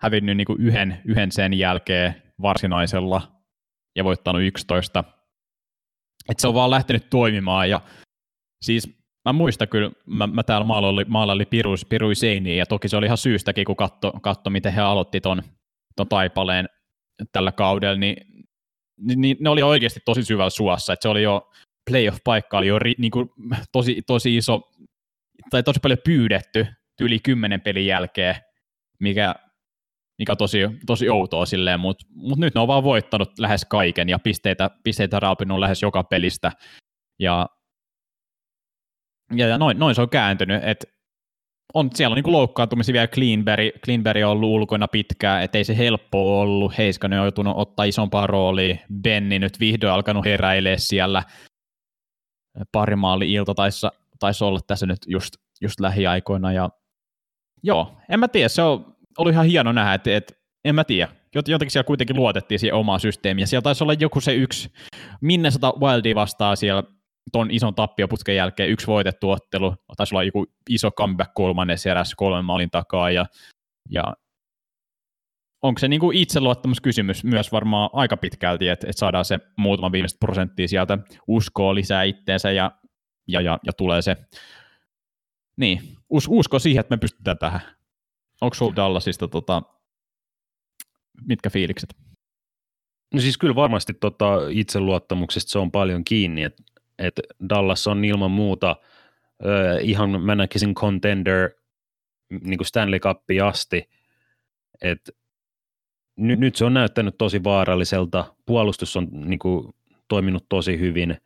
hävinnyt 0.00 0.36
niin 0.36 0.46
yhden, 0.58 1.02
yhden 1.04 1.32
sen 1.32 1.54
jälkeen 1.54 2.22
varsinaisella 2.42 3.42
ja 3.96 4.04
voittanut 4.04 4.42
11. 4.42 5.04
Et 6.28 6.38
se 6.38 6.48
on 6.48 6.54
vaan 6.54 6.70
lähtenyt 6.70 7.10
toimimaan 7.10 7.70
ja 7.70 7.80
siis 8.64 8.96
mä 9.24 9.32
muistan 9.32 9.68
kyllä, 9.68 9.90
mä, 10.06 10.26
mä 10.26 10.42
täällä 10.42 10.66
maalla 10.66 11.04
maalaili 11.06 11.46
piru, 11.46 11.74
pirui 11.88 12.14
seiniä 12.14 12.54
ja 12.54 12.66
toki 12.66 12.88
se 12.88 12.96
oli 12.96 13.06
ihan 13.06 13.18
syystäkin, 13.18 13.64
kun 13.64 13.76
katso, 13.76 14.12
katso 14.12 14.50
miten 14.50 14.72
he 14.72 14.80
aloitti 14.80 15.20
ton, 15.20 15.42
ton 15.96 16.08
taipaleen 16.08 16.68
tällä 17.32 17.52
kaudella, 17.52 17.98
niin, 17.98 18.16
niin, 19.00 19.20
niin 19.20 19.36
ne 19.40 19.50
oli 19.50 19.62
oikeasti 19.62 20.00
tosi 20.04 20.24
syvällä 20.24 20.50
suossa, 20.50 20.92
että 20.92 21.02
se 21.02 21.08
oli 21.08 21.22
jo 21.22 21.50
playoff-paikka 21.90 22.58
oli 22.58 22.66
jo 22.66 22.78
ri, 22.78 22.94
niin 22.98 23.10
kuin, 23.10 23.30
tosi, 23.72 24.02
tosi 24.06 24.36
iso, 24.36 24.72
tai 25.50 25.62
tosi 25.62 25.80
paljon 25.80 25.98
pyydetty 26.04 26.66
yli 27.00 27.18
kymmenen 27.18 27.60
pelin 27.60 27.86
jälkeen, 27.86 28.36
mikä 29.00 29.34
mikä 30.18 30.32
on 30.32 30.36
tosi, 30.36 30.58
tosi 30.86 31.08
outoa 31.08 31.46
silleen, 31.46 31.80
mutta 31.80 32.06
mut 32.14 32.38
nyt 32.38 32.54
ne 32.54 32.60
on 32.60 32.68
vaan 32.68 32.84
voittanut 32.84 33.38
lähes 33.38 33.64
kaiken 33.64 34.08
ja 34.08 34.18
pisteitä, 34.18 34.70
pisteitä 34.84 35.20
raapinut 35.20 35.58
lähes 35.58 35.82
joka 35.82 36.04
pelistä. 36.04 36.52
Ja, 37.18 37.48
ja, 39.34 39.58
noin, 39.58 39.78
noin, 39.78 39.94
se 39.94 40.02
on 40.02 40.10
kääntynyt, 40.10 40.64
että 40.64 40.86
on, 41.74 41.90
siellä 41.94 42.14
on 42.14 42.22
niin 42.22 42.32
loukkaantumisia 42.32 42.92
vielä. 42.92 43.06
Cleanberry, 43.06 43.70
Cleanberry 43.84 44.22
on 44.22 44.30
ollut 44.30 44.50
ulkona 44.50 44.88
pitkään, 44.88 45.42
ettei 45.42 45.64
se 45.64 45.76
helppo 45.76 46.40
ollut, 46.40 46.78
Heiskanen 46.78 47.20
on 47.20 47.26
joutunut 47.26 47.56
ottaa 47.56 47.84
isompaa 47.84 48.26
roolia, 48.26 48.76
Benni 49.02 49.38
nyt 49.38 49.60
vihdoin 49.60 49.92
alkanut 49.92 50.24
heräilee 50.24 50.78
siellä, 50.78 51.22
pari 52.72 52.96
maali 52.96 53.32
ilta 53.32 53.54
taisi, 53.54 53.86
taisi 54.18 54.44
olla 54.44 54.60
tässä 54.66 54.86
nyt 54.86 54.98
just, 55.06 55.34
just 55.60 55.80
lähiaikoina, 55.80 56.52
ja 56.52 56.70
joo, 57.62 57.96
en 58.08 58.20
mä 58.20 58.28
tiedä, 58.28 58.48
se 58.48 58.62
on, 58.62 58.95
oli 59.18 59.30
ihan 59.30 59.46
hieno 59.46 59.72
nähdä, 59.72 59.94
että, 59.94 60.16
että 60.16 60.34
en 60.64 60.74
mä 60.74 60.84
tiedä, 60.84 61.08
jotenkin 61.34 61.70
siellä 61.70 61.86
kuitenkin 61.86 62.16
luotettiin 62.16 62.58
siihen 62.58 62.74
omaan 62.74 63.00
systeemiin, 63.00 63.42
ja 63.42 63.46
siellä 63.46 63.62
taisi 63.62 63.84
olla 63.84 63.92
joku 63.92 64.20
se 64.20 64.34
yksi, 64.34 64.72
minne 65.20 65.50
sata 65.50 65.72
Wildi 65.80 66.14
vastaa 66.14 66.56
siellä 66.56 66.82
ton 67.32 67.50
ison 67.50 67.74
tappioputken 67.74 68.36
jälkeen. 68.36 68.70
Yksi 68.70 68.86
voitettu 68.86 69.30
ottelu, 69.30 69.74
taisi 69.96 70.14
olla 70.14 70.22
joku 70.22 70.46
iso 70.70 70.90
comeback 70.90 71.34
kolmannes 71.34 71.86
erässä 71.86 72.14
kolmen 72.16 72.44
maalin 72.44 72.70
takaa, 72.70 73.10
ja, 73.10 73.26
ja 73.90 74.04
onko 75.62 75.78
se 75.78 75.88
niinku 75.88 76.10
itseluottamuskysymys 76.14 77.24
myös 77.24 77.52
varmaan 77.52 77.90
aika 77.92 78.16
pitkälti, 78.16 78.68
että, 78.68 78.86
että 78.90 79.00
saadaan 79.00 79.24
se 79.24 79.38
muutama 79.56 79.92
viimeistä 79.92 80.18
prosenttia 80.20 80.68
sieltä 80.68 80.98
uskoa 81.26 81.74
lisää 81.74 82.02
itteensä 82.02 82.50
ja, 82.50 82.70
ja, 83.28 83.40
ja, 83.40 83.58
ja 83.66 83.72
tulee 83.72 84.02
se, 84.02 84.16
niin, 85.56 85.80
us, 86.10 86.26
usko 86.30 86.58
siihen, 86.58 86.80
että 86.80 86.96
me 86.96 86.98
pystytään 86.98 87.38
tähän. 87.38 87.75
Onko 88.40 88.54
sinulla 88.54 88.76
Dallasista 88.76 89.28
tota, 89.28 89.62
mitkä 91.26 91.50
fiilikset? 91.50 91.96
No 93.14 93.20
siis 93.20 93.38
kyllä 93.38 93.54
varmasti 93.54 93.94
tota 93.94 94.38
itseluottamuksesta 94.50 95.50
se 95.50 95.58
on 95.58 95.70
paljon 95.70 96.04
kiinni, 96.04 96.42
että 96.42 96.62
et 96.98 97.20
Dallas 97.48 97.86
on 97.86 98.04
ilman 98.04 98.30
muuta 98.30 98.76
ö, 99.44 99.80
ihan 99.80 100.22
mä 100.22 100.34
näkisin 100.34 100.74
contender 100.74 101.50
niin 102.30 102.58
kuin 102.58 102.66
Stanley 102.66 103.00
Cupiin 103.00 103.44
asti, 103.44 103.90
että 104.82 105.12
nyt, 106.16 106.40
nyt 106.40 106.56
se 106.56 106.64
on 106.64 106.74
näyttänyt 106.74 107.14
tosi 107.18 107.44
vaaralliselta, 107.44 108.34
puolustus 108.46 108.96
on 108.96 109.08
niin 109.12 109.38
kuin, 109.38 109.74
toiminut 110.08 110.46
tosi 110.48 110.78
hyvin. 110.78 111.16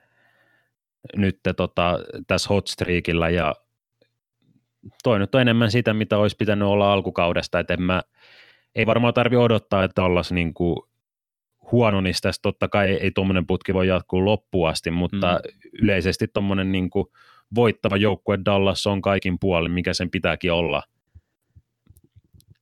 Nyt 1.16 1.40
tota, 1.56 1.98
tässä 2.26 2.48
hotstreakilla 2.48 3.30
ja 3.30 3.54
toi 5.02 5.18
nyt 5.18 5.34
on 5.34 5.40
enemmän 5.40 5.70
sitä, 5.70 5.94
mitä 5.94 6.18
olisi 6.18 6.36
pitänyt 6.36 6.68
olla 6.68 6.92
alkukaudesta, 6.92 7.58
että 7.58 7.74
en 7.74 7.82
mä, 7.82 8.02
ei 8.74 8.86
varmaan 8.86 9.14
tarvi 9.14 9.36
odottaa, 9.36 9.84
että 9.84 10.04
ollaan 10.04 10.24
niin 10.30 10.54
kuin 10.54 10.76
huono, 11.72 12.00
niin 12.00 12.14
tästä 12.22 12.42
totta 12.42 12.68
kai 12.68 12.88
ei, 12.88 12.96
ei 12.96 13.10
tuommoinen 13.10 13.46
putki 13.46 13.74
voi 13.74 13.88
jatkuu 13.88 14.24
loppuun 14.24 14.68
asti, 14.68 14.90
mutta 14.90 15.32
mm. 15.32 15.70
yleisesti 15.82 16.28
tuommoinen 16.28 16.72
niin 16.72 16.90
kuin 16.90 17.06
voittava 17.54 17.96
joukkue 17.96 18.38
Dallas 18.44 18.86
on 18.86 19.02
kaikin 19.02 19.38
puolin, 19.40 19.72
mikä 19.72 19.94
sen 19.94 20.10
pitääkin 20.10 20.52
olla. 20.52 20.82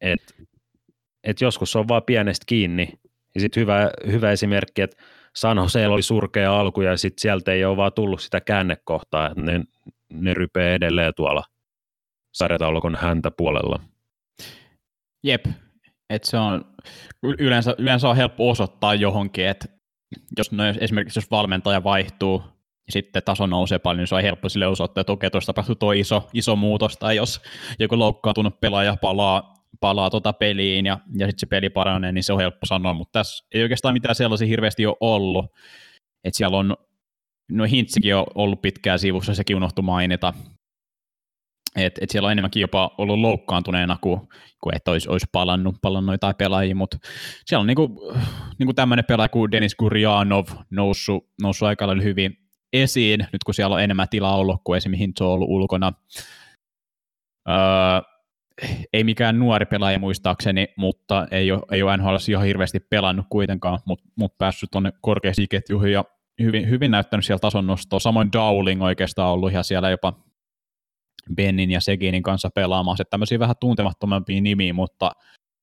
Et, 0.00 0.34
et 1.24 1.40
joskus 1.40 1.76
on 1.76 1.88
vaan 1.88 2.02
pienestä 2.06 2.44
kiinni. 2.46 2.88
Ja 3.34 3.40
sitten 3.40 3.60
hyvä, 3.60 3.90
hyvä 4.06 4.30
esimerkki, 4.32 4.82
että 4.82 5.02
San 5.36 5.56
Jose 5.56 5.88
oli 5.88 6.02
surkea 6.02 6.60
alku 6.60 6.80
ja 6.80 6.96
sitten 6.96 7.20
sieltä 7.20 7.52
ei 7.52 7.64
ole 7.64 7.76
vaan 7.76 7.92
tullut 7.92 8.20
sitä 8.20 8.40
käännekohtaa, 8.40 9.30
että 9.30 9.42
ne, 9.42 9.60
ne 10.12 10.34
rypee 10.34 10.74
edelleen 10.74 11.12
tuolla– 11.16 11.44
sarjataulukon 12.34 12.96
häntä 12.96 13.30
puolella. 13.30 13.80
Jep, 15.24 15.46
et 16.10 16.24
se 16.24 16.36
on, 16.36 16.64
yleensä, 17.22 17.74
yleensä 17.78 18.08
on 18.08 18.16
helppo 18.16 18.50
osoittaa 18.50 18.94
johonkin, 18.94 19.46
että 19.46 19.68
jos 20.38 20.52
no, 20.52 20.64
esimerkiksi 20.80 21.18
jos 21.18 21.30
valmentaja 21.30 21.84
vaihtuu 21.84 22.42
ja 22.88 22.92
sitten 22.92 23.22
taso 23.22 23.46
nousee 23.46 23.78
paljon, 23.78 23.98
niin 23.98 24.06
se 24.06 24.14
on 24.14 24.22
helppo 24.22 24.48
sille 24.48 24.66
osoittaa, 24.66 25.00
että 25.00 25.12
okei, 25.12 25.30
tuossa 25.30 25.52
tapahtuu 25.52 25.74
tuo 25.74 25.92
iso, 25.92 26.28
iso 26.32 26.56
muutos, 26.56 26.96
tai 26.96 27.16
jos 27.16 27.40
joku 27.78 27.98
loukkaantunut 27.98 28.60
pelaaja 28.60 28.96
palaa, 28.96 29.54
palaa 29.80 30.10
tota 30.10 30.32
peliin 30.32 30.86
ja, 30.86 30.98
ja 31.18 31.26
sitten 31.26 31.38
se 31.38 31.46
peli 31.46 31.70
paranee, 31.70 32.12
niin 32.12 32.24
se 32.24 32.32
on 32.32 32.40
helppo 32.40 32.66
sanoa, 32.66 32.94
mutta 32.94 33.18
tässä 33.18 33.46
ei 33.54 33.62
oikeastaan 33.62 33.94
mitään 33.94 34.14
sellaisia 34.14 34.48
hirveästi 34.48 34.86
ole 34.86 34.96
ollut, 35.00 35.46
että 36.24 36.36
siellä 36.36 36.56
on, 36.56 36.76
no 37.50 37.64
Hintsikin 37.64 38.16
on 38.16 38.26
ollut 38.34 38.62
pitkään 38.62 38.98
sivussa, 38.98 39.34
sekin 39.34 39.56
unohtui 39.56 39.84
mainita, 39.84 40.34
et, 41.76 41.98
et 42.00 42.10
siellä 42.10 42.26
on 42.26 42.32
enemmänkin 42.32 42.60
jopa 42.60 42.94
ollut 42.98 43.18
loukkaantuneena 43.18 43.96
kuin, 44.00 44.20
kuin 44.62 44.76
että 44.76 44.90
olisi, 44.90 45.08
olisi 45.08 45.26
palannut, 45.32 45.76
palannut 45.82 46.14
jotain 46.14 46.36
pelaajia, 46.36 46.74
mutta 46.74 46.98
siellä 47.46 47.60
on 47.60 47.66
niinku, 47.66 48.12
niinku 48.58 48.74
tämmöinen 48.74 49.04
pelaaja 49.04 49.28
kuin 49.28 49.50
Denis 49.50 49.74
Gurjanov 49.74 50.46
noussut, 50.70 51.26
noussut 51.42 51.68
aika 51.68 51.86
hyvin 52.02 52.38
esiin, 52.72 53.20
nyt 53.32 53.44
kun 53.44 53.54
siellä 53.54 53.74
on 53.74 53.82
enemmän 53.82 54.08
tilaa 54.10 54.36
ollut 54.36 54.60
kuin 54.64 54.76
esimerkiksi 54.76 55.02
Hintso 55.02 55.26
on 55.26 55.32
ollut 55.32 55.48
ulkona. 55.50 55.92
Öö, 57.48 57.56
ei 58.92 59.04
mikään 59.04 59.38
nuori 59.38 59.66
pelaaja 59.66 59.98
muistaakseni, 59.98 60.68
mutta 60.76 61.26
ei 61.30 61.52
ole, 61.52 61.62
ei 61.72 61.82
ole 61.82 61.96
NHL 61.96 62.16
ihan 62.28 62.44
hirveästi 62.44 62.80
pelannut 62.80 63.26
kuitenkaan, 63.30 63.78
mutta 63.84 64.04
mut 64.16 64.38
päässyt 64.38 64.70
tuonne 64.70 64.92
korkeisiin 65.00 65.48
ketjuihin 65.48 65.92
ja 65.92 66.04
hyvin, 66.42 66.70
hyvin 66.70 66.90
näyttänyt 66.90 67.24
siellä 67.24 67.38
tason 67.38 67.66
nostoa. 67.66 68.00
Samoin 68.00 68.32
Dowling 68.32 68.82
oikeastaan 68.82 69.32
ollut 69.32 69.50
ihan 69.50 69.64
siellä 69.64 69.90
jopa 69.90 70.27
Bennin 71.34 71.70
ja 71.70 71.80
Seginin 71.80 72.22
kanssa 72.22 72.50
pelaamaan, 72.54 72.96
se 72.96 73.04
tämmöisiä 73.04 73.38
vähän 73.38 73.56
tuntemattomampia 73.60 74.40
nimiä, 74.40 74.72
mutta, 74.72 75.10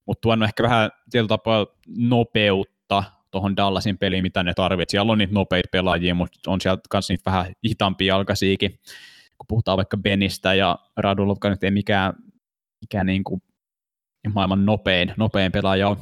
mutta 0.05 0.21
tuonut 0.21 0.47
ehkä 0.47 0.63
vähän 0.63 0.89
tietyllä 1.11 1.27
tapaa 1.27 1.65
nopeutta 1.97 3.03
tuohon 3.31 3.57
Dallasin 3.57 3.97
peliin, 3.97 4.23
mitä 4.23 4.43
ne 4.43 4.53
tarvitsevat. 4.53 4.89
Siellä 4.89 5.11
on 5.11 5.17
niitä 5.17 5.33
nopeita 5.33 5.69
pelaajia, 5.71 6.15
mutta 6.15 6.51
on 6.51 6.61
siellä 6.61 6.81
myös 6.93 7.09
niitä 7.09 7.31
vähän 7.31 7.53
hitaampia 7.67 8.07
jalkaisiakin, 8.07 8.71
kun 9.37 9.45
puhutaan 9.47 9.77
vaikka 9.77 9.97
Benistä 9.97 10.53
ja 10.53 10.79
Radulov, 10.97 11.37
nyt 11.43 11.63
ei 11.63 11.71
mikään, 11.71 12.13
mikään 12.81 13.05
niin 13.05 13.23
kuin 13.23 13.41
maailman 14.33 14.65
nopein, 14.65 15.13
nopein 15.17 15.51
pelaaja 15.51 15.87
ole. 15.87 15.97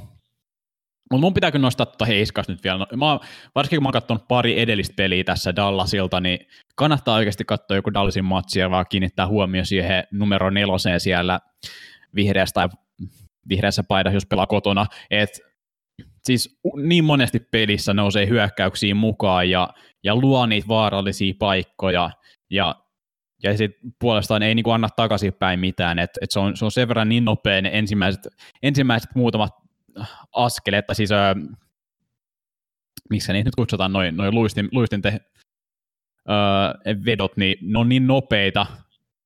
Mutta 1.14 1.26
mun 1.26 1.34
pitää 1.34 1.52
kyllä 1.52 1.64
nostaa 1.64 1.86
tuota 1.86 2.06
Heiskas 2.06 2.48
nyt 2.48 2.64
vielä. 2.64 2.78
No, 2.78 2.88
mä, 2.98 3.20
varsinkin 3.56 3.78
kun 3.78 3.84
mä 3.84 3.88
oon 3.88 3.94
katsonut 3.94 4.28
pari 4.28 4.60
edellistä 4.60 4.94
peliä 4.96 5.24
tässä 5.24 5.56
Dallasilta, 5.56 6.20
niin 6.20 6.40
kannattaa 6.76 7.16
oikeasti 7.16 7.46
katsoa 7.46 7.78
joku 7.78 7.94
Dallasin 7.94 8.26
matsi 8.26 8.60
ja 8.60 8.70
vaan 8.70 8.86
kiinnittää 8.90 9.28
huomio 9.28 9.66
siihen 9.66 10.04
numero 10.12 10.50
neloseen 10.50 11.00
siellä 11.00 11.40
vihreässä 12.16 12.54
tai 12.54 12.70
vihreässä 13.50 13.84
paidassa, 13.88 14.16
jos 14.16 14.26
pelaa 14.26 14.48
kotona. 14.48 14.86
Et, 15.12 15.30
siis 16.24 16.60
niin 16.76 17.04
monesti 17.04 17.40
pelissä 17.40 17.94
nousee 17.94 18.28
hyökkäyksiin 18.28 18.98
mukaan 18.98 19.50
ja, 19.50 19.70
ja 20.04 20.16
luo 20.16 20.46
niitä 20.46 20.68
vaarallisia 20.68 21.34
paikkoja 21.40 22.10
ja 22.50 22.76
ja 23.44 23.58
sitten 23.58 23.92
puolestaan 24.00 24.44
ei 24.44 24.56
niinku 24.56 24.72
anna 24.72 24.90
takaisinpäin 24.96 25.60
mitään, 25.60 26.00
että 26.00 26.20
et 26.22 26.32
se, 26.32 26.40
on, 26.40 26.58
se 26.58 26.66
on 26.66 26.72
sen 26.72 26.88
verran 26.88 27.10
niin 27.10 27.26
nopea 27.26 27.62
ne 27.62 27.70
ensimmäiset, 27.74 28.28
ensimmäiset 28.64 29.10
muutamat 29.16 29.63
askeleet, 30.36 30.86
tai 30.86 30.96
siis 30.96 31.12
äh, 31.12 31.36
missä 33.10 33.34
niitä 33.34 33.48
nyt 33.48 33.56
kutsutaan, 33.56 33.94
noin 33.94 34.18
noi 34.18 34.32
luistin, 34.32 34.70
luistin 34.72 35.02
te, 35.02 35.10
äh, 36.30 37.06
vedot, 37.06 37.38
niin 37.38 37.56
ne 37.62 37.80
on 37.80 37.90
niin 37.90 38.08
nopeita 38.08 38.66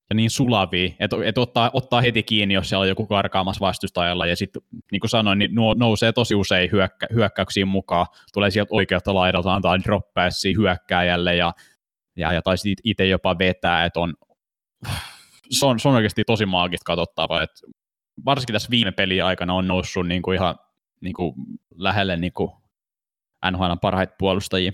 ja 0.09 0.15
niin 0.15 0.29
sulavia, 0.29 0.89
että 0.99 1.15
et 1.25 1.37
ottaa, 1.37 1.69
ottaa 1.73 2.01
heti 2.01 2.23
kiinni, 2.23 2.53
jos 2.53 2.69
siellä 2.69 2.81
on 2.81 2.87
joku 2.87 3.05
karkaamassa 3.05 3.65
vastustajalla, 3.65 4.25
ja 4.25 4.35
sitten 4.35 4.61
niin 4.91 4.99
kuin 4.99 5.09
sanoin, 5.09 5.39
niin 5.39 5.55
nuo 5.55 5.73
nousee 5.73 6.11
tosi 6.11 6.35
usein 6.35 6.71
hyökkä, 6.71 7.07
hyökkäyksiin 7.13 7.67
mukaan, 7.67 8.07
tulee 8.33 8.51
sieltä 8.51 8.69
oikealta 8.71 9.13
laidalta, 9.13 9.53
antaa 9.53 9.79
droppaissia 9.79 10.57
hyökkääjälle, 10.57 11.35
ja, 11.35 11.53
ja, 12.15 12.33
ja 12.33 12.41
tai 12.41 12.55
itse 12.83 13.05
jopa 13.05 13.37
vetää, 13.39 13.85
että 13.85 13.99
on, 13.99 14.13
se 15.49 15.65
on, 15.65 15.79
se 15.79 15.87
on 15.89 15.95
oikeasti 15.95 16.23
tosi 16.27 16.45
maagista 16.45 16.85
katsottava, 16.85 17.41
että 17.41 17.67
varsinkin 18.25 18.53
tässä 18.53 18.69
viime 18.71 18.91
pelin 18.91 19.23
aikana 19.23 19.53
on 19.53 19.67
noussut 19.67 20.07
niin 20.07 20.21
kuin 20.21 20.35
ihan 20.35 20.55
niin 21.01 21.13
kuin 21.13 21.33
lähelle 21.75 22.17
niin 22.17 22.33
kuin 22.33 22.51
NHL 23.51 23.73
parhaita 23.81 24.15
puolustajia. 24.17 24.71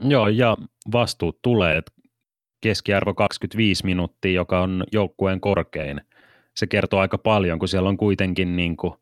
Joo, 0.00 0.28
ja 0.28 0.56
vastuut 0.92 1.42
tulee. 1.42 1.82
Keskiarvo 2.60 3.14
25 3.14 3.84
minuuttia, 3.84 4.32
joka 4.32 4.60
on 4.60 4.84
joukkueen 4.92 5.40
korkein. 5.40 6.00
Se 6.56 6.66
kertoo 6.66 7.00
aika 7.00 7.18
paljon, 7.18 7.58
kun 7.58 7.68
siellä 7.68 7.88
on 7.88 7.96
kuitenkin 7.96 8.56
niin 8.56 8.76
kuin, 8.76 8.94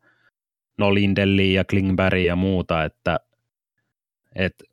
no 0.77 0.93
Lindelli 0.93 1.53
ja 1.53 1.63
Klingberg 1.65 2.19
ja 2.19 2.35
muuta, 2.35 2.83
että 2.83 3.19
et, 4.35 4.63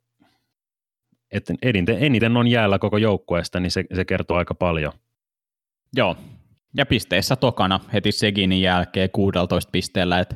et 1.31 1.45
eniten, 1.61 2.03
eniten 2.03 2.37
on 2.37 2.47
jäällä 2.47 2.79
koko 2.79 2.97
joukkueesta, 2.97 3.59
niin 3.59 3.71
se, 3.71 3.83
se 3.93 4.05
kertoo 4.05 4.37
aika 4.37 4.55
paljon. 4.55 4.93
Joo, 5.95 6.17
ja 6.77 6.85
pisteissä 6.85 7.35
tokana 7.35 7.79
heti 7.93 8.11
Seginin 8.11 8.61
jälkeen 8.61 9.09
16 9.09 9.69
pisteellä, 9.71 10.19
että 10.19 10.35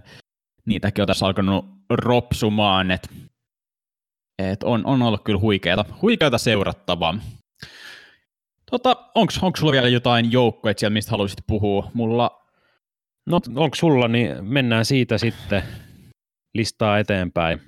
niitäkin 0.65 1.01
on 1.01 1.07
tässä 1.07 1.25
alkanut 1.25 1.65
ropsumaan, 1.89 2.91
että 2.91 3.09
et 4.39 4.63
on, 4.63 4.85
on 4.85 5.01
ollut 5.01 5.23
kyllä 5.23 5.39
huikeata, 5.39 5.85
huikeata 6.01 6.37
seurattavaa. 6.37 7.19
Tota, 8.71 9.11
onko 9.15 9.31
sulla 9.57 9.71
vielä 9.71 9.87
jotain 9.87 10.31
joukkoja 10.31 10.73
siellä, 10.77 10.93
mistä 10.93 11.11
haluaisit 11.11 11.39
puhua? 11.47 11.91
Mulla... 11.93 12.45
No 13.25 13.39
onko 13.55 13.75
sulla, 13.75 14.07
niin 14.07 14.45
mennään 14.45 14.85
siitä 14.85 15.17
sitten 15.17 15.63
listaa 16.53 16.99
eteenpäin. 16.99 17.61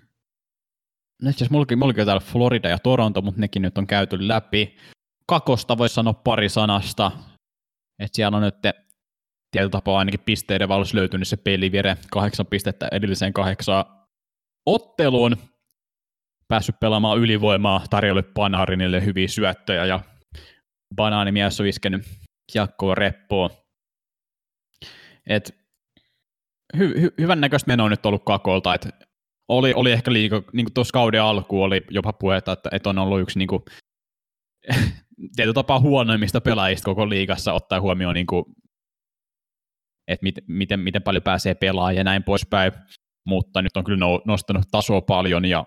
No 1.22 1.30
itse 1.30 1.48
mullakin, 1.50 1.80
mullakin 1.80 2.02
on 2.02 2.06
täällä 2.06 2.26
Florida 2.26 2.70
ja 2.70 2.80
Toronto, 2.80 3.22
mutta 3.22 3.42
nekin 3.42 3.62
nyt 3.62 3.78
on 3.78 3.88
käyty 3.88 4.28
läpi. 4.28 4.78
Kakosta 5.28 5.78
voisi 5.78 5.96
sanoa 5.96 6.14
pari 6.14 6.50
sanasta. 6.50 7.12
Et 8.00 8.14
siellä 8.14 8.38
on 8.38 8.44
nyt 8.44 8.56
tietyllä 9.52 9.72
tapaa 9.72 10.00
ainakin 10.00 10.20
pisteiden 10.20 10.70
valossa 10.70 10.98
löytynyt 10.98 11.28
se 11.28 11.38
pelivire, 11.38 11.98
kahdeksan 12.12 12.46
pistettä 12.46 12.88
edelliseen 12.92 13.34
kahdeksaan 13.34 13.86
otteluun, 14.66 15.38
päässyt 16.48 16.80
pelaamaan 16.80 17.20
ylivoimaa, 17.20 17.84
tarjolle 17.90 18.24
Panarinille 18.24 19.06
hyviä 19.06 19.28
syöttöjä 19.28 19.86
ja 19.86 20.00
banaanimies 20.96 21.62
on 21.62 21.68
iskenyt 21.68 22.06
jakkoa 22.56 22.96
reppoa. 22.96 23.50
Et 25.30 25.56
hy- 26.78 26.96
hy- 26.98 27.14
hyvän 27.18 27.42
näköistä 27.42 27.68
menoa 27.68 27.90
nyt 27.90 28.06
ollut 28.06 28.24
kakolta, 28.26 28.74
että 28.74 28.90
oli, 29.48 29.74
oli 29.74 29.92
ehkä 29.92 30.14
liikaa, 30.14 30.42
niin 30.54 30.74
tuossa 30.74 30.92
kauden 30.92 31.22
alkuun 31.22 31.66
oli 31.66 31.82
jopa 31.90 32.14
puhetta, 32.14 32.52
että, 32.52 32.70
että 32.72 32.90
on 32.90 32.98
ollut 32.98 33.22
yksi 33.22 33.40
niin 33.40 33.48
kuin, 33.48 33.64
tietyllä 35.36 35.54
tapaa 35.54 35.80
huonoimmista 35.80 36.42
pelaajista 36.42 36.86
koko 36.86 37.10
liigassa 37.10 37.54
ottaa 37.54 37.82
huomioon, 37.82 38.16
niin 38.16 38.28
kuin, 38.28 38.46
että 40.08 40.24
mit, 40.24 40.36
miten, 40.48 40.80
miten 40.80 41.04
paljon 41.04 41.24
pääsee 41.24 41.56
pelaamaan 41.56 41.96
ja 41.96 42.04
näin 42.04 42.24
poispäin, 42.24 42.72
mutta 43.26 43.62
nyt 43.62 43.78
on 43.78 43.84
kyllä 43.84 44.06
nostanut 44.26 44.66
tasoa 44.72 45.02
paljon 45.02 45.46
ja 45.46 45.66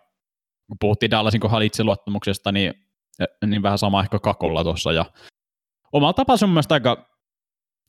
kun 0.67 0.77
puhuttiin 0.81 1.11
Dallasin 1.11 1.41
kohdalla 1.41 1.65
itseluottamuksesta, 1.65 2.53
niin, 2.53 2.75
niin 3.47 3.63
vähän 3.63 3.79
sama 3.79 4.03
ehkä 4.03 4.19
kakolla 4.19 4.65
tuossa. 4.65 4.93
Ja 4.93 5.05
omalla 5.93 6.13
tapaa 6.13 6.37
se 6.37 6.45
on 6.45 6.51
mielestäni 6.51 6.77
aika, 6.77 7.11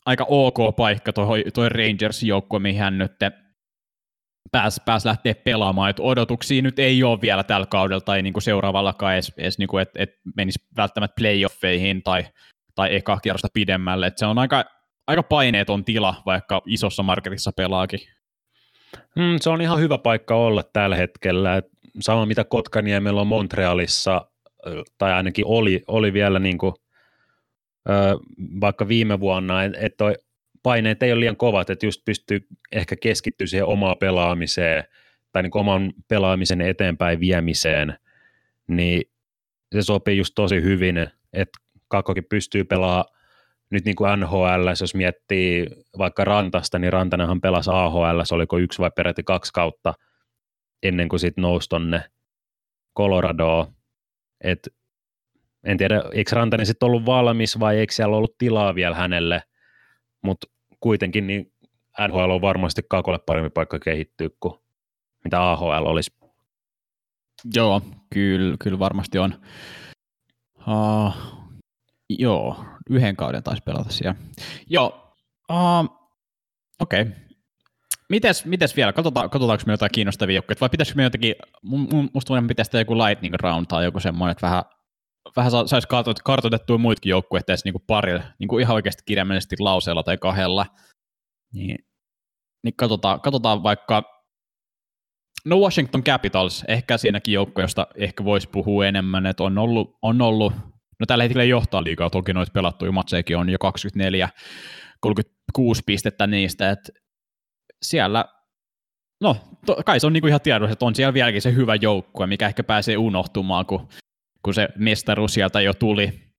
aika 0.06 0.26
ok 0.30 0.76
paikka 0.76 1.14
tuo, 1.14 1.26
tuo 1.54 1.70
Rangers-joukkue, 1.70 2.60
mihin 2.60 2.80
hän 2.80 2.98
nyt 2.98 3.12
pääsi 4.52 4.82
pääs 4.86 5.06
lähteä 5.06 5.36
pelaamaan, 5.36 5.90
että 5.90 6.04
odotuksia 6.04 6.62
nyt 6.62 6.80
ei 6.80 7.04
ole 7.04 7.22
vielä 7.22 7.44
tällä 7.44 7.66
kaudella 7.66 8.02
tai 8.02 8.22
niin 8.22 8.34
kuin 8.34 8.44
seuraavallakaan 8.44 9.14
edes, 9.14 9.34
edes 9.38 9.58
niin 9.58 9.68
kuin, 9.68 9.82
että, 9.82 10.04
että 10.04 10.20
menisi 10.36 10.60
välttämättä 10.78 11.16
playoffeihin 11.16 12.04
tai, 12.04 12.26
tai 12.76 12.96
eka 12.96 13.18
kierrosta 13.18 13.48
pidemmälle, 13.54 14.08
että 14.08 14.20
se 14.20 14.26
on 14.26 14.38
aika, 14.38 14.66
aika 15.08 15.24
paineeton 15.24 15.86
tila, 15.86 16.16
vaikka 16.26 16.62
isossa 16.66 17.04
marketissa 17.04 17.52
pelaakin. 17.52 18.00
Mm, 19.16 19.38
se 19.42 19.50
on 19.50 19.62
ihan 19.62 19.80
hyvä 19.80 19.98
paikka 19.98 20.36
olla 20.36 20.64
tällä 20.64 20.96
hetkellä, 20.96 21.58
Et 21.58 21.68
sama 22.00 22.26
mitä 22.26 22.44
Kotkaniemellä 22.44 23.22
on 23.22 23.28
Montrealissa, 23.28 24.28
tai 24.98 25.14
ainakin 25.14 25.46
oli, 25.48 25.84
oli 25.88 26.14
vielä 26.14 26.40
niin 26.40 26.58
kuin, 26.58 26.74
vaikka 28.62 28.88
viime 28.88 29.20
vuonna, 29.20 29.64
että 29.64 29.80
et 29.80 29.94
paineet 30.64 31.04
ei 31.04 31.12
ole 31.12 31.20
liian 31.20 31.38
kovat, 31.38 31.70
että 31.70 31.86
just 31.86 32.02
pystyy 32.06 32.48
ehkä 32.72 32.96
keskittyä 32.96 33.48
siihen 33.48 33.66
omaan 33.66 33.98
pelaamiseen 33.98 34.84
tai 35.32 35.44
niin 35.44 35.58
oman 35.58 35.94
pelaamisen 36.08 36.62
eteenpäin 36.62 37.20
viemiseen, 37.20 37.98
niin 38.68 39.12
se 39.76 39.82
sopii 39.82 40.18
just 40.18 40.32
tosi 40.36 40.62
hyvin, 40.62 40.98
että 41.34 41.60
Kakkokin 41.88 42.26
pystyy 42.30 42.64
pelaamaan 42.64 43.06
nyt 43.70 43.86
niin 43.86 43.96
kuin 43.96 44.20
NHL, 44.20 44.68
jos 44.82 44.96
miettii 44.96 45.68
vaikka 45.98 46.26
Rantasta, 46.26 46.80
niin 46.80 46.94
Rantanahan 46.94 47.42
pelasi 47.42 47.70
AHL, 47.74 48.22
se 48.24 48.36
oliko 48.36 48.58
yksi 48.58 48.80
vai 48.80 48.92
peräti 48.96 49.24
kaksi 49.24 49.54
kautta 49.54 49.94
ennen 50.84 51.10
kuin 51.10 51.20
sitten 51.20 51.42
nousi 51.42 51.70
tonne 51.70 52.04
Coloradoon. 52.98 53.68
Et 54.42 54.68
en 55.64 55.78
tiedä, 55.78 56.04
eikö 56.14 56.36
Rantanen 56.36 56.66
sitten 56.66 56.88
ollut 56.88 57.06
valmis 57.06 57.60
vai 57.60 57.78
eikö 57.78 57.94
siellä 57.94 58.18
ollut 58.18 58.38
tilaa 58.38 58.76
vielä 58.76 58.96
hänelle, 58.96 59.44
mutta 60.22 60.48
kuitenkin 60.80 61.28
niin 61.28 61.54
NHL 62.08 62.30
on 62.30 62.42
varmasti 62.42 62.82
Kakolle 62.88 63.20
parempi 63.20 63.50
paikka 63.50 63.80
kehittyä 63.80 64.30
kuin 64.40 64.54
mitä 65.24 65.52
AHL 65.52 65.86
olisi. 65.86 66.12
Joo, 67.56 67.82
kyllä, 68.14 68.56
kyllä 68.60 68.80
varmasti 68.80 69.18
on. 69.18 69.42
Uh, 70.68 71.14
joo, 72.10 72.66
yhden 72.90 73.16
kauden 73.16 73.44
taisi 73.44 73.64
pelata 73.64 73.90
siellä. 73.90 74.16
Joo, 74.70 75.16
uh, 75.52 75.98
okei. 76.80 77.02
Okay. 77.02 77.14
Mites, 78.10 78.46
mites 78.46 78.76
vielä, 78.76 78.94
katsotaan, 78.94 79.30
katsotaanko 79.30 79.64
me 79.66 79.74
jotain 79.74 79.92
kiinnostavia 79.92 80.36
joukkoja, 80.36 80.58
vai 80.62 80.70
pitäisikö 80.70 80.98
me 80.98 81.04
jotenkin, 81.04 81.36
musta 82.14 82.34
meidän 82.34 82.48
pitäisi 82.48 82.78
joku 82.78 82.98
lightning 82.98 83.36
round 83.42 83.66
tai 83.70 83.84
joku 83.84 84.00
semmoinen, 84.00 84.32
että 84.32 84.48
vähän 84.48 84.64
vähän 85.36 85.52
saisi 85.52 85.88
kartoitettua 86.24 86.78
muitakin 86.78 87.10
joukkueita 87.10 87.52
edes 87.52 87.66
niinku 87.66 87.84
parilla, 87.88 88.24
niinku 88.40 88.60
ihan 88.60 88.76
oikeasti 88.76 89.04
kirjaimellisesti 89.06 89.56
lauseella 89.60 90.04
tai 90.04 90.18
kahdella. 90.18 90.66
Niin, 91.54 91.78
niin 92.64 92.74
katsotaan, 92.76 93.22
katsotaan 93.22 93.64
vaikka, 93.64 94.04
no 95.46 95.58
Washington 95.58 96.04
Capitals, 96.04 96.66
ehkä 96.68 96.98
siinäkin 96.98 97.34
joukko, 97.34 97.62
josta 97.62 97.88
ehkä 97.96 98.24
voisi 98.24 98.50
puhua 98.50 98.86
enemmän, 98.86 99.26
että 99.26 99.44
on 99.44 99.58
ollut, 99.58 99.98
on 100.02 100.22
ollut 100.22 100.54
no 101.00 101.06
tällä 101.08 101.24
hetkellä 101.24 101.44
johtaa 101.44 101.84
liikaa, 101.84 102.10
toki 102.10 102.34
noita 102.34 102.52
pelattuja 102.52 102.92
matsejakin 102.92 103.38
on 103.38 103.50
jo 103.50 103.58
24, 103.60 104.30
36 105.00 105.82
pistettä 105.86 106.28
niistä, 106.28 106.70
että 106.70 106.92
siellä 107.82 108.26
No, 109.22 109.36
to, 109.66 109.76
kai 109.86 110.00
se 110.00 110.08
on 110.08 110.14
niinku 110.14 110.28
ihan 110.28 110.42
tiedossa, 110.42 110.74
että 110.74 110.86
on 110.86 110.96
siellä 110.96 111.14
vieläkin 111.14 111.42
se 111.42 111.54
hyvä 111.54 111.76
joukkue, 111.76 112.28
mikä 112.28 112.48
ehkä 112.48 112.64
pääsee 112.64 112.98
unohtumaan, 112.98 113.66
kun 113.66 113.88
kun 114.44 114.54
se 114.54 114.70
mestaruus 114.78 115.34
sieltä 115.34 115.62
jo 115.62 115.74
tuli, 115.74 116.32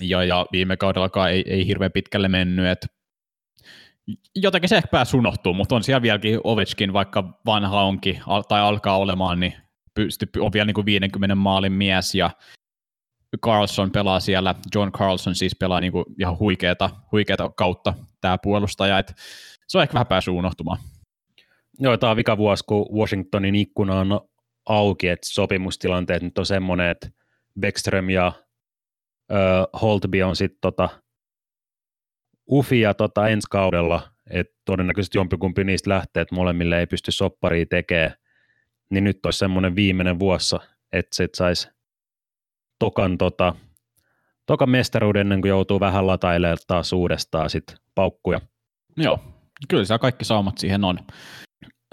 ja, 0.00 0.24
ja 0.24 0.46
viime 0.52 0.76
kaudellakaan 0.76 1.30
ei, 1.30 1.44
ei 1.46 1.66
hirveän 1.66 1.92
pitkälle 1.92 2.28
mennyt, 2.28 2.66
että 2.66 2.86
jotenkin 4.36 4.68
se 4.68 4.76
ehkä 4.76 4.88
pääsi 4.88 5.16
unohtuu, 5.16 5.54
mutta 5.54 5.76
on 5.76 5.82
siellä 5.82 6.02
vieläkin 6.02 6.40
Ovechkin, 6.44 6.92
vaikka 6.92 7.40
vanha 7.46 7.82
onkin 7.82 8.20
tai 8.48 8.60
alkaa 8.60 8.98
olemaan, 8.98 9.40
niin 9.40 9.54
pystyy, 9.94 10.28
on 10.38 10.52
vielä 10.52 10.66
niin 10.66 10.74
kuin 10.74 10.86
50 10.86 11.34
maalin 11.34 11.72
mies 11.72 12.14
ja 12.14 12.30
Carlson 13.42 13.90
pelaa 13.90 14.20
siellä, 14.20 14.54
John 14.74 14.92
Carlson 14.92 15.34
siis 15.34 15.56
pelaa 15.60 15.80
niin 15.80 15.92
kuin 15.92 16.04
ihan 16.20 16.38
huikeeta, 16.38 16.90
huikeeta 17.12 17.50
kautta 17.56 17.94
tämä 18.20 18.38
puolustaja, 18.42 18.98
että 18.98 19.14
se 19.68 19.78
on 19.78 19.82
ehkä 19.82 19.94
vähän 19.94 20.06
päässyt 20.06 20.34
unohtumaan. 20.34 20.78
Joo, 21.78 21.96
tämä 21.96 22.10
on 22.10 22.16
vika 22.16 22.36
vuosi, 22.36 22.64
kun 22.66 22.86
Washingtonin 22.92 23.54
ikkuna 23.54 24.00
on 24.00 24.20
auki, 24.68 25.08
että 25.08 25.26
sopimustilanteet 25.28 26.22
nyt 26.22 26.38
on 26.38 26.46
semmoinen, 26.46 26.90
että 26.90 27.08
Beckström 27.60 28.10
ja 28.10 28.32
ö, 29.30 29.34
Holtby 29.82 30.22
on 30.22 30.36
sitten 30.36 30.58
tota, 30.60 30.88
ufia 32.50 32.94
tota, 32.94 33.28
ensi 33.28 33.46
kaudella, 33.50 34.08
että 34.30 34.56
todennäköisesti 34.64 35.18
jompikumpi 35.18 35.64
niistä 35.64 35.90
lähtee, 35.90 36.20
että 36.20 36.34
molemmille 36.34 36.78
ei 36.78 36.86
pysty 36.86 37.12
sopparia 37.12 37.66
tekemään, 37.66 38.14
niin 38.90 39.04
nyt 39.04 39.26
olisi 39.26 39.38
semmoinen 39.38 39.76
viimeinen 39.76 40.18
vuossa, 40.18 40.60
että 40.92 41.16
se 41.16 41.28
saisi 41.36 41.68
tokan, 42.78 43.18
tota, 43.18 43.54
tokan 44.46 44.70
mestaruuden 44.70 45.20
ennen 45.20 45.40
kuin 45.40 45.48
joutuu 45.48 45.80
vähän 45.80 46.06
latailemaan 46.06 46.58
taas 46.66 46.92
uudestaan 46.92 47.50
sit 47.50 47.74
paukkuja. 47.94 48.40
Joo, 48.96 49.18
kyllä 49.68 49.84
se 49.84 49.98
kaikki 49.98 50.24
saumat 50.24 50.58
siihen 50.58 50.84
on. 50.84 50.98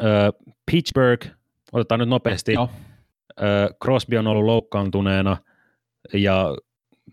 Öö, 0.03 0.31
Pittsburgh, 0.71 1.27
otetaan 1.75 1.99
nyt 1.99 2.09
nopeasti. 2.09 2.53
Joo. 2.53 2.69
Crosby 3.83 4.17
on 4.17 4.27
ollut 4.27 4.45
loukkaantuneena 4.45 5.37
ja 6.13 6.55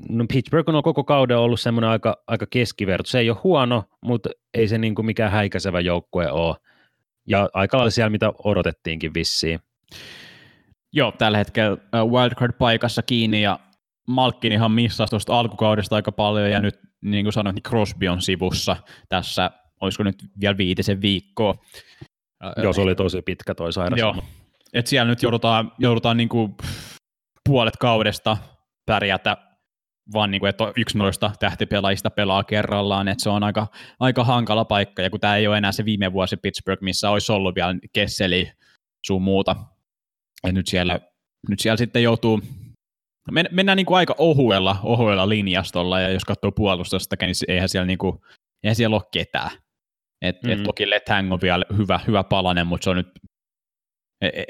no 0.08 0.24
Pittsburgh 0.32 0.68
on 0.68 0.82
koko 0.82 1.04
kauden 1.04 1.38
ollut 1.38 1.60
semmoinen 1.60 1.90
aika, 1.90 2.22
aika 2.26 2.46
keskiverto. 2.50 3.08
Se 3.08 3.18
ei 3.18 3.30
ole 3.30 3.38
huono, 3.44 3.84
mutta 4.04 4.30
ei 4.54 4.68
se 4.68 4.78
niin 4.78 4.94
kuin 4.94 5.06
mikään 5.06 5.32
häikäisevä 5.32 5.80
joukkue 5.80 6.30
ole. 6.30 6.56
Ja 7.28 7.48
aika 7.54 7.76
lailla 7.76 7.90
siellä, 7.90 8.10
mitä 8.10 8.32
odotettiinkin 8.44 9.14
vissiin. 9.14 9.60
Joo, 10.92 11.12
tällä 11.12 11.38
hetkellä 11.38 11.76
wildcard-paikassa 11.94 13.02
kiinni 13.06 13.42
ja 13.42 13.58
Malkkin 14.08 14.52
ihan 14.52 14.70
missasi 14.70 15.10
tuosta 15.10 15.38
alkukaudesta 15.38 15.96
aika 15.96 16.12
paljon 16.12 16.50
ja 16.50 16.60
nyt 16.60 16.80
niin 17.00 17.24
kuin 17.24 17.32
sanoin, 17.32 17.54
niin 17.54 17.62
Crosby 17.62 18.08
on 18.08 18.22
sivussa 18.22 18.76
tässä, 19.08 19.50
olisiko 19.80 20.02
nyt 20.02 20.24
vielä 20.40 20.56
viitisen 20.56 21.00
viikkoa. 21.00 21.54
Joo, 22.62 22.72
se 22.72 22.80
oli 22.80 22.94
tosi 22.94 23.22
pitkä 23.22 23.54
toi 23.54 23.72
sairausloma. 23.72 24.22
Joo, 24.22 24.24
että 24.72 24.88
siellä 24.88 25.10
nyt 25.10 25.22
joudutaan, 25.22 25.72
joudutaan 25.78 26.16
niin 26.16 26.28
kuin 26.28 26.54
puolet 27.48 27.76
kaudesta 27.76 28.36
pärjätä 28.86 29.36
vaan 30.12 30.30
niin 30.30 30.40
kuin, 30.40 30.50
että 30.50 30.72
yksi 30.76 30.98
noista 30.98 31.30
tähtipelaajista 31.38 32.10
pelaa 32.10 32.44
kerrallaan, 32.44 33.08
että 33.08 33.22
se 33.22 33.30
on 33.30 33.42
aika, 33.42 33.66
aika 34.00 34.24
hankala 34.24 34.64
paikka, 34.64 35.02
ja 35.02 35.10
kun 35.10 35.20
tämä 35.20 35.36
ei 35.36 35.46
ole 35.46 35.58
enää 35.58 35.72
se 35.72 35.84
viime 35.84 36.12
vuosi 36.12 36.36
Pittsburgh, 36.36 36.82
missä 36.82 37.10
olisi 37.10 37.32
ollut 37.32 37.54
vielä 37.54 37.74
Kesseli 37.92 38.52
sun 39.06 39.22
muuta, 39.22 39.56
ja 40.46 40.52
nyt 40.52 40.66
siellä, 40.66 41.00
nyt 41.48 41.60
siellä 41.60 41.76
sitten 41.76 42.02
joutuu, 42.02 42.40
men, 43.30 43.48
mennään 43.50 43.76
niin 43.76 43.86
kuin 43.86 43.96
aika 43.96 44.14
ohuella, 44.18 44.76
ohuella 44.82 45.28
linjastolla, 45.28 46.00
ja 46.00 46.08
jos 46.08 46.24
katsoo 46.24 46.52
puolustustakin, 46.52 47.26
niin 47.26 47.34
eihän 47.48 47.68
siellä, 47.68 47.86
niin 47.86 47.98
kuin, 47.98 48.18
eihän 48.64 48.76
siellä 48.76 48.96
ole 48.96 49.02
ketään. 49.12 49.50
Et, 50.22 50.42
mm-hmm. 50.42 50.60
et 50.60 50.62
toki 50.62 50.90
Lethang 50.90 51.32
on 51.32 51.40
vielä 51.42 51.64
hyvä, 51.76 52.00
hyvä 52.06 52.24
palanen, 52.24 52.66
mutta 52.66 52.84
se 52.84 52.90
on 52.90 52.96
nyt, 52.96 53.08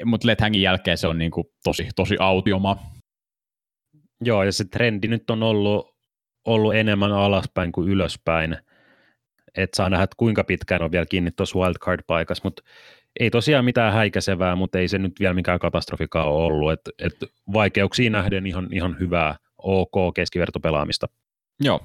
mutta 0.05 0.27
Lethangin 0.27 0.61
jälkeen 0.61 0.97
se 0.97 1.07
on 1.07 1.17
niin 1.17 1.31
kuin 1.31 1.47
tosi, 1.63 1.87
tosi 1.95 2.15
autioma. 2.19 2.77
Joo, 4.21 4.43
ja 4.43 4.51
se 4.51 4.65
trendi 4.65 5.07
nyt 5.07 5.29
on 5.29 5.43
ollut, 5.43 5.95
ollut 6.45 6.75
enemmän 6.75 7.11
alaspäin 7.11 7.71
kuin 7.71 7.89
ylöspäin. 7.89 8.57
Et 9.57 9.73
saa 9.73 9.89
nähdä, 9.89 10.03
että 10.03 10.15
kuinka 10.17 10.43
pitkään 10.43 10.81
on 10.81 10.91
vielä 10.91 11.05
kiinni 11.05 11.31
tuossa 11.31 11.59
wildcard-paikassa, 11.59 12.41
mutta 12.43 12.63
ei 13.19 13.29
tosiaan 13.29 13.65
mitään 13.65 13.93
häikäisevää, 13.93 14.55
mutta 14.55 14.79
ei 14.79 14.87
se 14.87 14.97
nyt 14.97 15.19
vielä 15.19 15.33
mikään 15.33 15.59
katastrofikaan 15.59 16.27
ole 16.27 16.43
ollut. 16.43 16.71
Et, 16.71 16.81
et 16.99 17.31
vaikeuksia 17.53 18.09
nähden 18.09 18.47
ihan, 18.47 18.67
ihan 18.71 18.95
hyvää 18.99 19.35
OK 19.57 20.13
keskivertopelaamista. 20.15 21.07
Joo. 21.59 21.79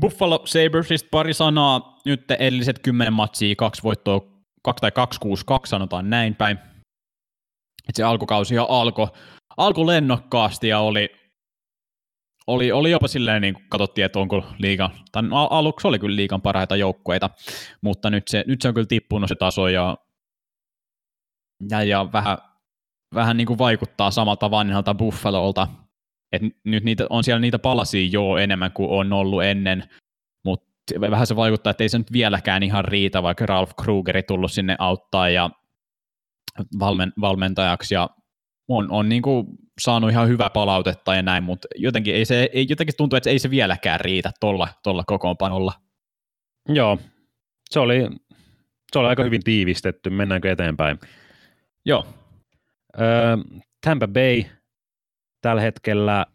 Buffalo 0.00 0.42
Sabresista 0.44 1.08
pari 1.10 1.34
sanaa. 1.34 1.98
Nyt 2.04 2.30
edelliset 2.30 2.78
kymmenen 2.78 3.12
matsia, 3.12 3.54
kaksi 3.56 3.82
voittoa, 3.82 4.20
kaksi 4.62 4.80
tai 4.80 4.90
kaksi 4.90 5.20
kuusi, 5.20 5.44
kaksi 5.46 5.70
sanotaan 5.70 6.10
näin 6.10 6.34
päin. 6.34 6.58
Et 7.88 7.94
se 7.94 8.02
alkukausi 8.02 8.54
jo 8.54 8.64
alkoi 8.64 9.08
alko 9.58 9.86
lennokkaasti 9.86 10.68
ja 10.68 10.80
oli, 10.80 11.10
oli, 12.46 12.72
oli 12.72 12.90
jopa 12.90 13.08
silleen, 13.08 13.42
niin 13.42 13.56
katsottiin, 13.68 14.04
että 14.04 14.18
onko 14.18 14.44
liigan, 14.58 14.90
tai 15.12 15.22
aluksi 15.32 15.88
oli 15.88 15.98
kyllä 15.98 16.16
liigan 16.16 16.42
parhaita 16.42 16.76
joukkueita, 16.76 17.30
mutta 17.80 18.10
nyt 18.10 18.28
se, 18.28 18.44
nyt 18.46 18.62
se 18.62 18.68
on 18.68 18.74
kyllä 18.74 18.86
tippunut 18.86 19.28
se 19.28 19.34
taso 19.34 19.68
ja, 19.68 19.96
ja, 21.70 21.82
ja 21.82 22.12
vähän, 22.12 22.38
vähän 23.14 23.36
niin 23.36 23.46
kuin 23.46 23.58
vaikuttaa 23.58 24.10
samalta 24.10 24.50
vanhalta 24.50 24.94
Buffalolta, 24.94 25.68
et 26.32 26.42
nyt 26.64 26.84
niitä, 26.84 27.06
on 27.10 27.24
siellä 27.24 27.40
niitä 27.40 27.58
palasia 27.58 28.08
jo 28.12 28.36
enemmän 28.36 28.72
kuin 28.72 28.90
on 28.90 29.12
ollut 29.12 29.42
ennen, 29.42 29.84
mutta 30.44 30.66
vähän 31.00 31.26
se 31.26 31.36
vaikuttaa, 31.36 31.70
että 31.70 31.84
ei 31.84 31.88
se 31.88 31.98
nyt 31.98 32.12
vieläkään 32.12 32.62
ihan 32.62 32.84
riitä, 32.84 33.22
vaikka 33.22 33.46
Ralph 33.46 33.72
Krugeri 33.82 34.22
tullut 34.22 34.52
sinne 34.52 34.76
auttaa 34.78 35.28
ja 35.28 35.50
valmen, 36.78 37.12
valmentajaksi 37.20 37.94
ja 37.94 38.10
on, 38.68 38.90
on 38.90 39.08
niin 39.08 39.22
kuin 39.22 39.46
saanut 39.80 40.10
ihan 40.10 40.28
hyvää 40.28 40.50
palautetta 40.50 41.14
ja 41.14 41.22
näin, 41.22 41.44
mutta 41.44 41.68
jotenkin, 41.76 42.14
ei 42.14 42.24
se, 42.24 42.48
ei, 42.52 42.66
jotenkin 42.68 42.96
tuntuu, 42.96 43.16
että 43.16 43.30
ei 43.30 43.38
se 43.38 43.50
vieläkään 43.50 44.00
riitä 44.00 44.32
tuolla 44.40 44.68
tolla 44.82 45.04
kokoonpanolla. 45.06 45.72
Joo, 46.68 46.98
se 47.70 47.80
oli, 47.80 48.08
se 48.92 48.98
oli 48.98 49.08
aika 49.08 49.24
hyvin 49.24 49.44
tiivistetty. 49.44 50.10
Mennäänkö 50.10 50.52
eteenpäin? 50.52 50.98
Joo. 51.84 52.06
Öö, 53.00 53.36
Tampa 53.86 54.08
Bay 54.08 54.42
tällä 55.40 55.62
hetkellä 55.62 56.26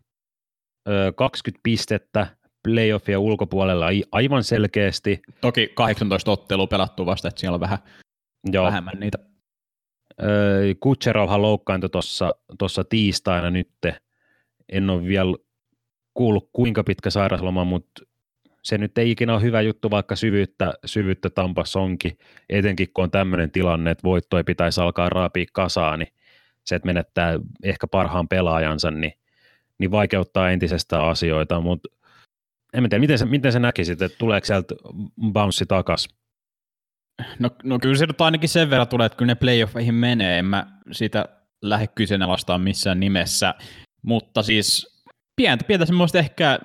öö, 0.89 1.11
20 1.11 1.59
pistettä 1.63 2.27
playoffia 2.63 3.19
ulkopuolella 3.19 3.85
aivan 4.11 4.43
selkeästi. 4.43 5.21
Toki 5.41 5.71
18 5.75 6.31
ottelua 6.31 6.67
pelattu 6.67 7.05
vasta, 7.05 7.27
että 7.27 7.39
siellä 7.39 7.55
on 7.55 7.61
vähän 7.61 7.79
Joo. 8.51 8.65
vähemmän 8.65 8.99
niitä 8.99 9.17
Kutserovhan 10.79 11.41
loukkaantui 11.41 11.89
tuossa 12.57 12.83
tiistaina 12.83 13.49
nyt. 13.49 13.69
En 14.69 14.89
ole 14.89 15.07
vielä 15.07 15.35
kuullut 16.13 16.49
kuinka 16.53 16.83
pitkä 16.83 17.09
sairasloma, 17.09 17.63
mutta 17.63 18.03
se 18.63 18.77
nyt 18.77 18.97
ei 18.97 19.11
ikinä 19.11 19.33
ole 19.33 19.41
hyvä 19.41 19.61
juttu, 19.61 19.91
vaikka 19.91 20.15
syvyyttä, 20.15 20.73
syvyyttä 20.85 21.29
Tampas 21.29 21.75
onkin, 21.75 22.17
etenkin 22.49 22.87
kun 22.93 23.03
on 23.03 23.11
tämmöinen 23.11 23.51
tilanne, 23.51 23.91
että 23.91 24.03
voittoja 24.03 24.43
pitäisi 24.43 24.81
alkaa 24.81 25.09
raapia 25.09 25.45
kasaan, 25.53 25.99
niin 25.99 26.13
se, 26.65 26.75
että 26.75 26.85
menettää 26.85 27.39
ehkä 27.63 27.87
parhaan 27.87 28.27
pelaajansa, 28.27 28.91
niin, 28.91 29.13
niin 29.77 29.91
vaikeuttaa 29.91 30.51
entisestä 30.51 31.03
asioita, 31.03 31.61
mutta 31.61 31.89
en 32.73 32.83
tiedä, 32.89 32.99
miten 32.99 33.17
sä, 33.17 33.25
miten 33.25 33.51
sä 33.51 33.59
näkisit, 33.59 34.01
että 34.01 34.17
tuleeko 34.17 34.45
sieltä 34.45 34.75
bounce 35.33 35.65
takaisin? 35.65 36.15
No, 37.39 37.49
no 37.63 37.79
kyllä 37.79 37.95
se 37.95 38.05
nyt 38.05 38.21
ainakin 38.21 38.49
sen 38.49 38.69
verran 38.69 38.87
tulee, 38.87 39.05
että 39.05 39.15
kyllä 39.15 39.31
ne 39.31 39.35
playoffeihin 39.35 39.95
menee, 39.95 40.39
en 40.39 40.45
mä 40.45 40.67
sitä 40.91 41.25
lähde 41.61 41.87
kyseenalaistaan 41.87 42.61
missään 42.61 42.99
nimessä, 42.99 43.55
mutta 44.01 44.43
siis 44.43 44.93
pientä, 45.35 45.65
pientä 45.65 45.85
semmoista 45.85 46.19
ehkä 46.19 46.59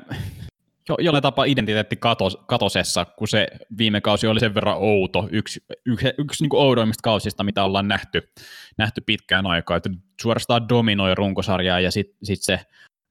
jo, 0.88 0.96
jollain 1.01 1.22
tapaa 1.22 1.44
identiteetti 1.44 1.96
katos, 1.96 2.38
katosessa, 2.46 3.05
kun 3.05 3.28
se 3.28 3.49
viime 3.78 4.01
kausi 4.01 4.26
oli 4.26 4.40
sen 4.40 4.55
verran 4.55 4.76
outo, 4.78 5.28
yksi, 5.30 5.64
yksi, 5.86 6.07
yksi 6.18 6.44
niin 6.44 6.57
oudoimmista 6.57 7.03
kausista, 7.03 7.44
mitä 7.44 7.64
ollaan 7.64 7.88
nähty, 7.88 8.32
nähty 8.78 9.01
pitkään 9.01 9.46
aikaa, 9.46 9.76
että 9.76 9.90
suorastaan 10.22 10.68
dominoi 10.68 11.14
runkosarjaa 11.14 11.80
ja 11.80 11.90
sitten 11.90 12.18
sit 12.22 12.42
se 12.42 12.61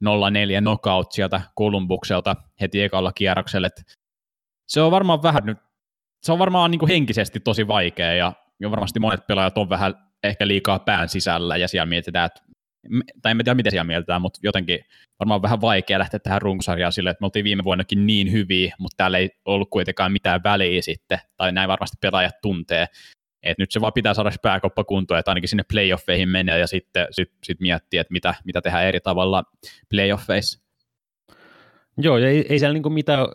0-4 0.05 0.07
knockout 0.61 1.11
sieltä 1.11 1.41
Kolumbukselta 1.55 2.35
heti 2.61 2.81
ekalla 2.81 3.11
kierroksella, 3.11 3.69
se 4.67 4.81
on 4.81 4.91
varmaan 4.91 5.23
vähän 5.23 5.45
nyt 5.45 5.57
se 6.21 6.31
on 6.31 6.39
varmaan 6.39 6.71
niin 6.71 6.79
kuin 6.79 6.89
henkisesti 6.89 7.39
tosi 7.39 7.67
vaikea 7.67 8.13
ja, 8.13 8.33
ja 8.59 8.71
varmasti 8.71 8.99
monet 8.99 9.27
pelaajat 9.27 9.57
on 9.57 9.69
vähän 9.69 9.93
ehkä 10.23 10.47
liikaa 10.47 10.79
pään 10.79 11.09
sisällä 11.09 11.57
ja 11.57 11.67
siellä 11.67 11.85
mietitään, 11.85 12.25
että 12.25 12.41
tai 13.21 13.31
en 13.31 13.37
tiedä 13.37 13.55
miten 13.55 13.71
siellä 13.71 13.83
mieltään, 13.83 14.21
mutta 14.21 14.39
jotenkin 14.43 14.79
varmaan 15.19 15.41
vähän 15.41 15.61
vaikea 15.61 15.99
lähteä 15.99 16.19
tähän 16.19 16.41
runkosarjaan 16.41 16.91
sille, 16.91 17.09
että 17.09 17.21
me 17.21 17.25
oltiin 17.25 17.43
viime 17.43 17.63
vuonnakin 17.63 18.07
niin 18.07 18.31
hyviä, 18.31 18.75
mutta 18.79 18.97
täällä 18.97 19.17
ei 19.17 19.29
ollut 19.45 19.69
kuitenkaan 19.69 20.11
mitään 20.11 20.43
väliä 20.43 20.81
sitten, 20.81 21.19
tai 21.37 21.51
näin 21.51 21.67
varmasti 21.67 21.97
pelaajat 22.01 22.41
tuntee, 22.41 22.87
että 23.43 23.61
nyt 23.61 23.71
se 23.71 23.81
vaan 23.81 23.93
pitää 23.93 24.13
saada 24.13 24.31
pääkoppa 24.41 24.83
kuntoon, 24.83 25.19
että 25.19 25.31
ainakin 25.31 25.49
sinne 25.49 25.63
playoffeihin 25.73 26.29
menee 26.29 26.59
ja 26.59 26.67
sitten 26.67 27.07
sit, 27.11 27.31
sit 27.43 27.59
miettiä, 27.59 28.01
että 28.01 28.13
mitä, 28.13 28.35
mitä 28.45 28.61
tehdään 28.61 28.85
eri 28.85 28.99
tavalla 28.99 29.43
playoffeissa. 29.89 30.67
Joo, 31.97 32.17
ja 32.17 32.29
ei, 32.29 32.45
ei 32.49 32.59
siellä 32.59 32.73
niinku 32.73 32.89
mitään 32.89 33.27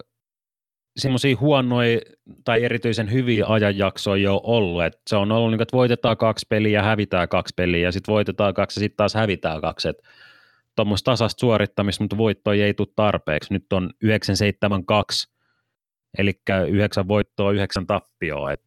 semmoisia 0.96 1.36
huonoja 1.40 2.00
tai 2.44 2.64
erityisen 2.64 3.12
hyviä 3.12 3.44
ajanjaksoja 3.48 4.22
jo 4.22 4.40
ollut. 4.44 4.82
Et 4.82 5.00
se 5.06 5.16
on 5.16 5.32
ollut 5.32 5.50
niin, 5.50 5.62
että 5.62 5.76
voitetaan 5.76 6.16
kaksi 6.16 6.46
peliä 6.48 6.78
ja 6.78 6.82
hävitään 6.82 7.28
kaksi 7.28 7.54
peliä 7.56 7.80
ja 7.80 7.92
sitten 7.92 8.12
voitetaan 8.12 8.54
kaksi 8.54 8.80
ja 8.80 8.80
sitten 8.80 8.96
taas 8.96 9.14
hävitään 9.14 9.60
kaksi. 9.60 9.88
Tuommoista 10.76 11.10
tasasta 11.10 11.40
suorittamista, 11.40 12.04
mutta 12.04 12.16
voittoja 12.16 12.66
ei 12.66 12.74
tule 12.74 12.88
tarpeeksi. 12.96 13.52
Nyt 13.52 13.72
on 13.72 13.90
972, 14.00 15.28
eli 16.18 16.40
yhdeksän 16.68 17.08
voittoa, 17.08 17.52
yhdeksän 17.52 17.86
tappioa. 17.86 18.52
Et, 18.52 18.62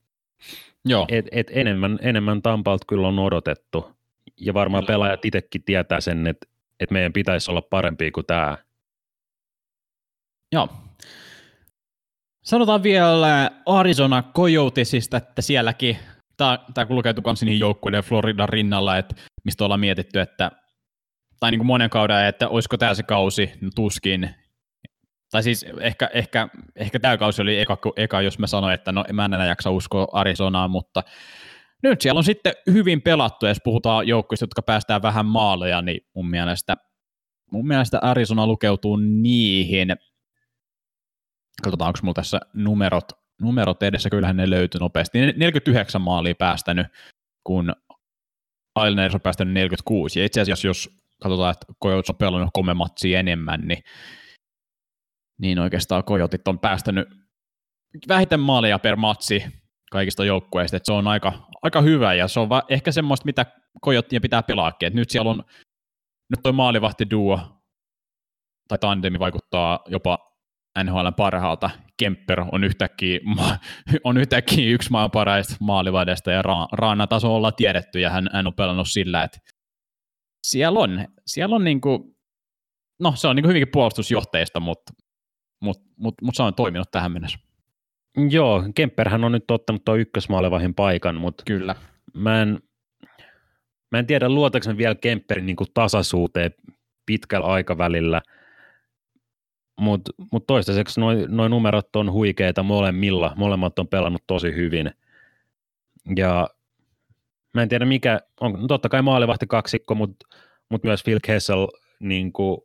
Joo. 0.85 1.05
Et, 1.09 1.25
et 1.31 1.51
enemmän, 1.53 1.99
enemmän 2.01 2.41
Tampalta 2.41 2.85
kyllä 2.87 3.07
on 3.07 3.19
odotettu. 3.19 3.95
Ja 4.41 4.53
varmaan 4.53 4.83
kyllä. 4.83 4.93
pelaajat 4.93 5.25
itsekin 5.25 5.63
tietää 5.63 6.01
sen, 6.01 6.27
että 6.27 6.47
et 6.79 6.91
meidän 6.91 7.13
pitäisi 7.13 7.51
olla 7.51 7.61
parempi 7.61 8.11
kuin 8.11 8.25
tämä. 8.25 8.57
Joo, 10.51 10.69
Sanotaan 12.45 12.83
vielä 12.83 13.51
Arizona 13.65 14.23
Coyotesista, 14.35 15.17
että 15.17 15.41
sielläkin 15.41 15.97
tämä, 16.37 16.85
kulkeutuu 16.87 17.23
myös 17.25 17.43
niihin 17.43 17.59
joukkueiden 17.59 18.03
Floridan 18.03 18.49
rinnalla, 18.49 18.97
että 18.97 19.15
mistä 19.43 19.63
ollaan 19.63 19.79
mietitty, 19.79 20.19
että 20.19 20.51
tai 21.39 21.51
niin 21.51 21.59
kuin 21.59 21.67
monen 21.67 21.89
kauden, 21.89 22.25
että 22.25 22.49
olisiko 22.49 22.77
tämä 22.77 22.93
se 22.93 23.03
kausi, 23.03 23.51
no 23.61 23.69
tuskin, 23.75 24.29
tai 25.31 25.43
siis 25.43 25.65
ehkä, 25.79 26.09
ehkä, 26.13 26.47
ehkä 26.75 26.99
tämä 26.99 27.17
kausi 27.17 27.41
oli 27.41 27.59
eka, 27.59 27.77
eka, 27.95 28.21
jos 28.21 28.39
mä 28.39 28.47
sanoin, 28.47 28.73
että 28.73 28.91
no 28.91 29.05
mä 29.13 29.25
en 29.25 29.33
enää 29.33 29.47
jaksa 29.47 29.71
uskoa 29.71 30.07
Arizonaan, 30.11 30.71
mutta 30.71 31.03
nyt 31.83 32.01
siellä 32.01 32.17
on 32.17 32.23
sitten 32.23 32.53
hyvin 32.71 33.01
pelattu, 33.01 33.45
jos 33.45 33.61
puhutaan 33.63 34.07
joukkueista, 34.07 34.43
jotka 34.43 34.61
päästään 34.61 35.01
vähän 35.01 35.25
maaleja, 35.25 35.81
niin 35.81 36.01
mun 36.15 36.29
mielestä, 36.29 36.75
mun 37.51 37.67
mielestä 37.67 37.99
Arizona 38.01 38.47
lukeutuu 38.47 38.95
niihin. 38.95 39.95
Katsotaan, 41.63 41.87
onko 41.87 41.99
mulla 42.01 42.13
tässä 42.13 42.39
numerot, 42.53 43.11
numerot 43.41 43.83
edessä, 43.83 44.09
kyllähän 44.09 44.37
ne 44.37 44.49
löytyy 44.49 44.79
nopeasti. 44.79 45.19
49 45.19 46.01
maalia 46.01 46.35
päästänyt, 46.35 46.87
kun 47.43 47.73
Islanders 48.79 49.15
on 49.15 49.21
päästänyt 49.21 49.53
46. 49.53 50.19
Ja 50.19 50.25
itse 50.25 50.41
asiassa, 50.41 50.67
jos 50.67 50.89
katsotaan, 51.21 51.51
että 51.51 51.65
Coyotes 51.83 52.09
on 52.09 52.15
pelannut 52.15 52.49
kolme 52.53 52.73
matsia 52.73 53.19
enemmän, 53.19 53.61
niin, 53.61 53.83
niin 55.41 55.59
oikeastaan 55.59 56.03
Coyotit 56.03 56.47
on 56.47 56.59
päästänyt 56.59 57.07
vähiten 58.07 58.39
maaleja 58.39 58.79
per 58.79 58.95
matsi 58.95 59.43
kaikista 59.91 60.25
joukkueista, 60.25 60.79
se 60.83 60.93
on 60.93 61.07
aika, 61.07 61.33
aika 61.61 61.81
hyvä 61.81 62.13
ja 62.13 62.27
se 62.27 62.39
on 62.39 62.49
va- 62.49 62.63
ehkä 62.69 62.91
semmoista, 62.91 63.25
mitä 63.25 63.45
Kojottien 63.81 64.21
pitää 64.21 64.43
pelaakin, 64.43 64.87
että 64.87 64.99
nyt 64.99 65.09
siellä 65.09 65.31
on, 65.31 65.43
nyt 66.29 66.39
toi 66.43 66.53
maalivahti 66.53 67.09
duo 67.09 67.39
tai 68.67 68.77
tandemi 68.77 69.19
vaikuttaa 69.19 69.79
jopa 69.87 70.34
NHL 70.83 71.07
parhaalta. 71.17 71.69
Kemper 71.97 72.43
on 72.51 72.63
yhtäkkiä, 72.63 73.19
on 74.03 74.17
yhtäkkiä 74.17 74.73
yksi 74.73 74.91
maan 74.91 75.11
parhaista 75.11 75.55
maalivahdesta 75.59 76.31
ja 76.31 76.41
Ra- 76.41 76.67
Raana 76.71 77.07
taso 77.07 77.35
ollaan 77.35 77.53
tiedetty 77.57 77.99
ja 77.99 78.09
hän, 78.09 78.29
hän 78.33 78.47
on 78.47 78.53
pelannut 78.53 78.87
sillä, 78.89 79.23
että 79.23 79.37
siellä 80.47 80.79
on, 80.79 81.05
siellä 81.25 81.55
on 81.55 81.63
niinku, 81.63 82.15
no 82.99 83.13
se 83.15 83.27
on 83.27 83.35
niinku 83.35 83.49
hyvinkin 83.49 83.71
puolustusjohteista, 83.71 84.59
mutta 84.59 84.93
mut, 85.61 85.77
mut, 85.97 86.15
mut 86.21 86.35
se 86.35 86.43
on 86.43 86.55
toiminut 86.55 86.91
tähän 86.91 87.11
mennessä. 87.11 87.39
Joo, 88.29 88.63
Kemperhän 88.75 89.23
on 89.23 89.31
nyt 89.31 89.51
ottanut 89.51 89.85
tuo 89.85 89.95
ykkösmaalevahin 89.95 90.75
paikan, 90.75 91.15
mutta 91.15 91.43
Kyllä. 91.47 91.75
mä 92.13 92.41
en, 92.41 92.59
mä 93.91 93.99
en 93.99 94.07
tiedä 94.07 94.29
luotaanko 94.29 94.77
vielä 94.77 94.95
Kemperin 94.95 95.45
niin 95.45 95.57
tasaisuuteen 95.73 96.51
pitkällä 97.05 97.47
aikavälillä, 97.47 98.21
mutta 99.79 100.11
mut 100.31 100.47
toistaiseksi 100.47 100.99
noin 100.99 101.25
noi 101.29 101.49
numerot 101.49 101.95
on 101.95 102.11
huikeita 102.11 102.63
molemmilla, 102.63 103.33
molemmat 103.35 103.79
on 103.79 103.87
pelannut 103.87 104.23
tosi 104.27 104.55
hyvin. 104.55 104.91
Ja 106.15 106.49
mä 107.53 107.61
en 107.61 107.69
tiedä 107.69 107.85
mikä, 107.85 108.21
on 108.41 108.53
no 108.53 108.67
totta 108.67 108.89
kai 108.89 109.01
maalivahti 109.01 109.47
kaksikko, 109.47 109.95
mutta 109.95 110.27
mut 110.69 110.83
myös 110.83 111.03
Phil 111.03 111.19
Kessel 111.23 111.67
niin 111.99 112.33
kuin, 112.33 112.61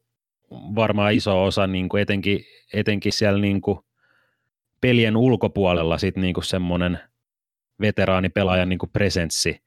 varmaan 0.51 1.13
iso 1.13 1.45
osa 1.45 1.67
niin 1.67 1.89
kuin 1.89 2.03
etenkin, 2.03 2.45
etenkin 2.73 3.13
siellä 3.13 3.41
niin 3.41 3.61
kuin, 3.61 3.79
pelien 4.81 5.17
ulkopuolella 5.17 5.99
sit 5.99 6.17
niinku 6.17 6.43
semmoinen 6.43 6.99
veteraanipelaajan 7.81 8.69
niinku 8.69 8.87
presenssi, 8.87 9.63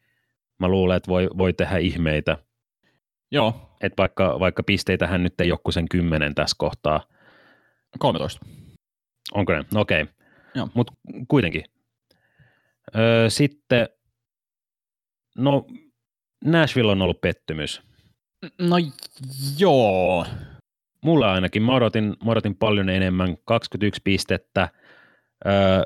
mä 0.59 0.67
luulen, 0.67 0.97
että 0.97 1.07
voi, 1.07 1.29
voi 1.37 1.53
tehdä 1.53 1.77
ihmeitä. 1.77 2.37
Joo. 3.31 3.77
Et 3.81 3.93
vaikka, 3.97 4.39
vaikka 4.39 4.63
pisteitähän 4.63 5.23
nyt 5.23 5.41
ei 5.41 5.47
joku 5.47 5.71
sen 5.71 5.89
kymmenen 5.89 6.35
tässä 6.35 6.55
kohtaa. 6.59 7.01
13. 7.99 8.45
Onko 9.33 9.53
ne? 9.53 9.65
No 9.73 9.81
okei. 9.81 10.01
Okay. 10.01 10.67
Mutta 10.73 10.93
kuitenkin. 11.27 11.63
Öö, 12.95 13.29
sitten, 13.29 13.89
no 15.37 15.67
Nashville 16.45 16.91
on 16.91 17.01
ollut 17.01 17.21
pettymys. 17.21 17.81
No 18.59 18.75
joo. 19.57 20.25
Mulla 21.01 21.33
ainakin. 21.33 21.63
Mä 21.63 21.75
odotin, 21.75 22.15
mä 22.25 22.31
odotin 22.31 22.55
paljon 22.55 22.89
enemmän. 22.89 23.37
21 23.45 24.01
pistettä– 24.03 24.69
öö, 25.45 25.83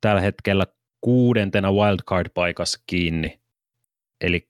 tällä 0.00 0.20
hetkellä 0.20 0.66
kuudentena 1.00 1.68
wildcard-paikassa 1.70 2.82
kiinni. 2.86 3.40
Eli 4.20 4.48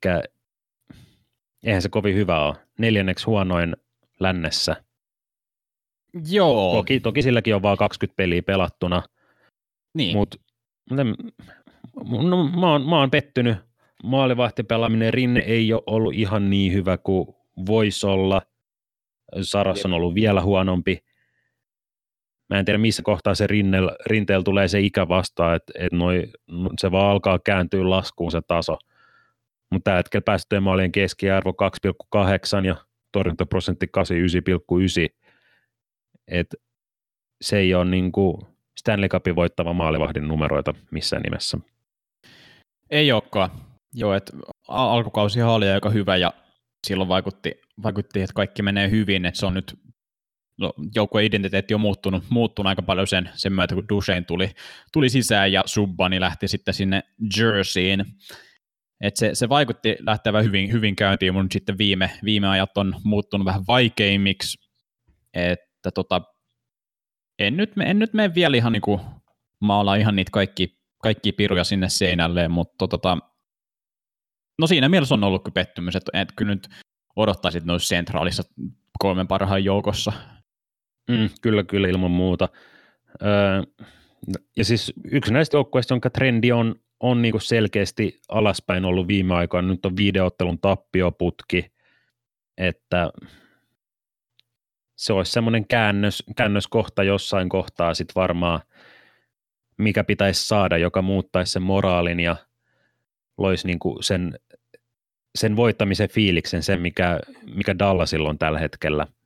eihän 1.65 1.83
se 1.83 1.89
kovin 1.89 2.15
hyvä 2.15 2.47
ole. 2.47 2.57
Neljänneksi 2.79 3.27
huonoin 3.27 3.77
lännessä. 4.21 4.77
Joo. 6.31 6.75
Toki, 6.75 7.01
toki 7.01 7.23
silläkin 7.23 7.55
on 7.55 7.63
vain 7.63 7.79
20 7.79 8.17
peliä 8.17 8.43
pelattuna. 8.43 9.03
Niin. 9.95 10.17
Mutta 10.17 10.37
no, 10.91 11.05
mä, 12.61 12.73
oon, 12.73 12.89
mä 12.89 12.99
oon 12.99 13.11
pettynyt. 13.11 13.57
Maalivahtipelaaminen 14.05 15.15
Rinne 15.15 15.41
ei 15.41 15.73
ole 15.73 15.83
ollut 15.87 16.15
ihan 16.15 16.51
niin 16.51 16.73
hyvä 16.73 16.99
kuin 16.99 17.37
voisi 17.67 18.07
olla. 18.07 18.43
Saras 19.43 19.85
on 19.85 19.93
ollut 19.93 20.15
vielä 20.15 20.43
huonompi 20.43 21.03
mä 22.51 22.59
en 22.59 22.65
tiedä 22.65 22.79
missä 22.79 23.03
kohtaa 23.03 23.35
se 23.35 23.47
rinnel, 23.47 23.91
rinteellä 24.07 24.45
tulee 24.45 24.69
se 24.69 24.81
ikä 24.81 25.09
vastaan, 25.09 25.57
että 25.57 25.73
et 25.79 25.93
noi, 25.93 26.25
se 26.79 26.91
vaan 26.91 27.11
alkaa 27.11 27.39
kääntyä 27.39 27.91
laskuun 27.91 28.31
se 28.31 28.41
taso. 28.47 28.79
Mutta 29.71 29.85
tällä 29.85 29.97
hetkellä 29.97 30.25
päästöjen 30.25 30.63
maalien 30.63 30.93
keskiarvo 30.93 31.55
2,8 32.61 32.67
ja 32.67 32.77
torjuntaprosentti 33.13 33.87
89,9. 33.99 35.28
Et 36.29 36.55
se 37.41 37.59
ei 37.59 37.75
ole 37.75 37.85
niinku 37.85 38.49
Stanley 38.79 39.09
Cupin 39.09 39.37
voittava 39.37 39.73
maalivahdin 39.73 40.29
numeroita 40.29 40.75
missään 40.91 41.23
nimessä. 41.23 41.59
Ei 42.91 43.13
olekaan. 43.13 43.51
Joo, 43.95 44.15
että 44.15 44.33
alkukausi 44.69 45.43
oli 45.43 45.69
aika 45.69 45.91
hyvä 45.91 46.17
ja 46.17 46.33
silloin 46.87 47.09
vaikutti, 47.09 47.53
vaikutti, 47.83 48.21
että 48.21 48.35
kaikki 48.35 48.63
menee 48.63 48.91
hyvin, 48.91 49.25
että 49.25 49.41
se 49.41 49.47
on 49.47 49.55
nyt 49.55 49.79
no, 50.59 50.73
joukkueen 50.95 51.27
identiteetti 51.27 51.75
on 51.75 51.81
muuttunut, 51.81 52.25
muuttunut 52.31 52.69
aika 52.69 52.83
paljon 52.83 53.07
sen, 53.07 53.31
sen 53.35 53.53
myötä, 53.53 53.75
kun 53.75 53.89
Duchesne 53.89 54.23
tuli, 54.23 54.51
tuli 54.93 55.09
sisään 55.09 55.53
ja 55.53 55.63
Subbani 55.67 56.21
lähti 56.21 56.49
sitten 56.49 56.75
sinne 56.75 57.03
Jerseyin. 57.39 58.05
Et 59.01 59.17
se, 59.17 59.35
se 59.35 59.49
vaikutti 59.49 59.97
lähtevän 60.01 60.45
hyvin, 60.45 60.73
hyvin 60.73 60.97
käyntiin, 60.97 61.35
mutta 61.35 61.53
sitten 61.53 61.79
viime, 61.79 62.11
viime 62.25 62.49
ajat 62.49 62.79
on 62.79 62.95
muuttunut 63.05 63.45
vähän 63.45 63.67
vaikeimmiksi, 63.69 64.59
että 65.89 65.95
tota, 65.95 66.23
en 67.39 67.57
nyt, 67.57 67.73
en 67.85 67.99
nyt 67.99 68.15
mene 68.15 68.35
vielä 68.35 68.57
ihan 68.57 68.73
niin 68.73 69.01
maala 69.61 69.95
ihan 69.95 70.17
niitä 70.17 70.31
kaikki, 70.31 70.79
kaikki 71.03 71.33
piruja 71.33 71.65
sinne 71.65 71.89
seinälle, 71.89 72.49
mutta 72.49 72.89
tota, 72.89 73.19
no 74.59 74.67
siinä 74.67 74.89
mielessä 74.89 75.15
on 75.15 75.25
ollut 75.25 75.49
pettymys, 75.55 75.97
että, 75.97 76.21
että 76.21 76.35
kyllä 76.37 76.55
nyt 76.55 76.69
odottaisit 77.17 77.65
noissa 77.65 77.89
sentraalissa 77.89 78.43
kolmen 78.99 79.29
parhaan 79.29 79.65
joukossa 79.65 80.13
Mm, 81.09 81.29
kyllä, 81.43 81.65
kyllä 81.65 81.89
ilman 81.89 82.11
muuta. 82.11 82.49
Öö, 83.23 83.63
ja 84.57 84.65
siis 84.65 84.93
yksi 85.11 85.33
näistä 85.33 85.57
joukkueista, 85.57 85.95
jonka 85.95 86.11
trendi 86.11 86.53
on, 86.53 86.75
on 87.01 87.23
niin 87.23 87.41
selkeästi 87.41 88.21
alaspäin 88.29 88.85
ollut 88.85 89.09
viime 89.09 89.35
aikoina, 89.35 89.69
nyt 89.69 89.87
on 89.87 89.97
videottelun 89.97 90.59
tappioputki, 90.59 91.73
että 92.59 93.11
se 94.99 95.13
olisi 95.13 95.33
semmoinen 95.33 95.69
käännös, 95.69 96.23
käännöskohta 96.37 97.03
jossain 97.03 97.49
kohtaa 97.49 97.95
sitten 97.95 98.15
varmaan, 98.15 98.61
mikä 99.77 100.05
pitäisi 100.05 100.47
saada, 100.47 100.79
joka 100.79 101.03
muuttaisi 101.03 101.53
sen 101.53 101.63
moraalin 101.63 102.21
ja 102.21 102.37
loisi 103.39 103.67
niin 103.67 103.79
kuin 103.79 104.03
sen, 104.03 104.39
sen 105.39 105.57
voittamisen 105.57 106.09
fiiliksen, 106.09 106.63
sen 106.63 106.81
mikä, 106.81 107.21
mikä 107.55 107.79
Dallasilla 107.79 108.29
on 108.29 108.39
tällä 108.39 108.59
hetkellä– 108.59 109.07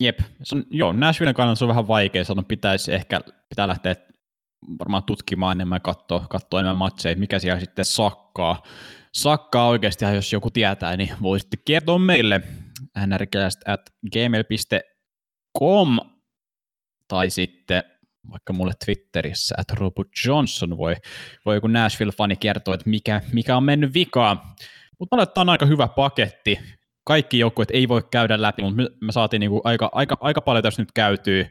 Jep, 0.00 0.18
se 0.42 0.56
on, 0.56 0.64
joo, 0.70 0.92
Nashvillen 0.92 1.34
kannalta 1.34 1.58
se 1.58 1.64
on 1.64 1.68
vähän 1.68 1.88
vaikea 1.88 2.24
sanoa, 2.24 2.44
pitäisi 2.48 2.94
ehkä, 2.94 3.20
pitää 3.48 3.68
lähteä 3.68 3.96
varmaan 4.78 5.02
tutkimaan 5.02 5.56
enemmän, 5.56 5.80
katsoa, 5.80 6.26
katsoa 6.30 6.60
enemmän 6.60 6.76
matseja, 6.76 7.16
mikä 7.16 7.38
siellä 7.38 7.60
sitten 7.60 7.84
sakkaa. 7.84 8.62
Sakkaa 9.12 9.68
oikeasti, 9.68 10.04
jos 10.04 10.32
joku 10.32 10.50
tietää, 10.50 10.96
niin 10.96 11.10
voisitte 11.22 11.56
kertoa 11.64 11.98
meille 11.98 12.40
nrcast 13.06 13.68
at 13.68 13.80
gmail.com 14.12 15.98
tai 17.08 17.30
sitten 17.30 17.82
vaikka 18.30 18.52
mulle 18.52 18.72
Twitterissä, 18.84 19.54
että 19.58 19.74
Robert 19.78 20.08
Johnson 20.26 20.78
voi, 20.78 20.96
voi 21.46 21.54
joku 21.54 21.66
Nashville-fani 21.66 22.36
kertoa, 22.36 22.74
että 22.74 22.90
mikä, 22.90 23.20
mikä 23.32 23.56
on 23.56 23.64
mennyt 23.64 23.94
vikaan. 23.94 24.40
Mutta 24.98 25.16
on 25.36 25.48
aika 25.48 25.66
hyvä 25.66 25.88
paketti 25.88 26.58
kaikki 27.04 27.38
joukkueet 27.38 27.70
ei 27.70 27.88
voi 27.88 28.02
käydä 28.10 28.42
läpi, 28.42 28.62
mutta 28.62 28.76
me, 28.76 28.88
me 29.00 29.12
saatiin 29.12 29.40
niinku 29.40 29.60
aika, 29.64 29.90
aika, 29.92 30.16
aika 30.20 30.40
paljon 30.40 30.62
tässä 30.62 30.82
nyt 30.82 30.92
käytyä, 30.92 31.44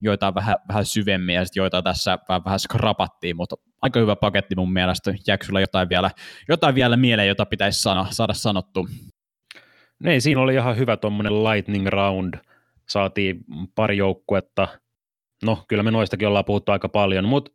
joita 0.00 0.34
vähän, 0.34 0.56
vähän 0.68 0.84
syvemmin 0.84 1.34
ja 1.34 1.44
sitten 1.44 1.60
joita 1.60 1.82
tässä 1.82 2.18
vähän, 2.28 2.44
vähän 2.44 2.60
skrapattiin, 2.60 3.36
mutta 3.36 3.56
aika 3.82 4.00
hyvä 4.00 4.16
paketti 4.16 4.54
mun 4.56 4.72
mielestä. 4.72 5.14
Jääkö 5.26 5.46
sulla 5.46 5.60
jotain 5.60 5.88
vielä, 5.88 6.10
jotain 6.48 6.74
vielä 6.74 6.96
mieleen, 6.96 7.28
jota 7.28 7.46
pitäisi 7.46 7.80
sana, 7.80 8.06
saada 8.10 8.34
sanottu? 8.34 8.88
Niin, 10.02 10.22
siinä 10.22 10.40
oli 10.40 10.54
ihan 10.54 10.76
hyvä 10.76 10.96
tuommoinen 10.96 11.44
lightning 11.44 11.86
round. 11.86 12.34
Saatiin 12.88 13.44
pari 13.74 13.96
joukkuetta. 13.96 14.68
No, 15.44 15.64
kyllä 15.68 15.82
me 15.82 15.90
noistakin 15.90 16.28
ollaan 16.28 16.44
puhuttu 16.44 16.72
aika 16.72 16.88
paljon, 16.88 17.24
mutta 17.24 17.50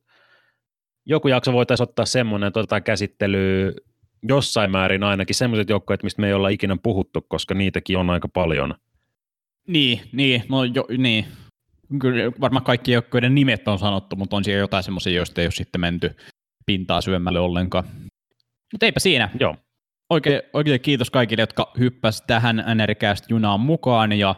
joku 1.06 1.28
jakso 1.28 1.54
voitaisiin 1.54 1.90
ottaa 1.90 2.06
semmoinen, 2.06 2.48
että 2.48 2.60
otetaan 2.60 2.84
käsittelyyn 2.84 3.74
jossain 4.24 4.72
määrin 4.72 5.04
ainakin 5.04 5.36
semmoiset 5.36 5.70
joukkueet, 5.70 6.04
mistä 6.04 6.22
me 6.22 6.28
ei 6.28 6.34
olla 6.34 6.50
ikinä 6.50 6.78
puhuttu, 6.84 7.26
koska 7.28 7.54
niitäkin 7.54 7.98
on 7.98 8.10
aika 8.10 8.28
paljon. 8.28 8.76
Niin, 9.68 10.02
niin, 10.12 10.44
no 10.50 10.64
jo, 10.64 10.86
niin. 10.98 11.26
Kyllä 12.02 12.32
varmaan 12.42 12.64
kaikki 12.64 12.92
joukkueiden 12.92 13.36
nimet 13.36 13.68
on 13.68 13.80
sanottu, 13.80 14.16
mutta 14.16 14.36
on 14.36 14.44
siellä 14.44 14.60
jotain 14.60 14.84
semmoisia, 14.84 15.14
joista 15.14 15.42
ei 15.42 15.46
ole 15.46 15.52
sitten 15.52 15.82
menty 15.82 16.16
pintaa 16.66 17.02
syvemmälle 17.02 17.40
ollenkaan. 17.40 17.84
Mutta 18.74 18.86
eipä 18.86 19.00
siinä. 19.00 19.30
Joo. 19.40 19.56
Oikein, 20.10 20.41
oikein 20.53 20.82
kiitos 20.82 21.10
kaikille, 21.12 21.41
jotka 21.41 21.72
hyppäsivät 21.80 22.28
tähän 22.28 22.64
NRCast 22.76 23.30
junaan 23.30 23.60
mukaan 23.60 24.12
ja 24.12 24.36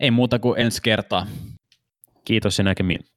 ei 0.00 0.10
muuta 0.10 0.38
kuin 0.38 0.60
ensi 0.60 0.82
kertaa. 0.82 1.26
Kiitos 2.24 2.58
ja 2.58 2.64
näkemiin. 2.64 3.13